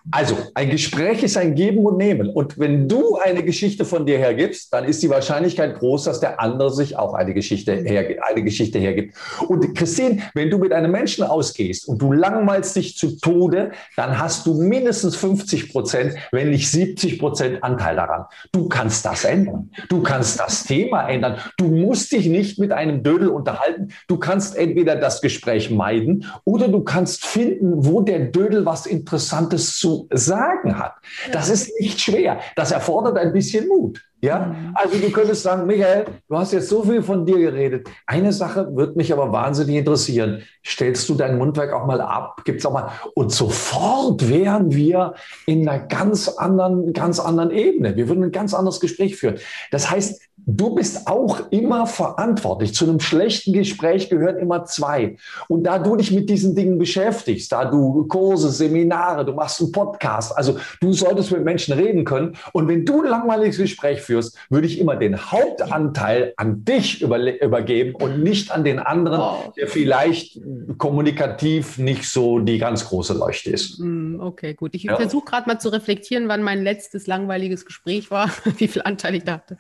Also, 0.10 0.38
ein 0.54 0.70
Gespräch 0.70 1.22
ist 1.22 1.36
ein 1.36 1.54
Geben 1.54 1.86
und 1.86 1.98
Nehmen. 1.98 2.30
Und 2.30 2.58
wenn 2.58 2.88
du 2.88 3.18
eine 3.18 3.44
Geschichte 3.44 3.84
von 3.84 4.06
dir 4.06 4.18
hergibst, 4.18 4.72
dann 4.72 4.86
ist 4.86 5.04
die 5.04 5.10
Wahrscheinlichkeit 5.10 5.78
groß, 5.80 6.06
dass 6.06 6.22
der 6.22 6.40
andere 6.40 6.72
sich 6.72 6.98
auch 6.98 7.14
eine 7.14 7.34
Geschichte, 7.34 7.74
her, 7.74 8.08
eine 8.22 8.42
Geschichte 8.42 8.80
hergibt. 8.80 9.16
Und 9.50 9.76
Christine, 9.76 10.20
wenn 10.34 10.50
du 10.50 10.60
mit 10.60 10.72
einem 10.72 10.92
Menschen 10.92 11.26
ausgehst 11.26 11.90
und 11.90 12.02
du 12.02 12.14
langweilst 12.14 12.76
dich 12.78 12.96
zu 12.96 13.18
Tode, 13.20 13.72
dann 13.98 14.18
hast 14.18 14.46
du 14.46 14.54
mindestens 14.54 15.18
50 15.18 15.74
Prozent, 15.74 16.16
wenn 16.32 16.52
nicht 16.52 16.72
70 16.72 17.20
Prozent 17.20 17.62
Anteil 17.64 17.98
daran. 17.98 18.26
Du 18.54 18.70
kannst 18.70 19.04
das 19.04 19.26
ändern. 19.26 19.72
Du 19.90 20.02
kannst 20.04 20.40
das 20.40 20.64
Thema 20.64 21.10
ändern. 21.10 21.38
Du 21.58 21.66
musst 21.66 22.14
dich 22.14 22.28
nicht 22.28 22.60
mit 22.60 22.72
einem 22.72 23.04
Dödel 23.04 23.28
unterhalten. 23.28 23.90
Du 24.08 24.18
kannst 24.18 24.56
entweder 24.56 24.96
das 24.96 25.22
Gespräch 25.22 25.70
meiden 25.70 26.26
oder 26.46 26.70
du 26.70 26.82
kannst 26.82 27.26
finden, 27.26 27.86
wo 27.86 28.00
der 28.00 28.20
Dödel 28.20 28.66
was 28.66 28.86
Interessantes 28.86 29.78
zu 29.78 29.97
sagen 30.12 30.78
hat. 30.78 30.96
Das 31.32 31.50
ist 31.50 31.80
nicht 31.80 32.00
schwer. 32.00 32.40
Das 32.56 32.72
erfordert 32.72 33.18
ein 33.18 33.34
bisschen 33.34 33.68
Mut. 33.68 34.02
Ja, 34.22 34.48
mhm. 34.48 34.72
also 34.74 34.98
du 34.98 35.12
könntest 35.12 35.44
sagen, 35.44 35.68
Michael, 35.68 36.06
du 36.28 36.38
hast 36.38 36.52
jetzt 36.52 36.70
so 36.70 36.84
viel 36.84 37.04
von 37.04 37.26
dir 37.26 37.38
geredet. 37.38 37.88
Eine 38.08 38.34
Sache 38.34 38.76
wird 38.76 38.96
mich 38.96 39.14
aber 39.14 39.32
wahnsinnig 39.32 39.76
interessieren. 39.76 40.42
Stellst 40.66 41.08
du 41.10 41.14
dein 41.14 41.38
Mundwerk 41.38 41.72
auch 41.72 41.86
mal 41.86 42.02
ab? 42.02 42.42
Gibt's 42.44 42.66
auch 42.66 42.74
mal 42.74 42.92
und 43.14 43.32
sofort 43.32 44.28
wären 44.28 44.74
wir 44.74 45.14
in 45.46 45.68
einer 45.68 45.86
ganz 45.86 46.30
anderen, 46.30 46.94
ganz 46.94 47.20
anderen 47.20 47.52
Ebene. 47.52 47.96
Wir 47.96 48.10
würden 48.10 48.24
ein 48.24 48.32
ganz 48.32 48.56
anderes 48.56 48.80
Gespräch 48.80 49.16
führen. 49.16 49.36
Das 49.70 49.92
heißt, 49.92 50.20
du 50.48 50.74
bist 50.74 51.08
auch 51.08 51.52
immer 51.52 51.86
verantwortlich. 51.86 52.74
Zu 52.74 52.86
einem 52.86 53.00
schlechten 53.00 53.54
Gespräch 53.54 54.10
gehören 54.10 54.38
immer 54.38 54.66
zwei. 54.66 55.18
Und 55.50 55.64
da 55.64 55.78
du 55.78 55.96
dich 55.96 56.12
mit 56.12 56.30
diesen 56.30 56.56
Dingen 56.56 56.78
beschäftigst, 56.78 57.52
da 57.52 57.66
du 57.66 58.08
Kurse, 58.08 58.50
Seminare, 58.50 59.26
du 59.26 59.34
machst 59.34 59.62
einen 59.62 59.72
Podcast, 59.72 60.36
also 60.36 60.58
du 60.80 60.94
solltest 60.94 61.32
mit 61.32 61.44
Menschen 61.44 61.74
reden 61.74 62.06
können. 62.06 62.38
Und 62.54 62.68
wenn 62.68 62.86
du 62.86 63.04
ein 63.04 63.10
langweiliges 63.10 63.58
Gespräch 63.58 64.02
führst, 64.08 64.38
würde 64.50 64.68
ich 64.68 64.80
immer 64.80 64.96
den 64.96 65.32
Hauptanteil 65.32 66.34
an 66.38 66.66
dich 66.66 67.02
übergeben 67.02 67.96
und 67.96 68.24
nicht 68.24 68.52
an 68.52 68.64
den 68.64 68.80
anderen, 68.80 69.20
oh. 69.20 69.54
der 69.56 69.68
vielleicht 69.68 70.40
kommunikativ 70.78 71.78
nicht 71.78 72.06
so 72.06 72.40
die 72.40 72.58
ganz 72.58 72.86
große 72.86 73.14
Leuchte 73.14 73.52
ist. 73.52 73.78
Hm, 73.78 74.20
okay, 74.20 74.54
gut. 74.54 74.74
Ich 74.74 74.84
ja. 74.84 74.96
versuche 74.96 75.26
gerade 75.26 75.48
mal 75.48 75.60
zu 75.60 75.70
reflektieren, 75.70 76.28
wann 76.28 76.42
mein 76.42 76.64
letztes 76.64 77.08
langweiliges 77.08 77.66
Gespräch 77.66 78.10
war, 78.10 78.30
wie 78.58 78.68
viel 78.68 78.82
Anteil 78.82 79.16
ich 79.16 79.24
da 79.24 79.34
hatte. 79.34 79.58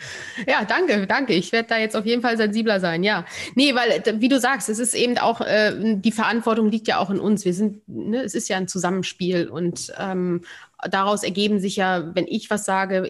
Ja, 0.48 0.66
danke, 0.66 1.06
danke. 1.08 1.34
Ich 1.34 1.52
werde 1.52 1.70
da 1.70 1.78
jetzt 1.78 1.96
auf 1.96 2.06
jeden 2.06 2.22
Fall 2.22 2.38
sensibler 2.38 2.80
sein, 2.80 3.04
ja. 3.04 3.26
Nee, 3.56 3.76
weil, 3.76 4.02
wie 4.22 4.30
du 4.30 4.40
sagst, 4.40 4.70
es 4.70 4.80
ist 4.80 4.94
eben 4.94 5.18
auch, 5.18 5.42
äh, 5.42 5.74
die 5.96 6.12
Verantwortung 6.12 6.72
liegt 6.72 6.88
ja 6.88 7.00
auch 7.00 7.10
in 7.10 7.20
uns. 7.20 7.46
Wir 7.46 7.54
sind, 7.54 7.88
ne, 7.88 8.24
es 8.24 8.34
ist 8.34 8.50
ja 8.50 8.58
ein 8.58 8.68
Zusammenspiel 8.68 9.48
und 9.48 9.94
ähm, 10.00 10.42
daraus 10.90 11.24
ergeben 11.24 11.60
sich 11.60 11.76
ja, 11.76 12.16
wenn 12.16 12.28
ich 12.28 12.50
was 12.50 12.66
sage, 12.66 13.10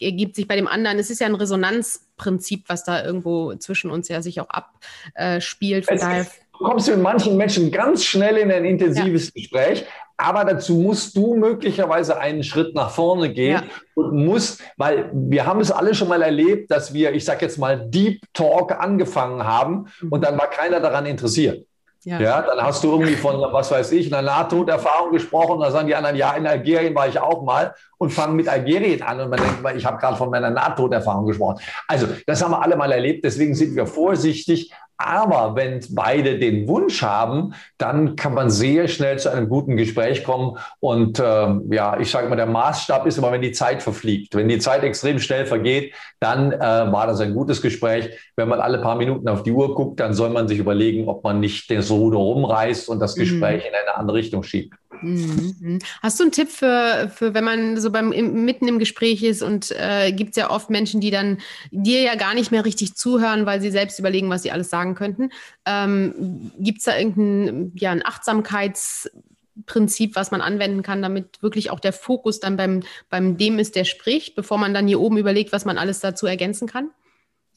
ergibt 0.00 0.36
sich 0.36 0.46
bei 0.46 0.56
dem 0.56 0.68
anderen, 0.68 0.98
es 0.98 1.10
ist 1.10 1.20
ja 1.20 1.26
ein 1.26 1.34
Resonanzprinzip, 1.34 2.64
was 2.68 2.84
da 2.84 3.04
irgendwo 3.04 3.54
zwischen 3.54 3.90
uns 3.90 4.08
ja 4.08 4.22
sich 4.22 4.40
auch 4.40 4.48
abspielt. 4.48 5.86
Von 5.86 5.98
daher 5.98 6.26
Du 6.58 6.64
kommst 6.64 6.88
mit 6.88 7.00
manchen 7.00 7.36
Menschen 7.36 7.70
ganz 7.70 8.04
schnell 8.04 8.38
in 8.38 8.50
ein 8.50 8.64
intensives 8.64 9.26
ja. 9.26 9.32
Gespräch, 9.34 9.84
aber 10.16 10.44
dazu 10.44 10.74
musst 10.74 11.14
du 11.16 11.34
möglicherweise 11.34 12.18
einen 12.18 12.42
Schritt 12.42 12.74
nach 12.74 12.90
vorne 12.90 13.32
gehen 13.32 13.62
ja. 13.62 13.62
und 13.94 14.24
musst, 14.24 14.62
weil 14.78 15.10
wir 15.12 15.44
haben 15.44 15.60
es 15.60 15.70
alle 15.70 15.94
schon 15.94 16.08
mal 16.08 16.22
erlebt, 16.22 16.70
dass 16.70 16.94
wir, 16.94 17.12
ich 17.12 17.24
sage 17.24 17.44
jetzt 17.44 17.58
mal, 17.58 17.90
Deep 17.90 18.22
Talk 18.32 18.72
angefangen 18.72 19.44
haben 19.44 19.88
mhm. 20.00 20.12
und 20.12 20.24
dann 20.24 20.38
war 20.38 20.48
keiner 20.48 20.80
daran 20.80 21.04
interessiert. 21.04 21.66
Ja. 22.06 22.20
ja. 22.20 22.42
dann 22.42 22.62
hast 22.62 22.84
du 22.84 22.92
irgendwie 22.92 23.16
von, 23.16 23.34
was 23.52 23.68
weiß 23.72 23.90
ich, 23.90 24.14
einer 24.14 24.22
Nahtoderfahrung 24.22 25.10
gesprochen. 25.10 25.60
Da 25.60 25.72
sagen 25.72 25.88
die 25.88 25.94
anderen, 25.96 26.14
ja, 26.14 26.32
in 26.34 26.46
Algerien 26.46 26.94
war 26.94 27.08
ich 27.08 27.18
auch 27.18 27.42
mal 27.42 27.74
und 27.98 28.10
fangen 28.10 28.36
mit 28.36 28.48
Algerien 28.48 29.02
an. 29.02 29.20
Und 29.20 29.30
man 29.30 29.40
denkt, 29.40 29.76
ich 29.76 29.84
habe 29.84 29.98
gerade 29.98 30.16
von 30.16 30.30
meiner 30.30 30.50
Nahtoderfahrung 30.50 31.26
gesprochen. 31.26 31.60
Also, 31.88 32.06
das 32.24 32.44
haben 32.44 32.52
wir 32.52 32.62
alle 32.62 32.76
mal 32.76 32.92
erlebt. 32.92 33.24
Deswegen 33.24 33.56
sind 33.56 33.74
wir 33.74 33.88
vorsichtig. 33.88 34.72
Aber 34.98 35.54
wenn 35.56 35.80
beide 35.90 36.38
den 36.38 36.66
Wunsch 36.68 37.02
haben, 37.02 37.54
dann 37.76 38.16
kann 38.16 38.32
man 38.32 38.50
sehr 38.50 38.88
schnell 38.88 39.18
zu 39.18 39.30
einem 39.30 39.48
guten 39.48 39.76
Gespräch 39.76 40.24
kommen. 40.24 40.58
Und 40.80 41.18
äh, 41.18 41.48
ja, 41.70 41.98
ich 42.00 42.10
sage 42.10 42.28
mal, 42.28 42.36
der 42.36 42.46
Maßstab 42.46 43.06
ist 43.06 43.18
immer, 43.18 43.30
wenn 43.32 43.42
die 43.42 43.52
Zeit 43.52 43.82
verfliegt. 43.82 44.34
Wenn 44.34 44.48
die 44.48 44.58
Zeit 44.58 44.82
extrem 44.84 45.18
schnell 45.18 45.46
vergeht, 45.46 45.94
dann 46.18 46.52
äh, 46.52 46.60
war 46.60 47.06
das 47.06 47.20
ein 47.20 47.34
gutes 47.34 47.60
Gespräch. 47.60 48.10
Wenn 48.36 48.48
man 48.48 48.60
alle 48.60 48.78
paar 48.78 48.96
Minuten 48.96 49.28
auf 49.28 49.42
die 49.42 49.52
Uhr 49.52 49.74
guckt, 49.74 50.00
dann 50.00 50.14
soll 50.14 50.30
man 50.30 50.48
sich 50.48 50.58
überlegen, 50.58 51.08
ob 51.08 51.22
man 51.24 51.40
nicht 51.40 51.68
den 51.68 51.82
Ruder 51.82 52.18
rumreißt 52.18 52.88
und 52.88 52.98
das 53.00 53.16
mhm. 53.16 53.20
Gespräch 53.20 53.62
mhm. 53.62 53.68
in 53.68 53.74
eine 53.74 53.96
andere 53.96 54.16
Richtung 54.16 54.42
schiebt. 54.42 54.74
Mhm. 55.02 55.78
Hast 56.02 56.18
du 56.18 56.24
einen 56.24 56.32
Tipp 56.32 56.50
für, 56.50 57.10
für 57.14 57.34
wenn 57.34 57.44
man 57.44 57.80
so 57.80 57.90
beim 57.90 58.12
im, 58.12 58.44
mitten 58.44 58.68
im 58.68 58.78
Gespräch 58.78 59.22
ist 59.22 59.42
und 59.42 59.70
äh, 59.72 60.12
gibt 60.12 60.30
es 60.30 60.36
ja 60.36 60.50
oft 60.50 60.70
Menschen, 60.70 61.00
die 61.00 61.10
dann 61.10 61.38
dir 61.70 62.02
ja 62.02 62.14
gar 62.14 62.34
nicht 62.34 62.50
mehr 62.50 62.64
richtig 62.64 62.94
zuhören, 62.94 63.46
weil 63.46 63.60
sie 63.60 63.70
selbst 63.70 63.98
überlegen, 63.98 64.30
was 64.30 64.42
sie 64.42 64.52
alles 64.52 64.70
sagen 64.70 64.94
könnten. 64.94 65.30
Ähm, 65.64 66.50
gibt 66.58 66.78
es 66.78 66.84
da 66.84 66.96
irgendein 66.96 67.72
ja, 67.74 67.90
ein 67.90 68.04
Achtsamkeitsprinzip, 68.04 70.16
was 70.16 70.30
man 70.30 70.40
anwenden 70.40 70.82
kann, 70.82 71.02
damit 71.02 71.42
wirklich 71.42 71.70
auch 71.70 71.80
der 71.80 71.92
Fokus 71.92 72.40
dann 72.40 72.56
beim, 72.56 72.82
beim 73.10 73.36
dem 73.36 73.58
ist, 73.58 73.76
der 73.76 73.84
spricht, 73.84 74.34
bevor 74.34 74.58
man 74.58 74.74
dann 74.74 74.86
hier 74.86 75.00
oben 75.00 75.18
überlegt, 75.18 75.52
was 75.52 75.64
man 75.64 75.78
alles 75.78 76.00
dazu 76.00 76.26
ergänzen 76.26 76.68
kann? 76.68 76.90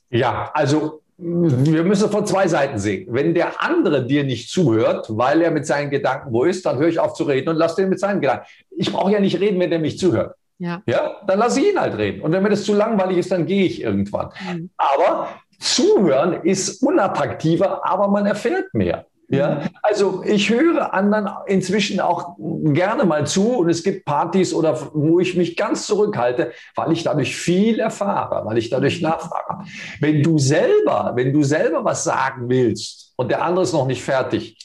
Ja, 0.10 0.52
also 0.54 1.02
wir 1.22 1.84
müssen 1.84 2.10
von 2.10 2.26
zwei 2.26 2.48
Seiten 2.48 2.80
sehen. 2.80 3.08
Wenn 3.10 3.34
der 3.34 3.62
andere 3.62 4.06
dir 4.06 4.24
nicht 4.24 4.50
zuhört, 4.50 5.08
weil 5.10 5.42
er 5.42 5.52
mit 5.52 5.66
seinen 5.66 5.90
Gedanken 5.90 6.32
wo 6.32 6.46
ist, 6.46 6.66
dann 6.66 6.78
höre 6.78 6.88
ich 6.88 7.00
auf 7.00 7.14
zu 7.14 7.24
reden 7.24 7.50
und 7.50 7.58
lass 7.58 7.76
den 7.76 7.90
mit 7.90 8.00
seinen 8.00 8.22
Gedanken. 8.22 8.46
Ich 8.72 8.92
brauche 8.92 9.12
ja 9.12 9.20
nicht 9.20 9.40
reden, 9.40 9.60
wenn 9.60 9.70
der 9.70 9.80
mich 9.80 10.00
zuhört. 10.00 10.36
Ja. 10.60 10.82
ja, 10.86 11.16
dann 11.26 11.40
lasse 11.40 11.62
ich 11.62 11.72
ihn 11.72 11.80
halt 11.80 11.98
reden. 11.98 12.22
Und 12.22 12.32
wenn 12.32 12.44
mir 12.44 12.50
das 12.50 12.64
zu 12.64 12.74
langweilig 12.74 13.18
ist, 13.18 13.32
dann 13.32 13.46
gehe 13.46 13.66
ich 13.66 13.82
irgendwann. 13.82 14.30
Mhm. 14.50 14.70
Aber 14.78 15.30
zuhören 15.58 16.42
ist 16.44 16.82
unattraktiver, 16.84 17.86
aber 17.86 18.08
man 18.08 18.26
erfährt 18.26 18.74
mehr. 18.74 19.06
Ja, 19.32 19.62
also 19.84 20.24
ich 20.26 20.50
höre 20.50 20.92
anderen 20.92 21.30
inzwischen 21.46 22.00
auch 22.00 22.36
gerne 22.40 23.06
mal 23.06 23.28
zu 23.28 23.60
und 23.60 23.70
es 23.70 23.84
gibt 23.84 24.04
Partys 24.04 24.56
oder 24.56 24.90
wo 24.94 25.20
ich 25.20 25.38
mich 25.38 25.56
ganz 25.56 25.86
zurückhalte, 25.86 26.52
weil 26.76 26.92
ich 26.92 27.04
dadurch 27.04 27.36
viel 27.36 27.80
erfahre, 27.80 28.44
weil 28.46 28.58
ich 28.58 28.72
dadurch 28.72 29.02
nachfrage. 29.02 29.66
Wenn 30.00 30.24
du 30.24 30.40
selber, 30.40 31.12
wenn 31.14 31.32
du 31.32 31.44
selber 31.44 31.86
was 31.86 32.04
sagen 32.04 32.50
willst 32.50 33.14
und 33.18 33.30
der 33.30 33.44
andere 33.44 33.64
ist 33.64 33.74
noch 33.74 33.86
nicht 33.86 34.02
fertig, 34.02 34.58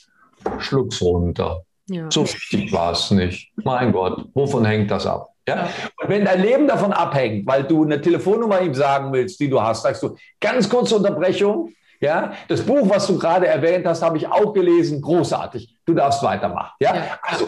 schluck's 0.58 1.02
runter. 1.02 1.62
Ja. 1.86 2.10
So 2.10 2.22
wichtig 2.22 2.72
war 2.72 2.92
es 2.92 3.10
nicht. 3.10 3.52
Mein 3.62 3.92
Gott, 3.92 4.24
wovon 4.32 4.64
hängt 4.64 4.90
das 4.90 5.06
ab? 5.06 5.28
Ja? 5.46 5.68
Und 6.00 6.08
wenn 6.08 6.24
dein 6.24 6.40
Leben 6.40 6.66
davon 6.66 6.94
abhängt, 6.94 7.46
weil 7.46 7.64
du 7.64 7.84
eine 7.84 8.00
Telefonnummer 8.00 8.62
ihm 8.62 8.74
sagen 8.74 9.12
willst, 9.12 9.38
die 9.40 9.50
du 9.50 9.60
hast, 9.60 9.82
sagst 9.82 10.02
du, 10.02 10.16
ganz 10.40 10.70
kurze 10.70 10.96
Unterbrechung, 10.96 11.70
ja, 12.04 12.32
das 12.48 12.60
Buch, 12.60 12.88
was 12.88 13.06
du 13.06 13.18
gerade 13.18 13.46
erwähnt 13.46 13.86
hast, 13.86 14.02
habe 14.02 14.18
ich 14.18 14.26
auch 14.26 14.52
gelesen. 14.52 15.00
Großartig. 15.00 15.76
Du 15.86 15.94
darfst 15.94 16.22
weitermachen. 16.22 16.72
Ja, 16.80 16.94
ja. 16.94 17.02
also 17.22 17.46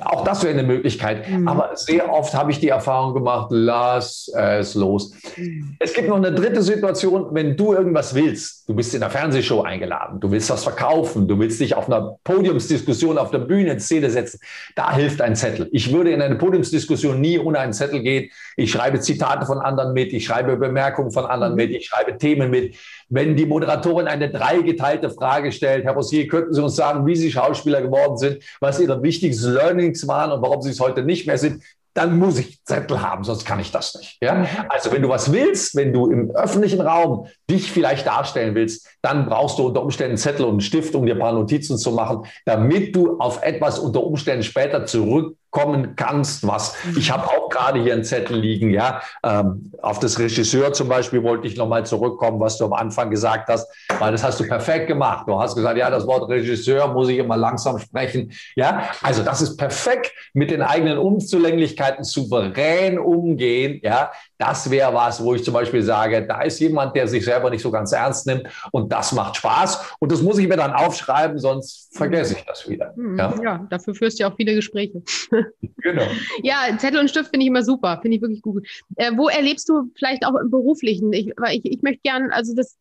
auch 0.00 0.24
das 0.24 0.42
wäre 0.42 0.52
eine 0.52 0.62
Möglichkeit. 0.62 1.28
Mhm. 1.28 1.48
Aber 1.48 1.70
sehr 1.74 2.12
oft 2.12 2.34
habe 2.34 2.50
ich 2.50 2.60
die 2.60 2.68
Erfahrung 2.68 3.14
gemacht, 3.14 3.48
lass 3.50 4.30
es 4.34 4.74
los. 4.74 5.14
Mhm. 5.36 5.76
Es 5.78 5.94
gibt 5.94 6.08
noch 6.08 6.16
eine 6.16 6.32
dritte 6.32 6.62
Situation, 6.62 7.28
wenn 7.32 7.56
du 7.56 7.72
irgendwas 7.72 8.14
willst. 8.14 8.68
Du 8.68 8.74
bist 8.74 8.94
in 8.94 9.02
einer 9.02 9.10
Fernsehshow 9.10 9.62
eingeladen, 9.62 10.20
du 10.20 10.30
willst 10.30 10.50
was 10.50 10.64
verkaufen, 10.64 11.26
du 11.26 11.38
willst 11.38 11.60
dich 11.60 11.74
auf 11.74 11.86
einer 11.86 12.18
Podiumsdiskussion 12.24 13.16
auf 13.16 13.30
der 13.30 13.38
Bühne 13.38 13.72
in 13.72 13.80
Szene 13.80 14.10
setzen. 14.10 14.40
Da 14.76 14.94
hilft 14.94 15.22
ein 15.22 15.34
Zettel. 15.34 15.68
Ich 15.72 15.92
würde 15.92 16.10
in 16.12 16.20
eine 16.20 16.36
Podiumsdiskussion 16.36 17.20
nie 17.20 17.38
ohne 17.38 17.58
einen 17.58 17.72
Zettel 17.72 18.02
gehen. 18.02 18.30
Ich 18.56 18.70
schreibe 18.70 19.00
Zitate 19.00 19.46
von 19.46 19.58
anderen 19.58 19.94
mit, 19.94 20.12
ich 20.12 20.26
schreibe 20.26 20.56
Bemerkungen 20.56 21.10
von 21.10 21.24
anderen 21.24 21.54
mhm. 21.54 21.56
mit, 21.56 21.70
ich 21.70 21.86
schreibe 21.86 22.18
Themen 22.18 22.50
mit. 22.50 22.76
Wenn 23.10 23.36
die 23.36 23.46
Moderatorin 23.46 24.06
eine 24.06 24.30
dreigeteilte 24.30 25.10
Frage 25.10 25.52
stellt, 25.52 25.84
Herr 25.84 25.94
Bossier, 25.94 26.28
könnten 26.28 26.54
Sie 26.54 26.62
uns 26.62 26.76
sagen, 26.76 27.06
wie 27.06 27.16
Sie 27.16 27.30
Schauspieler 27.30 27.82
geworden 27.82 28.16
sind, 28.16 28.42
was 28.60 28.80
Ihre 28.80 29.02
wichtigsten 29.02 29.52
Learnings 29.52 30.06
waren 30.06 30.30
und 30.30 30.42
warum 30.42 30.62
Sie 30.62 30.70
es 30.70 30.80
heute 30.80 31.02
nicht 31.02 31.26
mehr 31.26 31.38
sind? 31.38 31.62
dann 31.94 32.18
muss 32.18 32.38
ich 32.38 32.64
Zettel 32.64 33.02
haben, 33.02 33.24
sonst 33.24 33.44
kann 33.44 33.58
ich 33.58 33.72
das 33.72 33.96
nicht. 33.96 34.18
Ja? 34.22 34.46
Also 34.68 34.92
wenn 34.92 35.02
du 35.02 35.08
was 35.08 35.32
willst, 35.32 35.74
wenn 35.74 35.92
du 35.92 36.08
im 36.10 36.30
öffentlichen 36.30 36.80
Raum 36.80 37.26
dich 37.50 37.72
vielleicht 37.72 38.06
darstellen 38.06 38.54
willst, 38.54 38.88
dann 39.02 39.26
brauchst 39.26 39.58
du 39.58 39.66
unter 39.66 39.82
Umständen 39.82 40.16
Zettel 40.16 40.44
und 40.44 40.52
einen 40.52 40.60
Stift, 40.60 40.94
um 40.94 41.04
dir 41.04 41.14
ein 41.14 41.18
paar 41.18 41.32
Notizen 41.32 41.78
zu 41.78 41.90
machen, 41.90 42.26
damit 42.44 42.94
du 42.94 43.18
auf 43.18 43.42
etwas 43.42 43.78
unter 43.78 44.04
Umständen 44.04 44.44
später 44.44 44.86
zurück 44.86 45.36
kommen 45.50 45.96
kannst, 45.96 46.46
was. 46.46 46.76
Ich 46.96 47.10
habe 47.10 47.24
auch 47.24 47.48
gerade 47.48 47.82
hier 47.82 47.92
einen 47.92 48.04
Zettel 48.04 48.38
liegen, 48.38 48.70
ja. 48.70 49.02
Ähm, 49.24 49.72
auf 49.82 49.98
das 49.98 50.18
Regisseur 50.18 50.72
zum 50.72 50.88
Beispiel 50.88 51.22
wollte 51.22 51.46
ich 51.46 51.56
nochmal 51.56 51.84
zurückkommen, 51.84 52.40
was 52.40 52.58
du 52.58 52.64
am 52.66 52.72
Anfang 52.72 53.10
gesagt 53.10 53.48
hast, 53.48 53.68
weil 53.98 54.12
das 54.12 54.22
hast 54.22 54.38
du 54.40 54.46
perfekt 54.46 54.86
gemacht. 54.86 55.26
Du 55.28 55.38
hast 55.40 55.54
gesagt, 55.56 55.76
ja, 55.76 55.90
das 55.90 56.06
Wort 56.06 56.28
Regisseur 56.28 56.88
muss 56.88 57.08
ich 57.08 57.18
immer 57.18 57.36
langsam 57.36 57.78
sprechen. 57.78 58.32
Ja, 58.54 58.90
also 59.02 59.22
das 59.22 59.42
ist 59.42 59.56
perfekt 59.56 60.12
mit 60.32 60.50
den 60.50 60.62
eigenen 60.62 60.98
Unzulänglichkeiten 60.98 62.04
souverän 62.04 62.98
umgehen. 62.98 63.80
Ja, 63.82 64.12
das 64.40 64.70
wäre 64.70 64.94
was, 64.94 65.22
wo 65.22 65.34
ich 65.34 65.44
zum 65.44 65.52
Beispiel 65.52 65.82
sage, 65.82 66.26
da 66.26 66.40
ist 66.40 66.58
jemand, 66.60 66.96
der 66.96 67.06
sich 67.06 67.22
selber 67.26 67.50
nicht 67.50 67.60
so 67.60 67.70
ganz 67.70 67.92
ernst 67.92 68.26
nimmt 68.26 68.48
und 68.72 68.90
das 68.90 69.12
macht 69.12 69.36
Spaß. 69.36 69.96
Und 69.98 70.10
das 70.10 70.22
muss 70.22 70.38
ich 70.38 70.48
mir 70.48 70.56
dann 70.56 70.72
aufschreiben, 70.72 71.38
sonst 71.38 71.94
vergesse 71.94 72.36
ich 72.38 72.44
das 72.46 72.66
wieder. 72.66 72.94
Mhm. 72.96 73.18
Ja, 73.18 73.34
ja 73.42 73.66
dafür 73.68 73.94
führst 73.94 74.18
du 74.18 74.22
ja 74.22 74.32
auch 74.32 74.36
viele 74.36 74.54
Gespräche. 74.54 75.02
Genau. 75.82 76.02
ja, 76.42 76.76
Zettel 76.76 77.00
und 77.00 77.08
Stift 77.08 77.30
finde 77.30 77.44
ich 77.44 77.48
immer 77.48 77.62
super, 77.62 77.98
finde 78.02 78.16
ich 78.16 78.22
wirklich 78.22 78.42
gut. 78.42 78.66
Äh, 78.96 79.12
wo 79.16 79.28
erlebst 79.28 79.68
du 79.68 79.90
vielleicht 79.96 80.26
auch 80.26 80.34
im 80.34 80.50
Beruflichen? 80.50 81.12
Ich, 81.12 81.32
ich, 81.52 81.64
ich 81.64 81.82
möchte 81.82 82.00
gerne, 82.02 82.32
also 82.32 82.54
das 82.54 82.76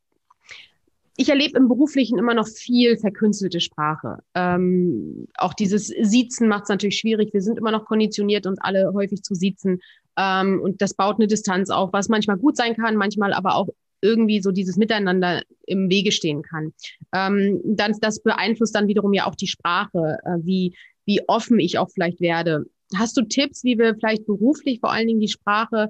ich 1.19 1.28
erlebe 1.28 1.58
im 1.58 1.67
Beruflichen 1.67 2.17
immer 2.17 2.34
noch 2.34 2.48
viel 2.48 2.98
verkünstelte 2.98 3.60
Sprache. 3.60 4.19
Ähm, 4.36 5.28
auch 5.36 5.54
dieses 5.54 5.88
Siezen 5.88 6.48
macht 6.48 6.63
es 6.63 6.69
natürlich 6.69 6.98
schwierig. 6.98 7.34
Wir 7.34 7.41
sind 7.41 7.58
immer 7.58 7.72
noch 7.72 7.84
konditioniert, 7.84 8.48
uns 8.48 8.58
alle 8.62 8.93
häufig 8.93 9.22
zu 9.22 9.36
siezen. 9.36 9.82
Ähm, 10.19 10.60
und 10.62 10.82
das 10.82 10.93
baut 10.93 11.15
eine 11.15 11.27
Distanz 11.27 11.69
auf, 11.69 11.93
was 11.93 12.10
manchmal 12.10 12.38
gut 12.38 12.58
sein 12.58 12.75
kann, 12.75 12.97
manchmal 12.97 13.32
aber 13.32 13.55
auch 13.55 13.69
irgendwie 14.01 14.41
so 14.41 14.51
dieses 14.51 14.75
Miteinander 14.75 15.43
im 15.65 15.89
Wege 15.89 16.12
stehen 16.12 16.41
kann. 16.41 16.73
Ähm, 17.13 17.62
dann, 17.63 17.95
das 18.01 18.21
beeinflusst 18.21 18.75
dann 18.75 18.88
wiederum 18.88 19.13
ja 19.13 19.27
auch 19.27 19.36
die 19.36 19.47
Sprache, 19.47 20.17
äh, 20.23 20.38
wie, 20.43 20.75
wie 21.05 21.21
offen 21.27 21.60
ich 21.60 21.77
auch 21.77 21.89
vielleicht 21.89 22.19
werde. 22.19 22.65
Hast 22.95 23.15
du 23.17 23.21
Tipps, 23.21 23.63
wie 23.63 23.77
wir 23.77 23.95
vielleicht 23.95 24.25
beruflich 24.25 24.79
vor 24.82 24.91
allen 24.91 25.08
Dingen 25.08 25.19
die 25.21 25.27
Sprache 25.29 25.89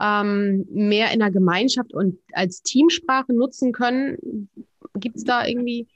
ähm, 0.00 0.66
mehr 0.70 1.12
in 1.12 1.20
der 1.20 1.30
Gemeinschaft 1.30 1.94
und 1.94 2.18
als 2.32 2.62
Teamsprache 2.62 3.32
nutzen 3.32 3.72
können? 3.72 4.48
Gibt 4.94 5.16
es 5.16 5.24
da 5.24 5.46
irgendwie 5.46 5.86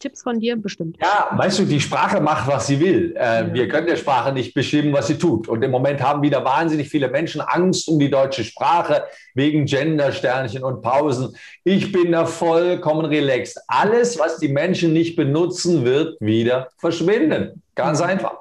Tipps 0.00 0.22
von 0.22 0.40
dir? 0.40 0.56
Bestimmt. 0.56 0.96
Ja, 1.00 1.28
weißt 1.30 1.60
du, 1.60 1.64
die 1.64 1.80
Sprache 1.80 2.20
macht, 2.20 2.48
was 2.48 2.66
sie 2.66 2.80
will. 2.80 3.14
Äh, 3.16 3.20
ja. 3.20 3.54
Wir 3.54 3.68
können 3.68 3.86
der 3.86 3.96
Sprache 3.96 4.32
nicht 4.32 4.54
bestimmen, 4.54 4.92
was 4.92 5.06
sie 5.06 5.18
tut. 5.18 5.46
Und 5.46 5.62
im 5.62 5.70
Moment 5.70 6.02
haben 6.02 6.22
wieder 6.22 6.44
wahnsinnig 6.44 6.88
viele 6.88 7.08
Menschen 7.08 7.40
Angst 7.40 7.86
um 7.88 7.98
die 7.98 8.10
deutsche 8.10 8.42
Sprache 8.42 9.04
wegen 9.34 9.66
Gender, 9.66 10.10
Sternchen 10.10 10.64
und 10.64 10.82
Pausen. 10.82 11.36
Ich 11.62 11.92
bin 11.92 12.12
da 12.12 12.26
vollkommen 12.26 13.04
relaxed. 13.04 13.60
Alles, 13.68 14.18
was 14.18 14.38
die 14.38 14.48
Menschen 14.48 14.92
nicht 14.92 15.14
benutzen, 15.14 15.84
wird 15.84 16.20
wieder 16.20 16.68
verschwinden. 16.78 17.62
Ganz 17.74 18.00
mhm. 18.00 18.06
einfach. 18.06 18.32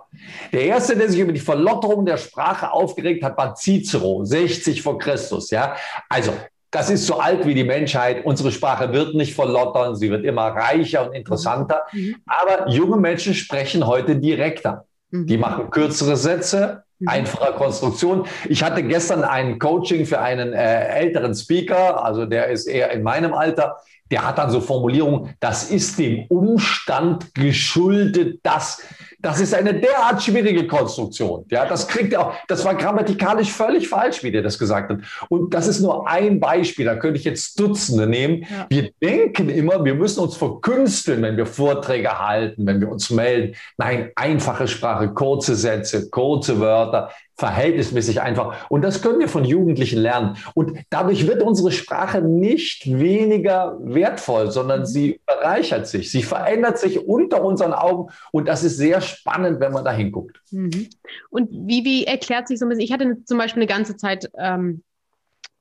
Der 0.51 0.63
erste, 0.63 0.95
der 0.95 1.09
sich 1.09 1.19
über 1.19 1.31
die 1.31 1.39
Verlotterung 1.39 2.05
der 2.05 2.17
Sprache 2.17 2.71
aufgeregt 2.71 3.23
hat, 3.23 3.37
war 3.37 3.55
Cicero, 3.55 4.25
60 4.25 4.81
vor 4.81 4.97
Christus. 4.97 5.51
Ja, 5.51 5.75
also 6.09 6.33
das 6.71 6.89
ist 6.89 7.07
so 7.07 7.19
alt 7.19 7.45
wie 7.45 7.53
die 7.53 7.63
Menschheit. 7.63 8.25
Unsere 8.25 8.51
Sprache 8.51 8.93
wird 8.93 9.15
nicht 9.15 9.33
verlottern, 9.33 9.95
sie 9.95 10.09
wird 10.11 10.23
immer 10.23 10.47
reicher 10.47 11.07
und 11.07 11.13
interessanter. 11.13 11.83
Mhm. 11.91 11.99
mhm. 11.99 12.15
Aber 12.25 12.69
junge 12.69 12.97
Menschen 12.97 13.33
sprechen 13.33 13.87
heute 13.87 14.15
direkter. 14.15 14.85
Mhm. 15.11 15.27
Die 15.27 15.37
machen 15.37 15.69
kürzere 15.71 16.15
Sätze, 16.15 16.83
mhm. 16.99 17.07
einfacher 17.07 17.53
Konstruktion. 17.53 18.27
Ich 18.47 18.63
hatte 18.63 18.83
gestern 18.83 19.23
ein 19.23 19.57
Coaching 19.57 20.05
für 20.05 20.19
einen 20.19 20.53
äh, 20.53 20.87
älteren 20.87 21.33
Speaker, 21.33 22.03
also 22.03 22.25
der 22.25 22.47
ist 22.47 22.67
eher 22.67 22.91
in 22.91 23.03
meinem 23.03 23.33
Alter. 23.33 23.77
Der 24.11 24.25
hat 24.27 24.37
dann 24.37 24.49
so 24.49 24.61
Formulierungen, 24.61 25.35
das 25.39 25.69
ist 25.69 25.99
dem 25.99 26.25
Umstand 26.29 27.33
geschuldet, 27.35 28.39
dass 28.43 28.81
das 29.21 29.41
ist 29.41 29.53
eine 29.53 29.73
derart 29.73 30.23
schwierige 30.23 30.65
Konstruktion. 30.65 31.45
Ja, 31.49 31.65
das 31.65 31.87
kriegt 31.87 32.13
er 32.13 32.21
auch. 32.27 32.33
Das 32.47 32.63
war 32.63 32.75
grammatikalisch 32.75 33.51
völlig 33.51 33.89
falsch, 33.89 34.23
wie 34.23 34.31
der 34.31 34.41
das 34.41 34.57
gesagt 34.57 34.89
hat. 34.89 34.99
Und 35.27 35.53
das 35.53 35.67
ist 35.67 35.81
nur 35.81 36.07
ein 36.07 36.39
Beispiel. 36.39 36.85
Da 36.85 36.95
könnte 36.95 37.19
ich 37.19 37.25
jetzt 37.25 37.59
Dutzende 37.59 38.07
nehmen. 38.07 38.45
Ja. 38.49 38.67
Wir 38.69 38.91
denken 39.03 39.49
immer, 39.49 39.83
wir 39.83 39.95
müssen 39.95 40.21
uns 40.21 40.37
verkünsteln, 40.37 41.21
wenn 41.21 41.35
wir 41.35 41.45
Vorträge 41.45 42.17
halten, 42.19 42.65
wenn 42.65 42.79
wir 42.79 42.89
uns 42.89 43.09
melden. 43.09 43.55
Nein, 43.77 44.11
einfache 44.15 44.69
Sprache, 44.69 45.09
kurze 45.09 45.55
Sätze, 45.55 46.09
kurze 46.09 46.61
Wörter 46.61 47.09
verhältnismäßig 47.39 48.21
einfach. 48.21 48.69
Und 48.69 48.81
das 48.81 49.01
können 49.01 49.19
wir 49.19 49.29
von 49.29 49.45
Jugendlichen 49.45 49.99
lernen. 49.99 50.35
Und 50.53 50.77
dadurch 50.89 51.25
wird 51.25 51.41
unsere 51.41 51.71
Sprache 51.71 52.21
nicht 52.21 52.85
weniger 52.85 53.77
wertvoll, 53.81 54.51
sondern 54.51 54.85
sie 54.85 55.21
bereichert 55.25 55.87
sich. 55.87 56.11
Sie 56.11 56.21
verändert 56.21 56.77
sich 56.77 57.07
unter 57.07 57.43
unseren 57.43 57.73
Augen. 57.73 58.11
Und 58.31 58.47
das 58.49 58.63
ist 58.63 58.77
sehr 58.77 58.99
spannend, 58.99 59.61
wenn 59.61 59.71
man 59.71 59.85
da 59.85 59.93
hinguckt. 59.93 60.41
Mhm. 60.51 60.89
Und 61.29 61.49
wie, 61.51 61.85
wie 61.85 62.03
erklärt 62.03 62.49
sich 62.49 62.59
so 62.59 62.65
ein 62.65 62.69
bisschen, 62.69 62.83
ich 62.83 62.91
hatte 62.91 63.23
zum 63.23 63.37
Beispiel 63.37 63.63
eine 63.63 63.71
ganze 63.71 63.95
Zeit 63.95 64.29
ähm, 64.37 64.83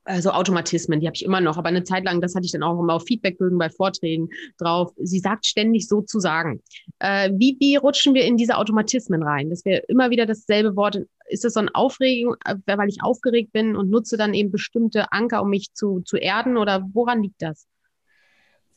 also 0.09 0.31
Automatismen, 0.31 0.99
die 0.99 1.07
habe 1.07 1.15
ich 1.15 1.23
immer 1.23 1.39
noch, 1.39 1.57
aber 1.57 1.69
eine 1.69 1.83
Zeit 1.83 2.03
lang, 2.03 2.19
das 2.19 2.33
hatte 2.33 2.45
ich 2.45 2.51
dann 2.51 2.63
auch 2.63 2.79
immer 2.79 2.95
auf 2.95 3.03
Feedbackbögen 3.03 3.59
bei 3.59 3.69
Vorträgen 3.69 4.29
drauf. 4.57 4.91
Sie 4.97 5.19
sagt 5.19 5.45
ständig 5.45 5.87
so 5.87 6.01
zu 6.01 6.19
sagen. 6.19 6.61
Äh, 6.97 7.31
wie, 7.35 7.57
wie 7.59 7.75
rutschen 7.75 8.15
wir 8.15 8.25
in 8.25 8.35
diese 8.35 8.57
Automatismen 8.57 9.21
rein? 9.21 9.51
Dass 9.51 9.65
wir 9.65 9.87
immer 9.87 10.09
wieder 10.09 10.25
dasselbe 10.25 10.75
Wort, 10.75 10.99
ist 11.29 11.43
das 11.45 11.53
so 11.53 11.59
ein 11.59 11.69
Aufregung, 11.69 12.35
äh, 12.45 12.55
weil 12.65 12.89
ich 12.89 13.01
aufgeregt 13.01 13.53
bin 13.53 13.75
und 13.75 13.89
nutze 13.89 14.17
dann 14.17 14.33
eben 14.33 14.51
bestimmte 14.51 15.11
Anker, 15.11 15.41
um 15.41 15.49
mich 15.49 15.73
zu, 15.73 16.01
zu 16.01 16.17
erden 16.17 16.57
oder 16.57 16.85
woran 16.93 17.23
liegt 17.23 17.41
das? 17.41 17.67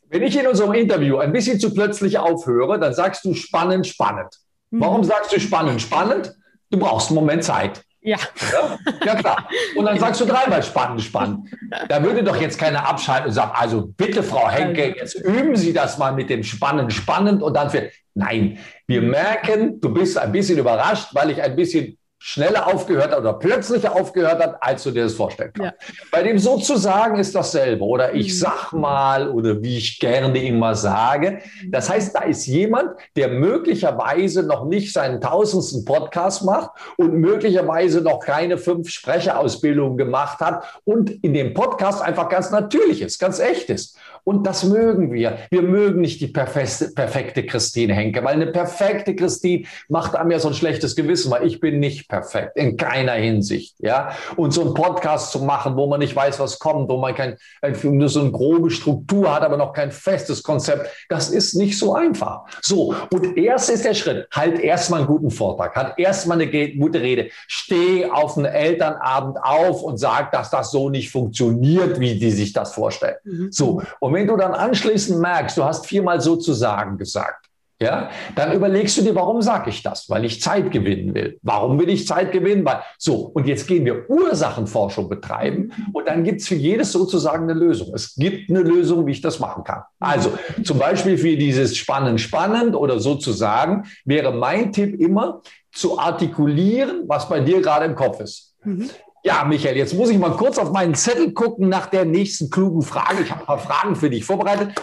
Wenn 0.09 0.23
ich 0.23 0.39
in 0.39 0.47
unserem 0.47 0.75
Interview 0.75 1.17
ein 1.17 1.33
bisschen 1.33 1.59
zu 1.59 1.73
plötzlich 1.73 2.19
aufhöre, 2.19 2.79
dann 2.79 2.93
sagst 2.93 3.25
du 3.25 3.33
spannend, 3.33 3.87
spannend. 3.87 4.37
Warum 4.71 5.01
mhm. 5.01 5.05
sagst 5.05 5.33
du 5.33 5.41
spannend, 5.41 5.81
spannend? 5.81 6.35
Du 6.71 6.79
brauchst 6.79 7.09
einen 7.09 7.17
Moment 7.17 7.45
Zeit. 7.45 7.83
Ja. 8.03 8.19
ja. 8.53 8.79
ja. 9.05 9.15
klar. 9.15 9.49
Und 9.77 9.85
dann 9.85 9.99
sagst 9.99 10.21
du 10.21 10.25
dreimal 10.25 10.63
spannend, 10.63 11.03
spannend. 11.03 11.49
Da 11.89 12.03
würde 12.03 12.25
doch 12.25 12.39
jetzt 12.39 12.59
keiner 12.59 12.87
abschalten 12.87 13.29
und 13.29 13.33
sagen, 13.33 13.53
also 13.55 13.87
bitte, 13.87 14.23
Frau 14.23 14.51
Henke, 14.51 14.97
jetzt 14.97 15.15
üben 15.15 15.57
Sie 15.57 15.73
das 15.73 15.99
mal 15.99 16.13
mit 16.13 16.29
dem 16.29 16.43
spannend, 16.43 16.93
spannend 16.93 17.43
und 17.43 17.55
dann 17.55 17.71
für. 17.71 17.91
Nein, 18.15 18.59
wir 18.87 19.01
merken, 19.01 19.81
du 19.81 19.89
bist 19.89 20.19
ein 20.19 20.33
bisschen 20.33 20.59
überrascht, 20.59 21.15
weil 21.15 21.31
ich 21.31 21.41
ein 21.41 21.57
bisschen 21.57 21.97
schneller 22.25 22.69
aufgehört 22.69 23.11
hat 23.11 23.19
oder 23.19 23.33
plötzlich 23.35 23.87
aufgehört 23.89 24.41
hat, 24.41 24.57
als 24.61 24.85
du 24.85 24.93
dir 24.93 25.03
das 25.03 25.15
vorstellen 25.15 25.53
kannst. 25.53 25.73
Ja. 25.73 25.95
Bei 26.13 26.23
dem 26.23 26.39
sozusagen 26.39 27.19
ist 27.19 27.35
dasselbe. 27.35 27.85
Oder 27.85 28.15
ich 28.15 28.29
mhm. 28.29 28.37
sag 28.37 28.73
mal 28.73 29.29
oder 29.29 29.61
wie 29.61 29.79
ich 29.79 29.99
gerne 29.99 30.39
immer 30.41 30.77
sage. 30.77 31.41
Das 31.67 31.91
heißt, 31.91 32.15
da 32.15 32.21
ist 32.21 32.47
jemand, 32.47 32.93
der 33.17 33.27
möglicherweise 33.27 34.45
noch 34.45 34.67
nicht 34.67 34.93
seinen 34.93 35.21
tausendsten 35.21 35.85
Podcast 35.85 36.45
macht 36.45 36.71
und 36.97 37.15
möglicherweise 37.15 38.03
noch 38.03 38.21
keine 38.21 38.57
fünf 38.57 38.89
Sprecherausbildungen 38.89 39.99
gemacht 39.99 40.39
hat 40.39 40.65
und 40.85 41.11
in 41.25 41.35
dem 41.35 41.55
Podcast 41.55 42.03
einfach 42.03 42.29
ganz 42.29 42.53
natürlich 42.53 43.03
ist, 43.03 43.19
ganz 43.19 43.41
echt 43.41 43.69
ist. 43.69 43.99
Und 44.25 44.47
das 44.47 44.65
mögen 44.65 45.13
wir. 45.13 45.39
Wir 45.51 45.63
mögen 45.63 46.01
nicht 46.01 46.21
die 46.21 46.29
perfekte 46.29 47.45
Christine 47.45 47.95
Henke, 47.95 48.23
weil 48.23 48.35
eine 48.35 48.47
perfekte 48.47 49.17
Christine 49.17 49.65
macht 49.89 50.15
einem 50.15 50.31
ja 50.31 50.39
so 50.39 50.49
ein 50.49 50.55
schlechtes 50.55 50.95
Gewissen, 50.95 51.31
weil 51.31 51.47
ich 51.47 51.61
bin 51.61 51.81
nicht 51.81 52.09
perfekt, 52.09 52.57
in 52.57 52.77
keiner 52.77 53.13
Hinsicht. 53.13 53.75
Ja? 53.79 54.13
Und 54.37 54.53
so 54.53 54.63
einen 54.63 54.75
Podcast 54.75 55.33
zu 55.33 55.41
machen, 55.41 55.77
wo 55.77 55.87
man 55.87 56.01
nicht 56.01 56.15
weiß, 56.15 56.39
was 56.39 56.59
kommt, 56.59 56.89
wo 56.89 56.99
man 56.99 57.15
kein, 57.15 57.37
nur 57.83 58.09
so 58.09 58.21
eine 58.21 58.31
grobe 58.31 58.71
Struktur 58.71 59.35
hat, 59.35 59.43
aber 59.43 59.57
noch 59.57 59.73
kein 59.73 59.91
festes 59.91 60.43
Konzept, 60.43 60.89
das 61.09 61.31
ist 61.31 61.55
nicht 61.55 61.77
so 61.79 61.95
einfach. 61.95 62.43
So, 62.61 62.95
und 63.13 63.37
erst 63.37 63.71
ist 63.71 63.85
der 63.85 63.95
Schritt, 63.95 64.29
halt 64.31 64.61
erstmal 64.61 65.01
einen 65.01 65.09
guten 65.09 65.31
Vortrag, 65.31 65.75
hat 65.75 65.99
erstmal 65.99 66.41
eine 66.41 66.77
gute 66.77 67.01
Rede, 67.01 67.31
steh 67.49 68.07
auf 68.07 68.37
einen 68.37 68.47
Elternabend 68.47 69.39
auf 69.43 69.83
und 69.83 69.99
sag, 69.99 70.31
dass 70.33 70.51
das 70.51 70.71
so 70.71 70.91
nicht 70.91 71.11
funktioniert, 71.11 71.99
wie 71.99 72.19
die 72.19 72.31
sich 72.31 72.53
das 72.53 72.73
vorstellen. 72.73 73.17
Mhm. 73.25 73.51
So, 73.51 73.83
und 74.01 74.12
und 74.13 74.19
wenn 74.19 74.27
du 74.27 74.37
dann 74.37 74.53
anschließend 74.53 75.21
merkst, 75.21 75.57
du 75.57 75.65
hast 75.65 75.87
viermal 75.87 76.21
sozusagen 76.21 76.99
gesagt, 76.99 77.47
ja, 77.81 78.11
dann 78.37 78.53
überlegst 78.53 78.99
du 78.99 79.03
dir, 79.03 79.15
warum 79.15 79.41
sage 79.41 79.71
ich 79.71 79.83
das? 79.83 80.11
Weil 80.11 80.27
ich 80.27 80.43
Zeit 80.43 80.71
gewinnen 80.71 81.15
will. 81.15 81.39
Warum 81.41 81.81
will 81.81 81.89
ich 81.89 82.07
Zeit 82.07 82.31
gewinnen? 82.31 82.63
Weil, 82.63 82.83
so, 82.99 83.31
und 83.33 83.47
jetzt 83.47 83.67
gehen 83.67 83.87
wir 83.87 84.11
Ursachenforschung 84.11 85.09
betreiben 85.09 85.73
und 85.95 86.07
dann 86.07 86.25
gibt 86.25 86.43
es 86.43 86.49
für 86.49 86.57
jedes 86.57 86.93
sozusagen 86.93 87.45
eine 87.45 87.59
Lösung. 87.59 87.95
Es 87.95 88.15
gibt 88.15 88.51
eine 88.51 88.61
Lösung, 88.61 89.07
wie 89.07 89.13
ich 89.13 89.23
das 89.23 89.41
machen 89.41 89.65
kann. 89.65 89.83
Also 89.99 90.35
zum 90.63 90.79
Beispiel 90.79 91.17
für 91.17 91.35
dieses 91.35 91.75
spannend, 91.75 92.21
spannend 92.21 92.77
oder 92.77 93.01
sozusagen 93.01 93.87
wäre 94.05 94.31
mein 94.31 94.75
Tipp 94.75 95.01
immer 95.01 95.41
zu 95.73 95.99
artikulieren, 95.99 97.05
was 97.07 97.31
bei 97.31 97.41
dir 97.41 97.63
gerade 97.63 97.87
im 97.87 97.95
Kopf 97.95 98.21
ist. 98.21 98.55
Mhm. 98.63 98.91
Ja, 99.25 99.45
Michael, 99.45 99.77
jetzt 99.77 99.95
muss 99.95 100.11
ich 100.11 100.19
mal 100.19 100.33
kurz 100.33 100.59
auf 100.59 100.73
meinen 100.73 100.95
Zettel 100.95 101.33
gucken 101.33 101.69
nach 101.69 101.87
der 101.87 102.05
nächsten 102.05 102.51
klugen 102.51 102.83
Frage. 102.83 103.23
Ich 103.23 103.31
habe 103.31 103.43
ein 103.43 103.47
paar 103.47 103.59
Fragen 103.59 103.95
für 103.95 104.11
dich 104.11 104.25
vorbereitet. 104.25 104.75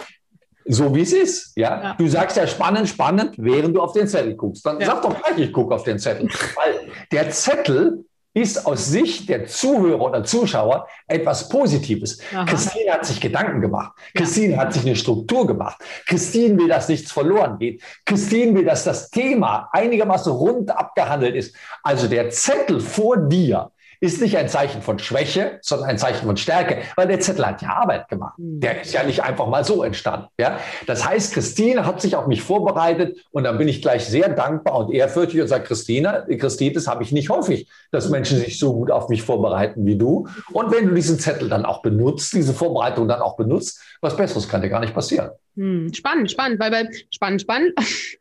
So 0.64 0.94
wie 0.94 1.02
es 1.02 1.12
ist. 1.12 1.52
Ja? 1.56 1.82
ja? 1.82 1.94
Du 1.98 2.06
sagst 2.06 2.36
ja 2.36 2.46
spannend, 2.46 2.88
spannend, 2.88 3.34
während 3.36 3.76
du 3.76 3.82
auf 3.82 3.92
den 3.92 4.08
Zettel 4.08 4.36
guckst. 4.36 4.64
Dann 4.64 4.80
ja. 4.80 4.86
sag 4.86 5.02
doch 5.02 5.20
gleich, 5.22 5.38
ich 5.38 5.52
gucke 5.52 5.74
auf 5.74 5.84
den 5.84 5.98
Zettel. 5.98 6.28
Weil 6.54 6.90
der 7.12 7.30
Zettel 7.30 8.04
ist 8.32 8.64
aus 8.64 8.86
Sicht 8.86 9.28
der 9.28 9.46
Zuhörer 9.46 10.00
oder 10.00 10.24
Zuschauer 10.24 10.86
etwas 11.08 11.48
Positives. 11.48 12.20
Aha. 12.32 12.44
Christine 12.44 12.92
hat 12.92 13.04
sich 13.04 13.20
Gedanken 13.20 13.60
gemacht. 13.60 13.92
Christine 14.14 14.56
hat 14.56 14.72
sich 14.72 14.86
eine 14.86 14.94
Struktur 14.94 15.46
gemacht. 15.46 15.82
Christine 16.06 16.56
will, 16.56 16.68
dass 16.68 16.88
nichts 16.88 17.10
verloren 17.10 17.58
geht. 17.58 17.82
Christine 18.06 18.54
will, 18.54 18.64
dass 18.64 18.84
das 18.84 19.10
Thema 19.10 19.68
einigermaßen 19.72 20.32
rund 20.32 20.70
abgehandelt 20.70 21.34
ist. 21.34 21.54
Also 21.82 22.06
der 22.06 22.30
Zettel 22.30 22.80
vor 22.80 23.16
dir 23.16 23.72
ist 24.00 24.20
nicht 24.22 24.36
ein 24.38 24.48
Zeichen 24.48 24.80
von 24.80 24.98
Schwäche, 24.98 25.58
sondern 25.62 25.90
ein 25.90 25.98
Zeichen 25.98 26.26
von 26.26 26.36
Stärke, 26.36 26.78
weil 26.96 27.06
der 27.06 27.20
Zettel 27.20 27.46
hat 27.46 27.60
ja 27.60 27.76
Arbeit 27.76 28.08
gemacht. 28.08 28.38
Mhm. 28.38 28.60
Der 28.60 28.80
ist 28.80 28.92
ja 28.92 29.02
nicht 29.02 29.22
einfach 29.22 29.46
mal 29.46 29.64
so 29.64 29.82
entstanden. 29.82 30.28
Ja? 30.38 30.58
Das 30.86 31.06
heißt, 31.06 31.34
Christine 31.34 31.86
hat 31.86 32.00
sich 32.00 32.16
auf 32.16 32.26
mich 32.26 32.42
vorbereitet 32.42 33.18
und 33.30 33.44
dann 33.44 33.58
bin 33.58 33.68
ich 33.68 33.82
gleich 33.82 34.06
sehr 34.06 34.30
dankbar 34.30 34.78
und 34.78 34.94
ehrfürchtig 34.94 35.42
und 35.42 35.48
sage, 35.48 35.64
Christine, 35.64 36.26
Christine, 36.38 36.72
das 36.72 36.88
habe 36.88 37.02
ich 37.02 37.12
nicht 37.12 37.28
häufig, 37.28 37.68
dass 37.90 38.08
Menschen 38.08 38.38
sich 38.38 38.58
so 38.58 38.72
gut 38.72 38.90
auf 38.90 39.08
mich 39.08 39.22
vorbereiten 39.22 39.84
wie 39.84 39.96
du. 39.96 40.28
Und 40.52 40.72
wenn 40.72 40.88
du 40.88 40.94
diesen 40.94 41.18
Zettel 41.18 41.48
dann 41.48 41.66
auch 41.66 41.82
benutzt, 41.82 42.32
diese 42.32 42.54
Vorbereitung 42.54 43.06
dann 43.06 43.20
auch 43.20 43.36
benutzt, 43.36 43.82
was 44.00 44.16
Besseres 44.16 44.48
kann 44.48 44.62
dir 44.62 44.70
gar 44.70 44.80
nicht 44.80 44.94
passieren. 44.94 45.30
Hm, 45.56 45.92
spannend, 45.92 46.30
spannend, 46.30 46.58
weil 46.60 46.70
bei 46.70 46.88
spannend, 47.10 47.42
spannend. 47.42 47.72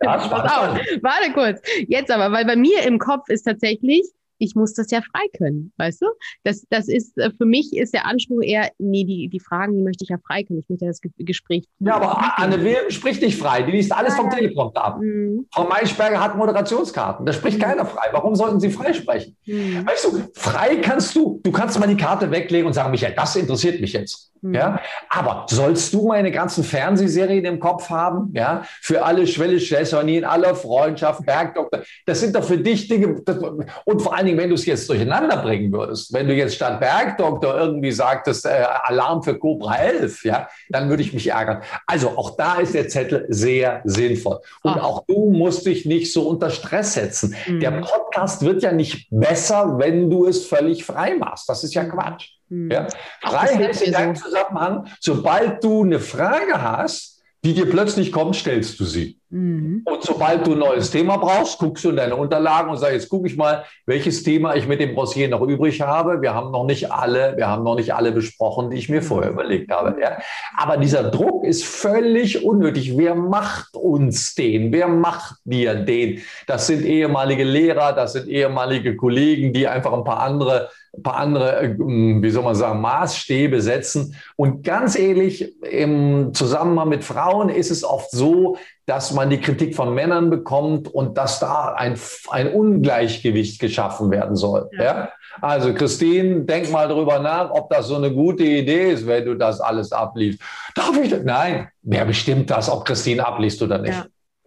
Ja, 0.02 0.20
spannend, 0.26 0.52
spannend. 0.52 1.04
Warte 1.04 1.32
kurz. 1.34 1.62
Jetzt 1.88 2.12
aber, 2.12 2.34
weil 2.34 2.46
bei 2.46 2.56
mir 2.56 2.84
im 2.84 3.00
Kopf 3.00 3.30
ist 3.30 3.44
tatsächlich, 3.44 4.04
ich 4.40 4.56
muss 4.56 4.74
das 4.74 4.90
ja 4.90 5.02
frei 5.02 5.26
können, 5.38 5.72
weißt 5.78 6.02
du? 6.02 6.08
Das, 6.44 6.66
das 6.70 6.88
ist, 6.88 7.18
äh, 7.18 7.32
für 7.38 7.46
mich 7.46 7.76
ist 7.76 7.94
der 7.94 8.06
Anspruch 8.06 8.42
eher, 8.42 8.72
nee, 8.80 9.04
die, 9.04 9.30
die 9.30 9.40
Fragen, 9.40 9.76
die 9.76 9.84
möchte 9.84 10.04
ich 10.04 10.10
ja 10.10 10.18
frei 10.26 10.44
können. 10.44 10.60
Ich 10.60 10.70
möchte 10.70 10.86
das 10.86 11.02
Gespräch. 11.18 11.66
Ja, 11.80 11.96
aber 11.96 12.40
Anne 12.40 12.64
Will 12.64 12.90
spricht 12.90 13.22
nicht 13.22 13.38
frei. 13.38 13.64
Die 13.64 13.72
liest 13.72 13.92
alles 13.92 14.16
vom 14.16 14.30
Teleprompter 14.30 14.84
ab. 14.84 15.00
Mhm. 15.02 15.46
Frau 15.54 15.66
Maischberger 15.66 16.20
hat 16.20 16.38
Moderationskarten. 16.38 17.26
Da 17.26 17.34
spricht 17.34 17.58
mhm. 17.58 17.64
keiner 17.64 17.86
frei. 17.86 18.08
Warum 18.12 18.36
sollten 18.36 18.60
sie 18.60 18.70
frei 18.70 18.94
sprechen? 18.94 19.36
Mhm. 19.46 19.86
Weißt 19.86 20.06
du, 20.06 20.24
frei 20.34 20.78
kannst 20.78 21.16
du, 21.16 21.40
du 21.44 21.52
kannst 21.52 21.80
mal 21.80 21.88
die 21.88 21.98
Karte 21.98 22.32
weglegen 22.32 22.66
und 22.66 22.74
sagen, 22.74 22.92
Michael, 22.92 23.14
das 23.16 23.36
interessiert 23.36 23.82
mich 23.82 23.94
jetzt. 23.94 24.30
Mhm. 24.42 24.54
Ja, 24.54 24.80
aber 25.10 25.46
sollst 25.50 25.94
du 25.94 26.08
meine 26.08 26.32
ganzen 26.32 26.64
Fernsehserien 26.64 27.44
im 27.46 27.60
Kopf 27.60 27.90
haben? 27.90 28.32
Ja, 28.34 28.64
für 28.82 29.04
alle 29.04 29.28
Schwelle, 29.28 29.60
Schwestern, 29.60 30.24
aller 30.24 30.56
Freundschaft, 30.56 31.26
Bergdoktor. 31.26 31.82
Das 32.06 32.22
sind 32.22 32.36
doch 32.36 32.44
für 32.44 32.58
dich 32.58 32.88
Dinge. 32.88 33.22
Das, 33.26 33.38
und 33.86 34.02
vor 34.02 34.16
allen 34.16 34.28
Dingen, 34.30 34.40
wenn 34.40 34.50
du 34.50 34.56
es 34.56 34.66
jetzt 34.66 34.88
durcheinander 34.90 35.38
bringen 35.38 35.72
würdest, 35.72 36.14
wenn 36.14 36.28
du 36.28 36.34
jetzt 36.34 36.56
statt 36.56 36.80
Bergdoktor 36.80 37.58
irgendwie 37.58 37.92
sagtest, 37.92 38.46
äh, 38.46 38.66
Alarm 38.84 39.24
für 39.24 39.38
Cobra 39.38 39.76
11, 39.78 40.24
ja, 40.26 40.48
dann 40.70 40.90
würde 40.90 41.04
ich 41.04 41.14
mich 41.14 41.28
ärgern. 41.28 41.62
Also 41.86 42.10
auch 42.10 42.38
da 42.38 42.60
ist 42.60 42.74
der 42.74 42.88
Zettel 42.88 43.26
sehr 43.30 43.82
sinnvoll. 43.84 44.40
Und 44.64 44.78
Ach. 44.78 44.84
auch 44.84 45.06
du 45.08 45.32
musst 45.32 45.66
dich 45.66 45.86
nicht 45.86 46.14
so 46.14 46.28
unter 46.28 46.50
Stress 46.50 46.94
setzen. 46.94 47.36
Mhm. 47.48 47.60
Der 47.60 47.72
Podcast 47.72 48.44
wird 48.44 48.64
ja 48.64 48.72
nicht 48.72 49.08
besser, 49.10 49.78
wenn 49.78 50.10
du 50.10 50.26
es 50.28 50.46
völlig 50.46 50.86
frei 50.86 51.16
machst. 51.16 51.50
Das 51.50 51.64
ist 51.64 51.74
ja 51.74 51.84
mhm. 51.84 51.90
Quatsch. 51.90 52.30
Mhm. 52.50 52.72
Ja? 52.72 52.88
Freiheit 53.22 53.82
in 53.82 53.92
deinem 53.92 54.16
Zusammenhang, 54.16 54.88
sobald 55.00 55.64
du 55.64 55.84
eine 55.84 56.00
Frage 56.00 56.62
hast, 56.62 57.19
die 57.46 57.54
dir 57.54 57.70
plötzlich 57.70 58.12
kommt, 58.12 58.36
stellst 58.36 58.80
du 58.80 58.86
sie. 58.86 59.18
Mhm. 59.30 59.84
Und 59.86 60.04
sobald 60.04 60.46
du 60.46 60.54
ein 60.54 60.60
neues 60.60 60.92
Thema 60.92 61.18
brauchst, 61.18 61.60
guckst 61.60 61.86
du 61.86 61.92
in 61.92 61.96
deine 61.96 62.16
Unterlagen 62.16 62.70
und 62.70 62.78
sagst, 62.78 62.94
jetzt 62.94 63.10
gucke 63.10 63.28
ich 63.28 63.38
mal, 63.38 63.64
welches 63.86 64.24
Thema 64.24 64.56
ich 64.56 64.68
mit 64.68 64.82
dem 64.82 64.94
Rossier 64.96 65.30
noch 65.30 65.42
übrig 65.42 65.80
habe. 65.82 66.22
Wir 66.22 66.34
haben 66.34 66.52
noch 66.52 66.66
nicht 66.66 66.92
alle, 66.92 67.38
wir 67.38 67.48
haben 67.48 67.64
noch 67.64 67.76
nicht 67.76 67.94
alle 67.94 68.12
besprochen, 68.12 68.72
die 68.72 68.78
ich 68.78 68.90
mir 68.90 69.02
vorher 69.02 69.32
überlegt 69.32 69.72
habe. 69.72 69.96
Ja? 70.02 70.18
Aber 70.58 70.78
dieser 70.78 71.04
Druck 71.12 71.46
ist 71.46 71.64
völlig 71.64 72.44
unnötig. 72.44 72.98
Wer 72.98 73.16
macht 73.16 73.76
uns 73.76 74.36
den? 74.36 74.74
Wer 74.74 74.88
macht 74.88 75.36
dir 75.46 75.76
den? 75.76 76.22
Das 76.48 76.68
sind 76.68 76.84
ehemalige 76.84 77.46
Lehrer, 77.46 77.94
das 77.94 78.14
sind 78.14 78.28
ehemalige 78.28 78.98
Kollegen, 78.98 79.54
die 79.54 79.68
einfach 79.68 79.94
ein 79.94 80.04
paar 80.04 80.20
andere 80.20 80.70
paar 81.04 81.18
andere, 81.18 81.62
äh, 81.62 81.76
wie 81.78 82.30
soll 82.30 82.44
man 82.44 82.56
sagen, 82.56 82.82
Maßstäbe 82.82 83.62
setzen. 83.62 84.16
Und 84.36 84.64
ganz 84.64 84.98
ehrlich, 84.98 85.54
im 85.64 86.34
Zusammenhang 86.34 86.90
mit 86.90 87.04
Frauen 87.04 87.50
ist 87.50 87.72
es 87.72 87.84
oft 87.84 88.12
so, 88.12 88.58
dass 88.86 89.14
man 89.14 89.30
die 89.30 89.40
Kritik 89.40 89.76
von 89.76 89.94
Männern 89.94 90.30
bekommt 90.30 90.88
und 90.88 91.18
dass 91.18 91.40
da 91.40 91.74
ein, 91.74 91.96
ein 92.32 92.52
Ungleichgewicht 92.52 93.60
geschaffen 93.60 94.10
werden 94.10 94.36
soll. 94.36 94.70
Ja. 94.74 94.84
ja. 94.84 95.10
Also 95.42 95.74
Christine, 95.74 96.42
denk 96.42 96.72
mal 96.72 96.88
drüber 96.88 97.20
nach, 97.20 97.52
ob 97.52 97.70
das 97.70 97.88
so 97.88 97.96
eine 97.96 98.12
gute 98.12 98.44
Idee 98.44 98.92
ist, 98.92 99.06
wenn 99.06 99.26
du 99.26 99.36
das 99.36 99.62
alles 99.62 99.92
abliest. 99.92 100.42
Darf 100.76 100.98
ich 100.98 101.10
das? 101.10 101.24
Nein, 101.24 101.70
wer 101.82 102.06
bestimmt 102.06 102.50
das, 102.50 102.70
ob 102.70 102.86
Christine 102.86 103.26
abliest 103.26 103.62
oder 103.62 103.78
nicht? 103.78 103.94
Ja. 103.94 104.06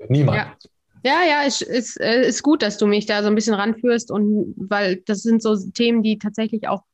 Niemand. 0.08 0.38
Ja. 0.38 0.70
Ja, 1.04 1.24
ja, 1.24 1.42
es 1.44 1.62
ist, 1.62 1.96
ist 1.96 2.42
gut, 2.42 2.62
dass 2.62 2.78
du 2.78 2.86
mich 2.86 3.06
da 3.06 3.22
so 3.22 3.28
ein 3.28 3.34
bisschen 3.34 3.54
ranführst 3.54 4.10
und 4.10 4.54
weil 4.56 4.96
das 5.06 5.22
sind 5.22 5.42
so 5.42 5.56
Themen, 5.72 6.02
die 6.02 6.18
tatsächlich 6.18 6.68
auch 6.68 6.84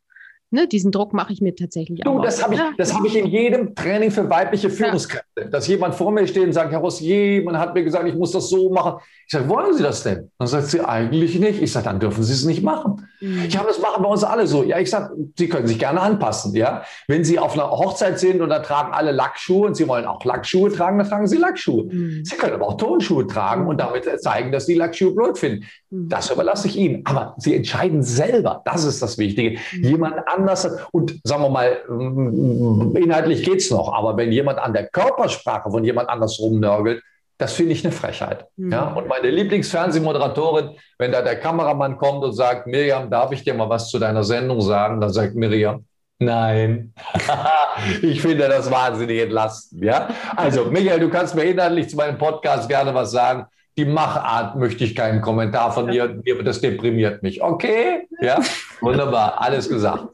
Ne, 0.50 0.66
diesen 0.66 0.92
Druck 0.92 1.12
mache 1.12 1.32
ich 1.32 1.42
mir 1.42 1.54
tatsächlich 1.54 2.00
du, 2.00 2.10
auch. 2.10 2.22
Das 2.22 2.42
habe 2.42 2.54
ich, 2.54 2.60
das 2.78 2.94
hab 2.94 3.04
ich 3.04 3.14
in 3.16 3.26
jedem 3.26 3.74
Training 3.74 4.10
für 4.10 4.30
weibliche 4.30 4.70
Führungskräfte. 4.70 5.26
Ja. 5.36 5.44
Dass 5.44 5.66
jemand 5.66 5.94
vor 5.94 6.10
mir 6.10 6.26
steht 6.26 6.44
und 6.44 6.54
sagt, 6.54 6.72
Herr 6.72 6.78
Rossier, 6.78 7.42
man 7.44 7.58
hat 7.58 7.74
mir 7.74 7.84
gesagt, 7.84 8.08
ich 8.08 8.14
muss 8.14 8.32
das 8.32 8.48
so 8.48 8.70
machen. 8.70 8.94
Ich 9.26 9.32
sage, 9.32 9.46
wollen 9.50 9.74
Sie 9.74 9.82
das 9.82 10.02
denn? 10.02 10.30
Dann 10.38 10.48
sagt 10.48 10.68
sie, 10.68 10.80
eigentlich 10.80 11.38
nicht. 11.38 11.60
Ich 11.60 11.70
sage, 11.70 11.84
dann 11.84 12.00
dürfen 12.00 12.22
Sie 12.22 12.32
es 12.32 12.46
nicht 12.46 12.62
machen. 12.62 13.06
Mhm. 13.20 13.44
Ja, 13.50 13.62
das 13.62 13.78
machen 13.78 14.02
bei 14.02 14.08
uns 14.08 14.24
alle 14.24 14.46
so. 14.46 14.62
Ja, 14.62 14.78
ich 14.78 14.88
sage, 14.88 15.14
Sie 15.36 15.50
können 15.50 15.66
sich 15.66 15.78
gerne 15.78 16.00
anpassen. 16.00 16.54
Ja? 16.54 16.82
Wenn 17.08 17.24
Sie 17.24 17.38
auf 17.38 17.52
einer 17.52 17.70
Hochzeit 17.70 18.18
sind 18.18 18.40
und 18.40 18.48
da 18.48 18.60
tragen 18.60 18.94
alle 18.94 19.12
Lackschuhe 19.12 19.66
und 19.66 19.74
Sie 19.74 19.86
wollen 19.86 20.06
auch 20.06 20.24
Lackschuhe 20.24 20.72
tragen, 20.72 20.96
dann 20.96 21.06
tragen 21.06 21.26
Sie 21.26 21.36
Lackschuhe. 21.36 21.84
Mhm. 21.84 22.24
Sie 22.24 22.36
können 22.36 22.54
aber 22.54 22.68
auch 22.68 22.78
Tonschuhe 22.78 23.26
tragen 23.26 23.66
und 23.66 23.78
damit 23.78 24.08
zeigen, 24.22 24.50
dass 24.50 24.64
Sie 24.64 24.74
Lackschuhe 24.74 25.14
blöd 25.14 25.36
finden. 25.36 25.66
Mhm. 25.90 26.08
Das 26.08 26.30
überlasse 26.30 26.68
ich 26.68 26.76
Ihnen. 26.78 27.02
Aber 27.04 27.34
Sie 27.36 27.54
entscheiden 27.54 28.02
selber. 28.02 28.62
Das 28.64 28.84
ist 28.84 29.02
das 29.02 29.18
Wichtige. 29.18 29.58
Mhm. 29.76 29.84
Jemand 29.84 30.14
anders. 30.38 30.68
Und 30.92 31.20
sagen 31.24 31.42
wir 31.42 31.50
mal, 31.50 31.78
mm, 31.88 32.96
inhaltlich 32.96 33.44
geht 33.44 33.58
es 33.60 33.70
noch. 33.70 33.92
Aber 33.92 34.16
wenn 34.16 34.32
jemand 34.32 34.58
an 34.58 34.72
der 34.72 34.88
Körpersprache 34.88 35.70
von 35.70 35.84
jemand 35.84 36.08
anders 36.08 36.38
rumnörgelt, 36.40 37.02
das 37.38 37.52
finde 37.52 37.72
ich 37.72 37.84
eine 37.84 37.92
Frechheit. 37.92 38.46
Mhm. 38.56 38.72
Ja? 38.72 38.88
Und 38.88 39.06
meine 39.06 39.30
Lieblingsfernsehmoderatorin, 39.30 40.70
wenn 40.98 41.12
da 41.12 41.22
der 41.22 41.38
Kameramann 41.38 41.96
kommt 41.96 42.24
und 42.24 42.32
sagt, 42.32 42.66
Miriam, 42.66 43.08
darf 43.08 43.32
ich 43.32 43.44
dir 43.44 43.54
mal 43.54 43.68
was 43.68 43.88
zu 43.88 43.98
deiner 43.98 44.24
Sendung 44.24 44.60
sagen? 44.60 45.00
Dann 45.00 45.12
sagt 45.12 45.36
Miriam, 45.36 45.84
nein. 46.18 46.92
ich 48.02 48.20
finde 48.20 48.48
das 48.48 48.70
wahnsinnig 48.70 49.22
entlastend. 49.22 49.84
Ja? 49.84 50.08
Also, 50.36 50.64
Michael, 50.64 50.98
du 50.98 51.08
kannst 51.08 51.36
mir 51.36 51.44
inhaltlich 51.44 51.88
zu 51.88 51.96
meinem 51.96 52.18
Podcast 52.18 52.68
gerne 52.68 52.92
was 52.92 53.12
sagen. 53.12 53.46
Die 53.76 53.84
Machart 53.84 54.56
möchte 54.56 54.82
ich 54.82 54.96
keinen 54.96 55.20
Kommentar 55.20 55.70
von 55.70 55.86
dir. 55.86 56.20
Das 56.42 56.60
deprimiert 56.60 57.22
mich. 57.22 57.40
Okay? 57.40 58.08
Ja, 58.20 58.40
wunderbar. 58.80 59.40
Alles 59.40 59.68
gesagt. 59.68 60.08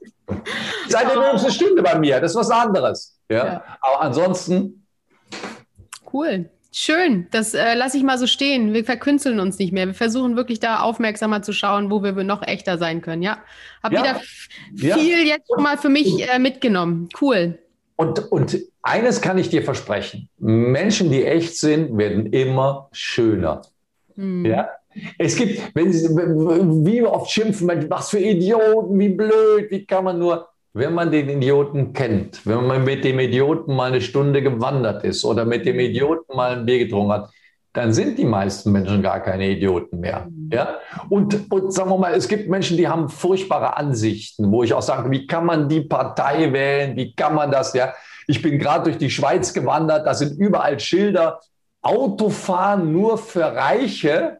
Seid 0.88 1.08
ihr 1.08 1.14
übrigens 1.14 1.42
eine 1.42 1.52
Stunde 1.52 1.82
bei 1.82 1.98
mir. 1.98 2.20
Das 2.20 2.32
ist 2.32 2.36
was 2.36 2.50
anderes. 2.50 3.18
Ja? 3.30 3.46
ja. 3.46 3.64
Aber 3.80 4.02
ansonsten. 4.02 4.86
Cool. 6.12 6.50
Schön, 6.76 7.28
das 7.30 7.54
äh, 7.54 7.74
lasse 7.74 7.96
ich 7.96 8.02
mal 8.02 8.18
so 8.18 8.26
stehen. 8.26 8.74
Wir 8.74 8.84
verkünsteln 8.84 9.38
uns 9.38 9.60
nicht 9.60 9.72
mehr. 9.72 9.86
Wir 9.86 9.94
versuchen 9.94 10.34
wirklich 10.34 10.58
da 10.58 10.80
aufmerksamer 10.80 11.40
zu 11.40 11.52
schauen, 11.52 11.88
wo 11.88 12.02
wir 12.02 12.12
noch 12.24 12.42
echter 12.42 12.78
sein 12.78 13.00
können. 13.00 13.22
Ja, 13.22 13.38
habe 13.80 13.94
ja. 13.94 14.02
wieder 14.02 14.20
viel 14.74 15.24
ja. 15.24 15.36
jetzt 15.36 15.46
schon 15.46 15.62
mal 15.62 15.78
für 15.78 15.88
mich 15.88 16.28
äh, 16.28 16.40
mitgenommen. 16.40 17.08
Cool. 17.20 17.60
Und, 17.94 18.32
und 18.32 18.58
eines 18.82 19.20
kann 19.20 19.38
ich 19.38 19.50
dir 19.50 19.62
versprechen: 19.62 20.28
Menschen, 20.38 21.12
die 21.12 21.24
echt 21.24 21.56
sind, 21.56 21.96
werden 21.96 22.32
immer 22.32 22.88
schöner. 22.90 23.62
Hm. 24.16 24.44
Ja, 24.44 24.68
es 25.18 25.36
gibt, 25.36 25.74
wenn 25.74 25.92
sie, 25.92 26.08
wie 26.08 27.02
oft 27.02 27.30
schimpfen, 27.30 27.68
was 27.88 28.10
für 28.10 28.18
Idioten, 28.18 28.98
wie 28.98 29.08
blöd, 29.08 29.70
wie 29.70 29.84
kann 29.84 30.04
man 30.04 30.18
nur 30.18 30.48
wenn 30.76 30.92
man 30.92 31.12
den 31.12 31.28
Idioten 31.28 31.92
kennt, 31.92 32.44
wenn 32.44 32.66
man 32.66 32.82
mit 32.82 33.04
dem 33.04 33.20
Idioten 33.20 33.76
mal 33.76 33.92
eine 33.92 34.00
Stunde 34.00 34.42
gewandert 34.42 35.04
ist 35.04 35.24
oder 35.24 35.44
mit 35.44 35.64
dem 35.66 35.78
Idioten 35.78 36.34
mal 36.34 36.50
ein 36.50 36.66
Bier 36.66 36.80
getrunken 36.80 37.12
hat, 37.12 37.30
dann 37.72 37.92
sind 37.92 38.18
die 38.18 38.24
meisten 38.24 38.72
Menschen 38.72 39.02
gar 39.02 39.20
keine 39.20 39.50
Idioten 39.50 40.00
mehr. 40.00 40.28
Ja? 40.52 40.78
Und, 41.08 41.50
und 41.50 41.72
sagen 41.72 41.90
wir 41.90 41.98
mal, 41.98 42.14
es 42.14 42.26
gibt 42.26 42.48
Menschen, 42.48 42.76
die 42.76 42.88
haben 42.88 43.08
furchtbare 43.08 43.76
Ansichten, 43.76 44.50
wo 44.50 44.64
ich 44.64 44.74
auch 44.74 44.82
sage, 44.82 45.10
wie 45.12 45.26
kann 45.28 45.46
man 45.46 45.68
die 45.68 45.80
Partei 45.80 46.52
wählen, 46.52 46.96
wie 46.96 47.14
kann 47.14 47.34
man 47.34 47.50
das, 47.50 47.72
ja? 47.74 47.94
Ich 48.26 48.40
bin 48.40 48.58
gerade 48.58 48.84
durch 48.84 48.96
die 48.96 49.10
Schweiz 49.10 49.52
gewandert, 49.52 50.06
da 50.06 50.14
sind 50.14 50.38
überall 50.38 50.80
Schilder, 50.80 51.40
Autofahren 51.82 52.92
nur 52.92 53.18
für 53.18 53.44
Reiche 53.44 54.38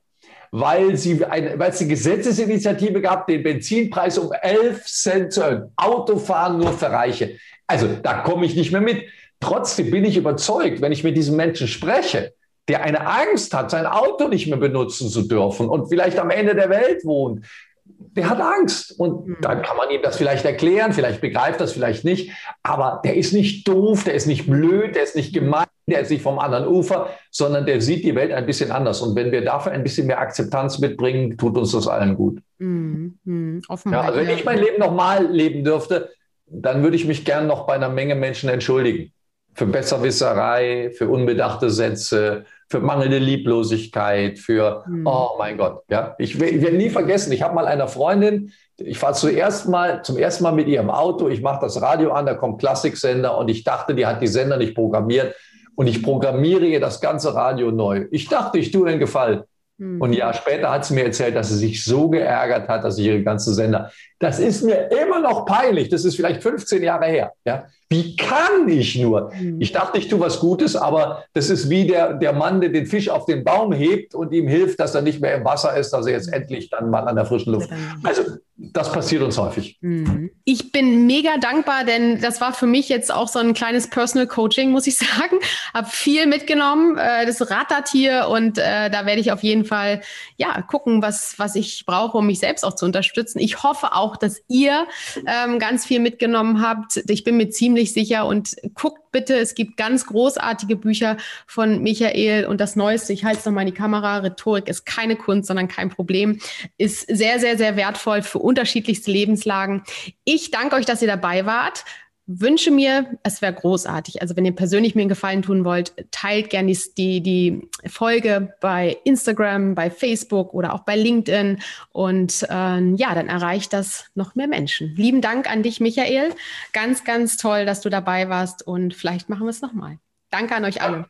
weil, 0.57 0.97
sie 0.97 1.25
eine, 1.25 1.59
weil 1.59 1.71
es 1.71 1.81
eine 1.81 1.91
Gesetzesinitiative 1.91 3.01
gab, 3.01 3.27
den 3.27 3.43
Benzinpreis 3.43 4.19
um 4.19 4.31
11 4.31 4.87
Cent 4.87 5.33
zu 5.33 5.41
erhöhen. 5.41 5.73
Autofahren 5.75 6.59
nur 6.59 6.73
für 6.73 6.91
Reiche. 6.91 7.39
Also 7.67 7.89
da 8.01 8.21
komme 8.21 8.47
ich 8.47 8.55
nicht 8.55 8.71
mehr 8.71 8.81
mit. 8.81 9.03
Trotzdem 9.41 9.91
bin 9.91 10.05
ich 10.05 10.17
überzeugt, 10.17 10.81
wenn 10.81 10.93
ich 10.93 11.03
mit 11.03 11.17
diesem 11.17 11.35
Menschen 11.35 11.67
spreche, 11.67 12.35
der 12.69 12.85
eine 12.85 13.05
Angst 13.05 13.53
hat, 13.53 13.73
sein 13.73 13.85
Auto 13.85 14.29
nicht 14.29 14.47
mehr 14.47 14.57
benutzen 14.57 15.09
zu 15.09 15.23
dürfen 15.23 15.69
und 15.69 15.89
vielleicht 15.89 16.21
am 16.21 16.31
Ende 16.31 16.55
der 16.55 16.71
Welt 16.71 17.05
wohnt, 17.05 17.45
der 17.85 18.31
hat 18.31 18.41
Angst. 18.41 18.95
Und 18.97 19.27
mhm. 19.27 19.37
dann 19.41 19.61
kann 19.63 19.77
man 19.77 19.91
ihm 19.91 20.03
das 20.03 20.17
vielleicht 20.17 20.45
erklären, 20.45 20.93
vielleicht 20.93 21.21
begreift 21.21 21.61
das, 21.61 21.73
vielleicht 21.73 22.05
nicht. 22.05 22.31
Aber 22.63 23.01
der 23.05 23.17
ist 23.17 23.33
nicht 23.33 23.67
doof, 23.67 24.05
der 24.05 24.15
ist 24.15 24.27
nicht 24.27 24.47
blöd, 24.47 24.95
der 24.95 25.03
ist 25.03 25.17
nicht 25.17 25.35
gemein, 25.35 25.67
der 25.87 26.01
ist 26.01 26.11
nicht 26.11 26.23
vom 26.23 26.39
anderen 26.39 26.67
Ufer, 26.67 27.11
sondern 27.31 27.67
der 27.67 27.81
sieht 27.81 28.05
die 28.05 28.15
Welt 28.15 28.33
ein 28.33 28.47
bisschen 28.47 28.71
anders. 28.71 29.03
Und 29.03 29.15
wenn 29.17 29.33
wir 29.33 29.45
dafür 29.45 29.73
ein 29.73 29.83
bisschen 29.83 30.07
mehr 30.07 30.21
Akzeptanz 30.21 30.79
mitbringen, 30.79 31.37
tut 31.37 31.57
uns 31.59 31.73
das 31.73 31.89
allen 31.89 32.17
gut. 32.17 32.41
Mhm. 32.59 33.19
mhm. 33.25 33.63
Ja, 33.91 34.03
also 34.03 34.21
wenn 34.21 34.31
ich 34.31 34.45
mein 34.45 34.59
Leben 34.59 34.79
nochmal 34.79 35.27
leben 35.27 35.65
dürfte, 35.65 36.11
dann 36.47 36.83
würde 36.83 36.97
ich 36.97 37.07
mich 37.07 37.25
gern 37.25 37.47
noch 37.47 37.67
bei 37.67 37.75
einer 37.75 37.89
Menge 37.89 38.15
Menschen 38.15 38.49
entschuldigen. 38.49 39.13
Für 39.55 39.67
Besserwisserei, 39.67 40.91
für 40.97 41.09
unbedachte 41.09 41.71
Sätze, 41.71 42.45
für 42.69 42.81
mangelnde 42.81 43.19
Lieblosigkeit, 43.19 44.39
für, 44.39 44.85
mhm. 44.89 45.07
oh 45.07 45.37
mein 45.39 45.57
Gott, 45.57 45.83
ja. 45.89 46.17
Ich, 46.19 46.41
ich 46.41 46.61
werde 46.63 46.77
nie 46.77 46.91
vergessen, 46.91 47.31
ich 47.31 47.43
habe 47.43 47.55
mal 47.55 47.67
einer 47.67 47.87
Freundin, 47.87 48.53
ich 48.79 48.99
fahre 48.99 49.15
zuerst 49.15 49.69
mal, 49.69 50.03
zum 50.03 50.19
ersten 50.19 50.43
Mal 50.43 50.53
mit 50.53 50.67
ihr 50.67 50.81
im 50.81 50.91
Auto, 50.91 51.29
ich 51.29 51.41
mache 51.41 51.61
das 51.61 51.81
Radio 51.81 52.11
an, 52.11 52.27
da 52.27 52.35
kommt 52.35 52.59
Klassiksender 52.59 53.39
und 53.39 53.49
ich 53.49 53.63
dachte, 53.63 53.95
die 53.95 54.07
hat 54.07 54.23
die 54.23 54.27
Sender 54.27 54.57
nicht 54.57 54.75
programmiert 54.75 55.37
und 55.77 55.87
ich 55.87 56.03
programmiere 56.03 56.67
ihr 56.67 56.81
das 56.81 57.01
ganze 57.01 57.35
Radio 57.35 57.71
neu. 57.71 58.07
Ich 58.11 58.29
dachte, 58.29 58.59
ich 58.59 58.71
tue 58.71 58.87
ihr 58.89 58.93
einen 58.93 59.01
Gefallen. 59.01 59.43
Mhm. 59.79 60.01
Und 60.01 60.11
ein 60.11 60.17
Jahr 60.17 60.35
später 60.35 60.71
hat 60.71 60.85
sie 60.85 60.95
mir 60.95 61.05
erzählt, 61.05 61.35
dass 61.35 61.49
sie 61.49 61.57
sich 61.57 61.85
so 61.85 62.09
geärgert 62.09 62.69
hat, 62.69 62.85
dass 62.85 62.99
ich 62.99 63.07
ihre 63.07 63.23
ganze 63.23 63.55
Sender. 63.55 63.91
Das 64.19 64.39
ist 64.39 64.63
mir 64.63 64.91
immer 64.91 65.21
noch 65.21 65.45
peinlich. 65.47 65.89
Das 65.89 66.05
ist 66.05 66.17
vielleicht 66.17 66.43
15 66.43 66.83
Jahre 66.83 67.07
her. 67.07 67.33
Ja? 67.45 67.67
Wie 67.95 68.17
kann 68.17 68.69
ich 68.69 68.97
nur? 68.97 69.33
Mhm. 69.33 69.61
Ich 69.61 69.71
dachte, 69.71 69.99
ich 69.99 70.09
tue 70.09 70.19
was 70.19 70.41
Gutes, 70.41 70.75
aber 70.75 71.25
das 71.33 71.49
ist 71.49 71.71
wie 71.71 71.87
der, 71.87 72.15
der 72.15 72.33
Mann, 72.33 72.61
der 72.61 72.71
den 72.71 72.87
Fisch 72.87 73.09
auf 73.09 73.25
den 73.25 73.45
Baum 73.45 73.73
hebt 73.73 74.17
und 74.17 74.33
ihm 74.33 74.49
hilft, 74.49 74.81
dass 74.81 74.97
er 74.97 75.03
nicht 75.03 75.21
mehr 75.21 75.37
im 75.37 75.45
Wasser 75.45 75.77
ist, 75.77 75.91
dass 75.91 76.07
er 76.07 76.15
jetzt 76.15 76.33
endlich 76.33 76.71
dann 76.71 76.91
mal 76.91 77.07
an 77.07 77.15
der 77.15 77.25
frischen 77.25 77.53
Luft. 77.53 77.71
Also 78.03 78.23
das 78.57 78.93
passiert 78.93 79.23
uns 79.23 79.37
häufig. 79.37 79.79
Mhm. 79.81 80.31
Ich 80.45 80.71
bin 80.71 81.07
mega 81.07 81.39
dankbar, 81.39 81.85
denn 81.85 82.21
das 82.21 82.41
war 82.41 82.53
für 82.53 82.67
mich 82.67 82.89
jetzt 82.89 83.13
auch 83.13 83.27
so 83.27 83.41
ein 83.41 83.53
kleines 83.53 83.91
Personal 83.91 84.29
Coaching, 84.29 84.71
muss 84.71 84.87
ich 84.87 84.97
sagen. 84.99 85.39
Habe 85.73 85.89
viel 85.91 86.27
mitgenommen, 86.27 86.97
äh, 86.97 87.27
das 87.27 87.51
rattert 87.51 87.89
hier 87.89 88.29
und 88.29 88.59
äh, 88.59 88.91
da 88.91 89.07
werde 89.07 89.21
ich 89.21 89.33
auf 89.33 89.43
jeden 89.43 89.65
Fall 89.65 90.03
ja 90.37 90.63
gucken, 90.63 91.03
was, 91.03 91.35
was 91.37 91.57
ich 91.57 91.85
brauche, 91.85 92.19
um 92.19 92.27
mich 92.27 92.39
selbst 92.39 92.65
auch 92.65 92.77
zu 92.77 92.87
unterstützen. 92.87 93.41
Ich 93.41 93.65
hoffe 93.65 93.93
auch, 93.93 94.17
dass 94.17 94.41
ihr 94.49 94.87
ähm, 95.27 95.59
ganz 95.59 95.85
viel 95.85 95.99
mitgenommen 95.99 96.63
habt. 96.63 97.03
Ich 97.09 97.25
bin 97.25 97.37
mir 97.37 97.51
ziemlich 97.85 97.93
sicher. 97.93 98.27
Und 98.27 98.57
guckt 98.75 99.13
bitte, 99.13 99.37
es 99.37 99.55
gibt 99.55 99.77
ganz 99.77 100.07
großartige 100.07 100.77
Bücher 100.77 101.17
von 101.47 101.83
Michael. 101.83 102.47
Und 102.47 102.61
das 102.61 102.77
Neueste, 102.77 103.13
ich 103.13 103.25
halte 103.25 103.41
es 103.41 103.45
nochmal 103.45 103.67
in 103.67 103.73
die 103.73 103.79
Kamera, 103.79 104.19
Rhetorik 104.19 104.69
ist 104.69 104.87
keine 104.87 105.17
Kunst, 105.17 105.49
sondern 105.49 105.69
kein 105.69 105.91
Problem, 105.91 106.39
ist 106.79 107.07
sehr, 107.07 107.39
sehr, 107.39 107.59
sehr 107.59 107.77
wertvoll 107.77 108.23
für 108.23 108.39
unterschiedlichste 108.39 109.11
Lebenslagen. 109.11 109.83
Ich 110.25 110.51
danke 110.51 110.77
euch, 110.77 110.87
dass 110.87 111.03
ihr 111.03 111.09
dabei 111.09 111.47
wart 111.47 111.85
wünsche 112.27 112.71
mir, 112.71 113.19
es 113.23 113.43
wäre 113.43 113.53
großartig. 113.53 114.23
Also 114.23 114.37
wenn 114.37 114.45
ihr 114.45 114.55
persönlich 114.55 114.95
mir 114.95 115.03
einen 115.03 115.09
Gefallen 115.09 115.43
tun 115.43 115.65
wollt, 115.65 115.93
teilt 116.11 116.51
gerne 116.51 116.73
die, 116.97 117.21
die 117.21 117.69
Folge 117.87 118.55
bei 118.61 118.97
Instagram, 119.05 119.75
bei 119.75 119.91
Facebook 119.91 120.55
oder 120.55 120.75
auch 120.75 120.81
bei 120.81 120.97
LinkedIn. 120.97 121.61
Und 121.93 122.47
ähm, 122.49 122.97
ja, 122.97 123.15
dann 123.15 123.29
erreicht 123.29 123.73
das 123.73 124.07
noch 124.15 124.35
mehr 124.35 124.49
Menschen. 124.49 124.95
Lieben 124.97 125.21
Dank 125.21 125.51
an 125.51 125.63
dich, 125.63 125.81
Michael. 125.81 126.33
Ganz, 126.73 127.05
ganz 127.05 127.37
toll, 127.37 127.67
dass 127.67 127.81
du 127.81 127.91
dabei 127.91 128.29
warst 128.29 128.67
und 128.67 128.95
vielleicht 128.95 129.29
machen 129.29 129.45
wir 129.45 129.51
es 129.51 129.61
nochmal. 129.61 129.99
Danke 130.31 130.55
an 130.55 130.65
euch 130.65 130.83
alle. 130.83 131.07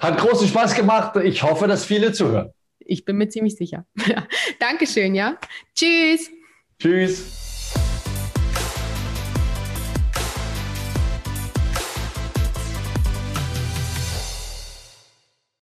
Hat 0.00 0.18
großen 0.18 0.48
Spaß 0.48 0.74
gemacht. 0.74 1.16
Ich 1.22 1.42
hoffe, 1.42 1.66
dass 1.66 1.84
viele 1.84 2.12
zuhören. 2.12 2.50
Ich 2.78 3.04
bin 3.04 3.16
mir 3.16 3.28
ziemlich 3.28 3.56
sicher. 3.56 3.84
Dankeschön, 4.58 5.14
ja. 5.14 5.36
Tschüss. 5.74 6.30
Tschüss. 6.78 7.45